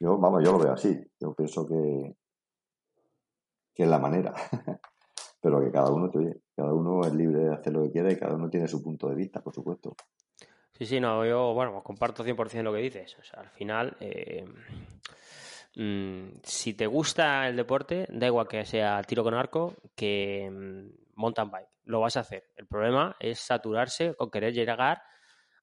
Yo, 0.00 0.16
vamos, 0.18 0.44
yo 0.44 0.52
lo 0.52 0.58
veo 0.58 0.72
así. 0.72 0.96
Yo 1.18 1.34
pienso 1.34 1.66
que, 1.66 2.16
que 3.74 3.82
es 3.82 3.88
la 3.88 3.98
manera. 3.98 4.34
Pero 5.40 5.60
que 5.60 5.70
cada 5.70 5.90
uno, 5.90 6.10
cada 6.54 6.72
uno 6.72 7.00
es 7.02 7.14
libre 7.14 7.44
de 7.44 7.54
hacer 7.54 7.72
lo 7.72 7.82
que 7.84 7.92
quiera 7.92 8.12
y 8.12 8.18
cada 8.18 8.34
uno 8.34 8.50
tiene 8.50 8.68
su 8.68 8.82
punto 8.82 9.08
de 9.08 9.14
vista, 9.14 9.40
por 9.40 9.54
supuesto. 9.54 9.94
Sí, 10.78 10.86
sí, 10.86 11.00
no, 11.00 11.26
yo, 11.26 11.54
bueno, 11.54 11.72
pues 11.72 11.82
comparto 11.82 12.22
100% 12.22 12.62
lo 12.62 12.72
que 12.72 12.78
dices. 12.78 13.16
O 13.18 13.24
sea, 13.24 13.40
al 13.40 13.50
final, 13.50 13.96
eh, 13.98 14.44
mm, 15.74 16.38
si 16.44 16.74
te 16.74 16.86
gusta 16.86 17.48
el 17.48 17.56
deporte, 17.56 18.06
da 18.10 18.28
igual 18.28 18.46
que 18.46 18.64
sea 18.64 19.02
tiro 19.02 19.24
con 19.24 19.34
arco 19.34 19.74
que 19.96 20.48
mm, 20.48 21.16
mountain 21.16 21.50
bike, 21.50 21.68
lo 21.86 21.98
vas 21.98 22.16
a 22.16 22.20
hacer. 22.20 22.44
El 22.56 22.68
problema 22.68 23.16
es 23.18 23.40
saturarse 23.40 24.14
con 24.14 24.30
querer 24.30 24.52
llegar 24.54 25.02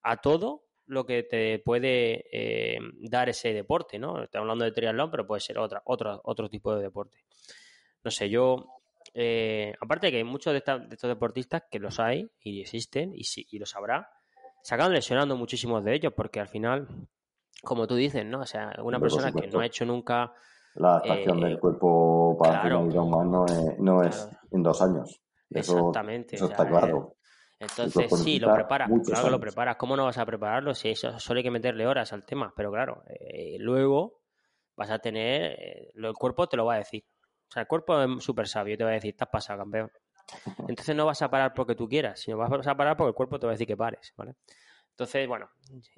a 0.01 0.17
todo 0.17 0.65
lo 0.85 1.05
que 1.05 1.23
te 1.23 1.59
puede 1.59 2.25
eh, 2.31 2.77
dar 3.09 3.29
ese 3.29 3.53
deporte, 3.53 3.97
¿no? 3.97 4.21
Estamos 4.21 4.43
hablando 4.43 4.65
de 4.65 4.73
triatlón, 4.73 5.11
pero 5.11 5.25
puede 5.25 5.39
ser 5.39 5.57
otra, 5.59 5.81
otra, 5.85 6.19
otro 6.25 6.49
tipo 6.49 6.75
de 6.75 6.83
deporte. 6.83 7.23
No 8.03 8.11
sé, 8.11 8.29
yo, 8.29 8.81
eh, 9.13 9.73
aparte 9.79 10.07
de 10.07 10.11
que 10.11 10.17
hay 10.17 10.23
muchos 10.25 10.51
de, 10.51 10.59
estos 10.59 11.07
deportistas 11.07 11.63
que 11.71 11.79
los 11.79 12.01
hay 12.01 12.29
y 12.41 12.59
existen 12.59 13.13
y, 13.15 13.23
y 13.49 13.59
los 13.59 13.75
habrá, 13.77 14.09
se 14.65 14.73
acaban 14.73 14.93
lesionando 14.93 15.37
muchísimos 15.37 15.83
de 15.83 15.93
ellos 15.93 16.11
porque 16.17 16.39
al 16.39 16.47
final, 16.47 16.87
como 17.61 17.85
tú 17.85 17.93
dices, 17.93 18.25
¿no? 18.25 18.39
O 18.39 18.45
sea, 18.47 18.73
una 18.81 18.99
persona 18.99 19.31
que 19.31 19.45
no 19.45 19.59
ha 19.59 19.65
hecho 19.67 19.85
nunca... 19.85 20.33
La 20.73 20.93
adaptación 20.95 21.39
del 21.39 21.53
eh, 21.53 21.59
cuerpo 21.59 22.35
para 22.35 22.61
hacer 22.61 22.73
un 22.73 22.89
no 22.89 23.45
es, 23.45 23.79
no 23.79 24.01
es 24.01 24.27
en 24.49 24.63
dos 24.63 24.81
años. 24.81 25.21
Exactamente. 25.51 26.35
Eso 26.35 26.47
está 26.47 26.67
claro. 26.67 27.15
Entonces, 27.59 28.09
sí, 28.23 28.39
lo 28.39 28.51
preparas, 28.55 28.89
claro 29.05 29.25
que 29.25 29.29
lo 29.29 29.39
preparas. 29.39 29.75
¿Cómo 29.75 29.95
no 29.95 30.05
vas 30.05 30.17
a 30.17 30.25
prepararlo? 30.25 30.73
Si 30.73 30.89
eso 30.89 31.19
solo 31.19 31.37
hay 31.37 31.43
que 31.43 31.51
meterle 31.51 31.85
horas 31.85 32.11
al 32.11 32.25
tema, 32.25 32.51
pero 32.57 32.71
claro, 32.71 33.03
eh, 33.07 33.57
luego 33.59 34.23
vas 34.75 34.89
a 34.89 34.97
tener, 34.97 35.59
eh, 35.59 35.91
el 35.93 36.13
cuerpo 36.15 36.47
te 36.47 36.57
lo 36.57 36.65
va 36.65 36.73
a 36.73 36.77
decir. 36.79 37.03
O 37.47 37.51
sea, 37.51 37.61
el 37.61 37.67
cuerpo 37.67 38.01
es 38.01 38.23
súper 38.23 38.47
sabio 38.47 38.73
y 38.73 38.77
te 38.77 38.83
va 38.83 38.89
a 38.89 38.93
decir, 38.93 39.11
estás 39.11 39.29
pasado, 39.31 39.59
campeón. 39.59 39.91
Entonces 40.69 40.95
no 40.95 41.05
vas 41.05 41.21
a 41.21 41.29
parar 41.29 41.53
porque 41.53 41.75
tú 41.75 41.87
quieras, 41.87 42.19
sino 42.19 42.37
vas 42.37 42.67
a 42.67 42.75
parar 42.75 42.97
porque 42.97 43.09
el 43.09 43.15
cuerpo 43.15 43.39
te 43.39 43.45
va 43.45 43.51
a 43.51 43.55
decir 43.55 43.67
que 43.67 43.77
pares, 43.77 44.13
¿vale? 44.17 44.35
Entonces, 44.91 45.27
bueno, 45.27 45.49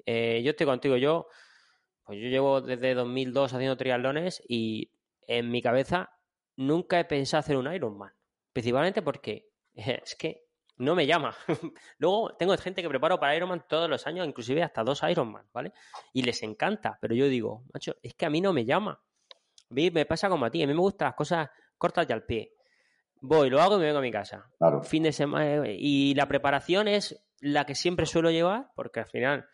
eh, 0.06 0.42
yo 0.42 0.50
estoy 0.50 0.66
contigo, 0.66 0.96
yo, 0.96 1.28
pues 2.04 2.18
yo 2.20 2.28
llevo 2.28 2.60
desde 2.60 2.94
2002 2.94 3.52
haciendo 3.52 3.76
triatlones 3.76 4.42
y 4.48 4.90
en 5.26 5.50
mi 5.50 5.62
cabeza 5.62 6.10
nunca 6.56 6.98
he 6.98 7.04
pensado 7.04 7.40
hacer 7.40 7.56
un 7.56 7.72
Ironman, 7.72 8.12
principalmente 8.52 9.02
porque 9.02 9.50
es 9.74 10.16
que 10.16 10.46
no 10.76 10.94
me 10.94 11.06
llama. 11.06 11.36
Luego 11.98 12.34
tengo 12.36 12.56
gente 12.56 12.82
que 12.82 12.88
preparo 12.88 13.18
para 13.18 13.36
Ironman 13.36 13.66
todos 13.68 13.88
los 13.88 14.06
años, 14.06 14.26
inclusive 14.26 14.62
hasta 14.62 14.82
dos 14.82 15.02
Ironman, 15.08 15.46
¿vale? 15.52 15.72
Y 16.12 16.22
les 16.22 16.42
encanta, 16.42 16.98
pero 17.00 17.14
yo 17.14 17.28
digo, 17.28 17.64
macho, 17.72 17.96
es 18.02 18.14
que 18.14 18.26
a 18.26 18.30
mí 18.30 18.40
no 18.40 18.52
me 18.52 18.64
llama. 18.64 19.00
A 19.70 19.74
me 19.74 20.06
pasa 20.06 20.28
como 20.28 20.46
a 20.46 20.50
ti, 20.50 20.62
a 20.62 20.66
mí 20.66 20.72
me 20.72 20.80
gustan 20.80 21.06
las 21.06 21.14
cosas 21.14 21.50
cortas 21.76 22.06
y 22.08 22.12
al 22.12 22.24
pie 22.24 22.57
voy, 23.20 23.50
lo 23.50 23.60
hago 23.60 23.76
y 23.76 23.80
me 23.80 23.86
vengo 23.86 23.98
a 23.98 24.02
mi 24.02 24.10
casa. 24.10 24.50
Claro. 24.58 24.82
Fin 24.82 25.02
de 25.02 25.12
semana. 25.12 25.64
Y 25.68 26.14
la 26.14 26.26
preparación 26.26 26.88
es 26.88 27.20
la 27.40 27.64
que 27.64 27.74
siempre 27.74 28.06
suelo 28.06 28.30
llevar, 28.30 28.70
porque 28.74 29.00
al 29.00 29.06
final, 29.06 29.46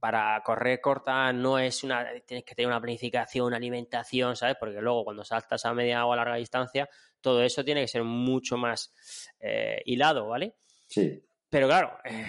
para 0.00 0.40
correr 0.44 0.80
corta 0.80 1.32
no 1.32 1.58
es 1.58 1.84
una. 1.84 2.06
Tienes 2.26 2.44
que 2.44 2.54
tener 2.54 2.68
una 2.68 2.80
planificación, 2.80 3.46
una 3.46 3.56
alimentación, 3.56 4.36
¿sabes? 4.36 4.56
Porque 4.58 4.80
luego 4.80 5.04
cuando 5.04 5.24
saltas 5.24 5.64
a 5.64 5.74
media 5.74 6.06
o 6.06 6.12
a 6.12 6.16
larga 6.16 6.36
distancia, 6.36 6.88
todo 7.20 7.42
eso 7.42 7.64
tiene 7.64 7.82
que 7.82 7.88
ser 7.88 8.04
mucho 8.04 8.56
más 8.56 8.92
eh, 9.40 9.82
hilado, 9.84 10.28
¿vale? 10.28 10.56
Sí. 10.86 11.24
Pero 11.50 11.66
claro, 11.66 11.98
eh, 12.04 12.26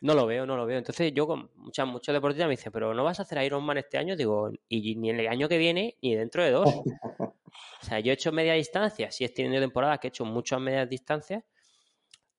no 0.00 0.14
lo 0.14 0.26
veo, 0.26 0.46
no 0.46 0.56
lo 0.56 0.66
veo. 0.66 0.78
Entonces 0.78 1.12
yo 1.14 1.26
con 1.26 1.50
muchas, 1.56 1.86
muchos 1.86 2.12
deportistas 2.12 2.46
me 2.46 2.52
dicen, 2.52 2.72
pero 2.72 2.94
no 2.94 3.04
vas 3.04 3.18
a 3.20 3.22
hacer 3.22 3.42
Ironman 3.42 3.78
este 3.78 3.98
año, 3.98 4.16
digo, 4.16 4.50
y 4.68 4.96
ni 4.96 5.10
el 5.10 5.26
año 5.28 5.48
que 5.48 5.58
viene, 5.58 5.96
ni 6.02 6.14
dentro 6.14 6.42
de 6.42 6.50
dos. 6.50 6.66
o 7.82 7.84
sea, 7.84 8.00
yo 8.00 8.10
he 8.10 8.14
hecho 8.14 8.32
media 8.32 8.54
distancia, 8.54 9.10
sí 9.10 9.24
he 9.24 9.28
tenido 9.28 9.60
temporadas 9.60 9.98
que 9.98 10.08
he 10.08 10.10
hecho 10.10 10.24
muchas 10.24 10.60
medias 10.60 10.88
distancias, 10.88 11.44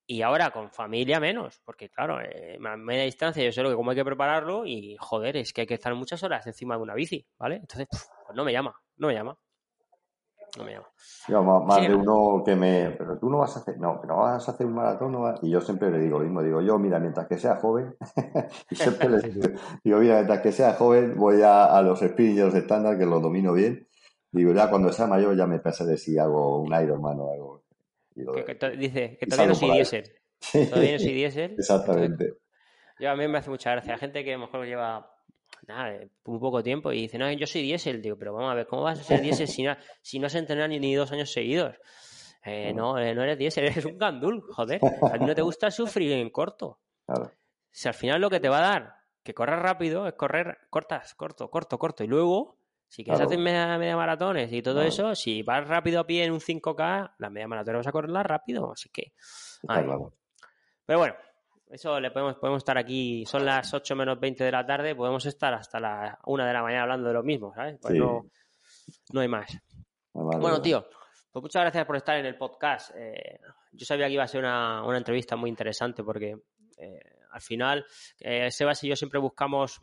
y 0.08 0.24
ahora 0.24 0.52
con 0.52 0.70
familia 0.72 1.20
menos, 1.20 1.62
porque 1.64 1.90
claro, 1.90 2.20
eh, 2.22 2.58
media 2.60 3.04
distancia 3.04 3.44
yo 3.44 3.52
sé 3.52 3.64
lo 3.64 3.70
que 3.70 3.76
cómo 3.76 3.92
hay 3.92 3.98
que 3.98 4.06
prepararlo, 4.06 4.66
y 4.66 4.98
joder, 5.00 5.38
es 5.38 5.54
que 5.54 5.62
hay 5.62 5.68
que 5.68 5.76
estar 5.76 5.94
muchas 5.96 6.22
horas 6.24 6.46
encima 6.48 6.76
de 6.76 6.82
una 6.82 6.96
bici, 6.96 7.26
¿vale? 7.38 7.58
Entonces, 7.58 7.88
pues 7.90 8.36
no 8.36 8.44
me 8.44 8.52
llama, 8.52 8.76
no 8.98 9.08
me 9.08 9.14
llama 9.14 9.38
no 10.58 10.64
me 10.66 10.72
llama. 10.74 11.60
más, 11.66 11.82
de 11.82 11.96
uno 11.96 12.44
que 12.44 12.56
me. 12.56 12.96
Pero 12.98 13.18
tú 13.18 13.30
no 13.30 13.40
vas 13.40 13.56
a 13.56 13.60
hacer. 13.60 13.78
No, 13.80 14.02
no 14.06 14.18
vas 14.18 14.48
a 14.48 14.52
hacer 14.52 14.66
un 14.66 14.74
maratón. 14.74 15.12
No 15.12 15.34
y 15.42 15.50
yo 15.50 15.62
siempre 15.62 15.92
le 15.92 16.00
digo 16.00 16.20
lo 16.20 16.26
mismo. 16.26 16.42
Digo, 16.42 16.62
yo, 16.62 16.78
mira, 16.78 17.00
mientras 17.00 17.28
que 17.28 17.38
sea 17.38 17.56
joven. 17.58 17.96
y 18.70 18.76
siempre 18.76 19.10
le 19.10 19.20
digo, 19.84 20.00
mira, 20.00 20.16
mientras 20.16 20.42
que 20.42 20.52
sea 20.52 20.74
joven, 20.74 21.16
voy 21.18 21.42
a, 21.44 21.82
los 21.82 22.00
sprints 22.00 22.38
y 22.38 22.42
los 22.42 22.56
estándar, 22.56 22.98
que 22.98 23.06
los 23.06 23.22
domino 23.22 23.54
bien. 23.54 23.88
Digo, 24.32 24.54
ya 24.54 24.70
cuando 24.70 24.92
sea 24.92 25.08
mayor, 25.08 25.36
ya 25.36 25.46
me 25.46 25.60
pasa 25.60 25.86
de 25.86 25.98
si 25.98 26.18
hago 26.18 26.62
un 26.62 26.74
Ironman 26.74 27.20
o 27.20 27.32
algo. 27.32 27.64
dice 28.78 29.18
que 29.18 29.26
todavía 29.28 29.48
no 29.48 29.56
soy 29.56 29.72
diésel. 29.72 30.12
Todavía 30.52 30.94
no 30.94 31.00
soy 31.00 31.14
diésel. 31.14 31.56
Exactamente. 31.58 32.34
yo 33.00 33.10
a 33.10 33.16
mí 33.16 33.28
me 33.28 33.38
hace 33.38 33.50
mucha 33.50 33.72
gracia. 33.72 33.98
Gente 33.98 34.24
que 34.24 34.34
a 34.34 34.38
lo 34.38 34.46
mejor 34.46 34.66
lleva 34.66 35.12
nada, 35.68 36.00
un 36.26 36.40
poco 36.40 36.64
tiempo 36.64 36.92
y 36.92 37.02
dice, 37.02 37.18
no, 37.18 37.32
yo 37.32 37.48
soy 37.48 37.62
diésel, 37.62 38.02
digo, 38.02 38.18
pero 38.18 38.34
vamos 38.34 38.52
a 38.52 38.56
ver, 38.56 38.68
¿cómo 38.68 38.84
vas 38.84 39.00
a 39.00 39.04
ser 39.04 39.22
diésel 39.22 39.48
si 39.48 39.64
no, 39.64 39.76
si 40.02 40.20
no 40.20 40.28
has 40.28 40.36
entrenado 40.36 40.68
ni, 40.68 40.80
ni 40.80 40.96
dos 40.96 41.12
años 41.12 41.32
seguidos? 41.32 41.76
Eh, 42.44 42.74
no, 42.74 42.98
eh, 42.98 43.14
no 43.14 43.24
eres 43.24 43.38
diésel, 43.38 43.66
eres 43.66 43.86
un 43.86 43.98
gandul, 43.98 44.42
joder. 44.50 44.82
A 44.84 45.18
ti 45.18 45.26
no 45.26 45.36
te 45.36 45.42
gusta 45.42 45.70
sufrir 45.70 46.12
en 46.14 46.30
corto. 46.30 46.80
Si 47.70 47.88
al 47.88 47.94
final 47.94 48.20
lo 48.20 48.30
que 48.30 48.40
te 48.40 48.50
va 48.50 48.58
a 48.58 48.62
dar 48.62 48.96
que 49.24 49.34
correr 49.34 49.60
rápido 49.60 50.08
es 50.08 50.14
correr 50.14 50.58
cortas, 50.70 51.14
corto, 51.14 51.50
corto, 51.50 51.78
corto. 51.78 52.04
Y 52.04 52.08
luego, 52.08 52.58
si 52.88 53.04
quieres 53.04 53.22
hacer 53.22 53.38
media, 53.38 53.78
media, 53.78 53.96
maratones 53.96 54.52
y 54.52 54.62
todo 54.62 54.82
eso, 54.82 55.14
si 55.16 55.44
vas 55.44 55.68
rápido 55.68 56.00
a 56.00 56.08
pie 56.08 56.24
en 56.24 56.32
un 56.32 56.40
5K, 56.40 57.16
la 57.18 57.30
media 57.30 57.48
maratón 57.48 57.76
vas 57.76 57.88
a 57.88 57.92
correrla 57.92 58.24
rápido. 58.24 58.72
Así 58.72 58.90
que. 58.90 59.14
Pero 60.86 61.00
bueno, 61.00 61.16
Eso 61.72 62.00
le 62.00 62.12
podemos, 62.12 62.36
podemos 62.36 62.60
estar 62.60 62.78
aquí, 62.78 63.26
son 63.26 63.46
las 63.46 63.74
8 63.74 63.96
menos 63.96 64.20
20 64.20 64.44
de 64.44 64.52
la 64.52 64.66
tarde, 64.66 64.96
podemos 64.96 65.26
estar 65.26 65.54
hasta 65.54 65.80
la 65.80 66.20
1 66.26 66.46
de 66.46 66.54
la 66.54 66.62
mañana 66.62 66.84
hablando 66.84 67.08
de 67.08 67.14
lo 67.14 67.24
mismo, 67.24 67.54
¿sabes? 67.54 67.78
Pues 67.82 67.96
no, 67.96 68.26
no 69.14 69.22
hay 69.22 69.28
más. 69.28 69.58
bueno, 70.14 70.62
tío, 70.62 70.86
pues 71.32 71.42
muchas 71.42 71.62
gracias 71.62 71.86
por 71.86 71.96
estar 71.96 72.18
en 72.18 72.26
el 72.26 72.36
podcast. 72.36 72.92
Eh, 72.96 73.40
yo 73.72 73.86
sabía 73.86 74.08
que 74.08 74.14
iba 74.14 74.24
a 74.24 74.28
ser 74.28 74.42
una, 74.42 74.84
una 74.84 74.98
entrevista 74.98 75.36
muy 75.36 75.50
interesante 75.50 76.04
porque 76.04 76.38
eh, 76.78 77.00
al 77.32 77.42
final, 77.42 77.86
eh, 78.20 78.52
Sebas 78.52 78.84
y 78.84 78.90
yo 78.90 78.96
siempre 78.96 79.20
buscamos 79.20 79.82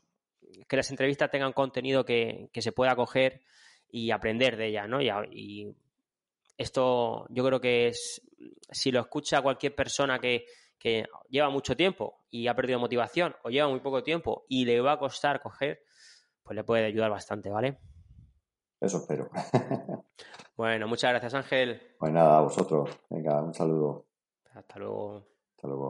que 0.66 0.76
las 0.76 0.90
entrevistas 0.90 1.30
tengan 1.30 1.52
contenido 1.52 2.04
que, 2.04 2.50
se 2.52 2.72
pueda 2.72 2.94
coger 2.94 3.40
y 3.90 4.10
aprender 4.10 4.56
de 4.56 4.68
ellas, 4.68 4.88
¿no? 4.88 5.00
Y, 5.00 5.74
esto 6.56 7.24
yo 7.28 7.44
creo 7.44 7.60
que 7.60 7.86
es, 7.86 8.20
si 8.72 8.90
lo 8.90 8.98
escucha 8.98 9.40
cualquier 9.42 9.76
persona 9.76 10.18
que, 10.18 10.44
lleva 11.28 11.50
mucho 11.50 11.76
tiempo 11.76 12.24
y 12.30 12.46
ha 12.46 12.54
perdido 12.54 12.78
motivación 12.78 13.34
o 13.42 13.50
lleva 13.50 13.68
muy 13.68 13.80
poco 13.80 14.02
tiempo 14.02 14.44
y 14.48 14.64
le 14.64 14.80
va 14.80 14.92
a 14.92 14.98
costar 14.98 15.40
coger, 15.40 15.82
pues 16.42 16.56
le 16.56 16.64
puede 16.64 16.86
ayudar 16.86 17.10
bastante, 17.10 17.50
¿vale? 17.50 17.78
Eso 18.80 18.98
espero. 18.98 19.28
bueno, 20.56 20.86
muchas 20.86 21.10
gracias, 21.10 21.34
Ángel. 21.34 21.80
Pues 21.98 22.12
nada, 22.12 22.38
a 22.38 22.42
vosotros. 22.42 22.90
Venga, 23.10 23.42
un 23.42 23.52
saludo. 23.52 24.06
Hasta 24.54 24.78
luego. 24.78 25.26
Hasta 25.56 25.68
luego. 25.68 25.88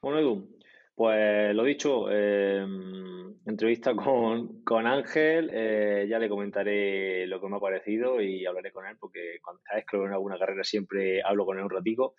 Bueno, 0.00 0.18
Edu, 0.20 0.55
pues 0.96 1.54
lo 1.54 1.62
dicho, 1.62 2.10
em, 2.10 3.34
entrevista 3.44 3.94
con, 3.96 4.64
con 4.64 4.86
Ángel, 4.86 5.50
eh, 5.52 6.06
ya 6.08 6.18
le 6.18 6.28
comentaré 6.28 7.26
lo 7.26 7.40
que 7.40 7.48
me 7.48 7.56
ha 7.56 7.60
parecido 7.60 8.20
y 8.20 8.46
hablaré 8.46 8.72
con 8.72 8.86
él 8.86 8.96
porque 8.98 9.38
cuando 9.42 9.62
sabes 9.68 9.84
que 9.84 9.98
en 9.98 10.12
alguna 10.12 10.38
carrera 10.38 10.64
siempre 10.64 11.22
hablo 11.22 11.44
con 11.44 11.58
él 11.58 11.64
un 11.64 11.70
ratico. 11.70 12.14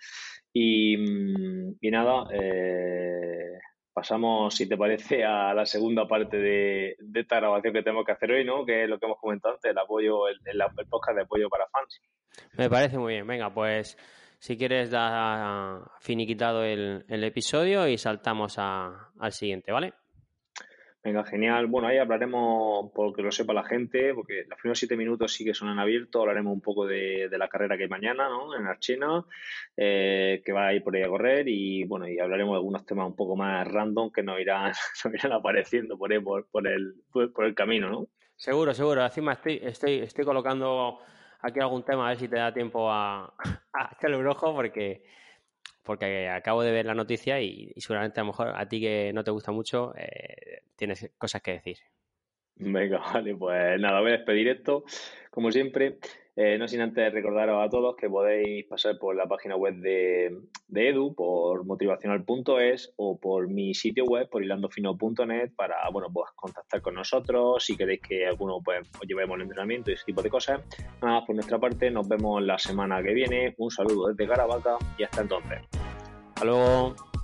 Y, 0.54 0.96
mm, 0.96 1.78
y 1.82 1.92
nada, 1.92 2.28
eh, 2.32 3.60
pasamos, 3.92 4.54
si 4.54 4.70
te 4.70 4.78
parece, 4.78 5.26
a 5.26 5.56
la 5.56 5.66
segunda 5.66 6.08
parte 6.08 6.38
de, 6.38 6.98
esta 7.16 7.38
grabación 7.38 7.74
que 7.74 7.82
tenemos 7.82 8.06
que 8.06 8.12
hacer 8.12 8.32
hoy, 8.32 8.46
¿no? 8.46 8.64
Que 8.64 8.84
es 8.84 8.90
lo 8.90 9.00
que 9.00 9.08
hemos 9.08 9.20
comentado 9.20 9.56
antes, 9.56 9.72
el 9.72 9.78
apoyo, 9.80 10.28
el, 10.28 10.40
el 10.46 10.88
podcast 10.88 11.18
de 11.18 11.24
apoyo 11.24 11.50
para 11.50 11.68
fans. 11.68 12.00
Me 12.56 12.70
parece 12.70 13.00
muy 13.00 13.14
bien. 13.14 13.26
Venga, 13.26 13.52
pues 13.52 13.98
si 14.40 14.58
quieres, 14.58 14.92
da 14.92 15.92
finiquitado 16.00 16.64
el, 16.64 17.06
el 17.08 17.24
episodio 17.24 17.88
y 17.88 17.98
saltamos 17.98 18.58
al 18.58 19.32
siguiente, 19.32 19.72
¿vale? 19.72 19.94
Venga, 21.08 21.24
genial. 21.24 21.68
Bueno, 21.68 21.88
ahí 21.88 22.00
hablaremos, 22.00 22.92
porque 22.94 23.22
lo 23.22 23.32
sepa 23.32 23.54
la 23.54 23.64
gente, 23.64 24.14
porque 24.14 24.44
los 24.50 24.60
primeros 24.60 24.78
siete 24.78 24.98
minutos 24.98 25.32
sí 25.32 25.46
que 25.46 25.54
son 25.54 25.70
en 25.70 25.80
abierto. 25.80 26.20
Hablaremos 26.20 26.52
un 26.52 26.60
poco 26.60 26.86
de, 26.86 27.30
la 27.32 27.48
carrera 27.48 27.78
que 27.78 27.84
hay 27.84 27.90
mañana, 27.90 28.28
¿no? 28.28 28.54
En 28.54 28.66
Archena, 28.66 29.24
eh, 29.78 30.42
que 30.44 30.52
va 30.52 30.68
a 30.68 30.74
ir 30.74 30.84
por 30.84 30.94
ahí 30.94 31.04
a 31.04 31.08
correr. 31.08 31.48
Y 31.48 31.86
bueno, 31.86 32.10
y 32.10 32.20
hablaremos 32.20 32.56
de 32.56 32.58
algunos 32.58 32.86
temas 32.86 33.08
un 33.08 33.16
poco 33.16 33.38
más 33.38 33.66
random 33.66 34.12
que 34.12 34.22
nos 34.22 34.38
irán, 34.38 34.74
irán 35.14 35.32
apareciendo 35.32 35.98
por 35.98 36.12
ahí, 36.12 36.20
por, 36.20 36.46
por, 36.50 36.68
el, 36.68 36.96
por, 37.10 37.46
el 37.46 37.56
camino, 37.56 37.90
¿no? 37.90 38.08
Seguro, 38.36 38.74
seguro. 38.74 39.06
Encima 39.06 39.32
estoy, 39.32 39.62
estoy, 39.64 40.00
estoy 40.00 40.26
colocando 40.26 41.00
aquí 41.42 41.60
algún 41.60 41.84
tema, 41.84 42.06
a 42.06 42.10
ver 42.10 42.18
si 42.18 42.28
te 42.28 42.38
da 42.38 42.54
tiempo 42.54 42.92
a, 42.92 43.34
a 43.74 43.92
echarle 43.98 44.18
un 44.18 44.28
ojo, 44.28 44.54
porque, 44.54 45.04
porque 45.84 46.30
acabo 46.30 46.64
de 46.64 46.72
ver 46.72 46.86
la 46.86 46.94
noticia 46.96 47.42
y, 47.42 47.74
seguramente 47.78 48.20
a 48.20 48.24
lo 48.24 48.28
mejor 48.28 48.54
a 48.56 48.68
ti 48.68 48.80
que 48.80 49.12
no 49.14 49.24
te 49.24 49.32
gusta 49.32 49.52
mucho 49.52 49.94
eh, 49.98 50.62
tienes 50.76 51.10
cosas 51.18 51.42
que 51.42 51.54
decir. 51.54 51.78
Venga, 52.56 53.00
vale, 53.00 53.36
pues 53.36 53.80
nada, 53.80 54.02
voy 54.02 54.10
a 54.10 54.18
despedir 54.18 54.48
esto. 54.48 54.84
Como 55.30 55.52
siempre, 55.52 56.00
eh, 56.40 56.56
no 56.60 56.68
sin 56.68 56.82
antes 56.82 57.12
recordaros 57.12 57.66
a 57.66 57.68
todos 57.68 57.96
que 57.96 58.08
podéis 58.08 58.64
pasar 58.68 59.00
por 59.00 59.16
la 59.16 59.26
página 59.26 59.56
web 59.56 59.74
de, 59.78 60.38
Edu, 60.72 61.16
por 61.16 61.66
motivacional.es 61.66 62.94
o 62.96 63.20
por 63.20 63.50
mi 63.50 63.74
sitio 63.74 64.06
web, 64.06 64.30
por 64.30 64.44
hilandofino.net, 64.44 65.54
para 65.56 65.78
bueno, 65.92 66.10
pues 66.14 66.30
contactar 66.36 66.84
con 66.84 66.94
nosotros 66.94 67.66
si 67.66 67.76
queréis 67.76 68.02
que 68.02 68.28
alguno 68.28 68.62
pues, 68.64 68.88
os 69.02 69.08
llevemos 69.08 69.38
el 69.38 69.42
entrenamiento 69.42 69.90
y 69.90 69.96
ese 69.96 70.06
tipo 70.06 70.22
de 70.22 70.30
cosas. 70.30 70.62
Nada, 71.02 71.26
por 71.26 71.34
nuestra 71.34 71.58
parte, 71.58 71.90
nos 71.90 72.08
vemos 72.08 72.44
la 72.44 72.60
semana 72.60 73.02
que 73.02 73.16
viene. 73.16 73.56
Un 73.58 73.72
saludo 73.72 74.10
desde 74.10 74.28
Caravaca 74.28 74.78
y 74.96 75.04
hasta 75.06 75.22
entonces. 75.22 75.62
Hasta 76.36 76.46
luego. 76.46 77.17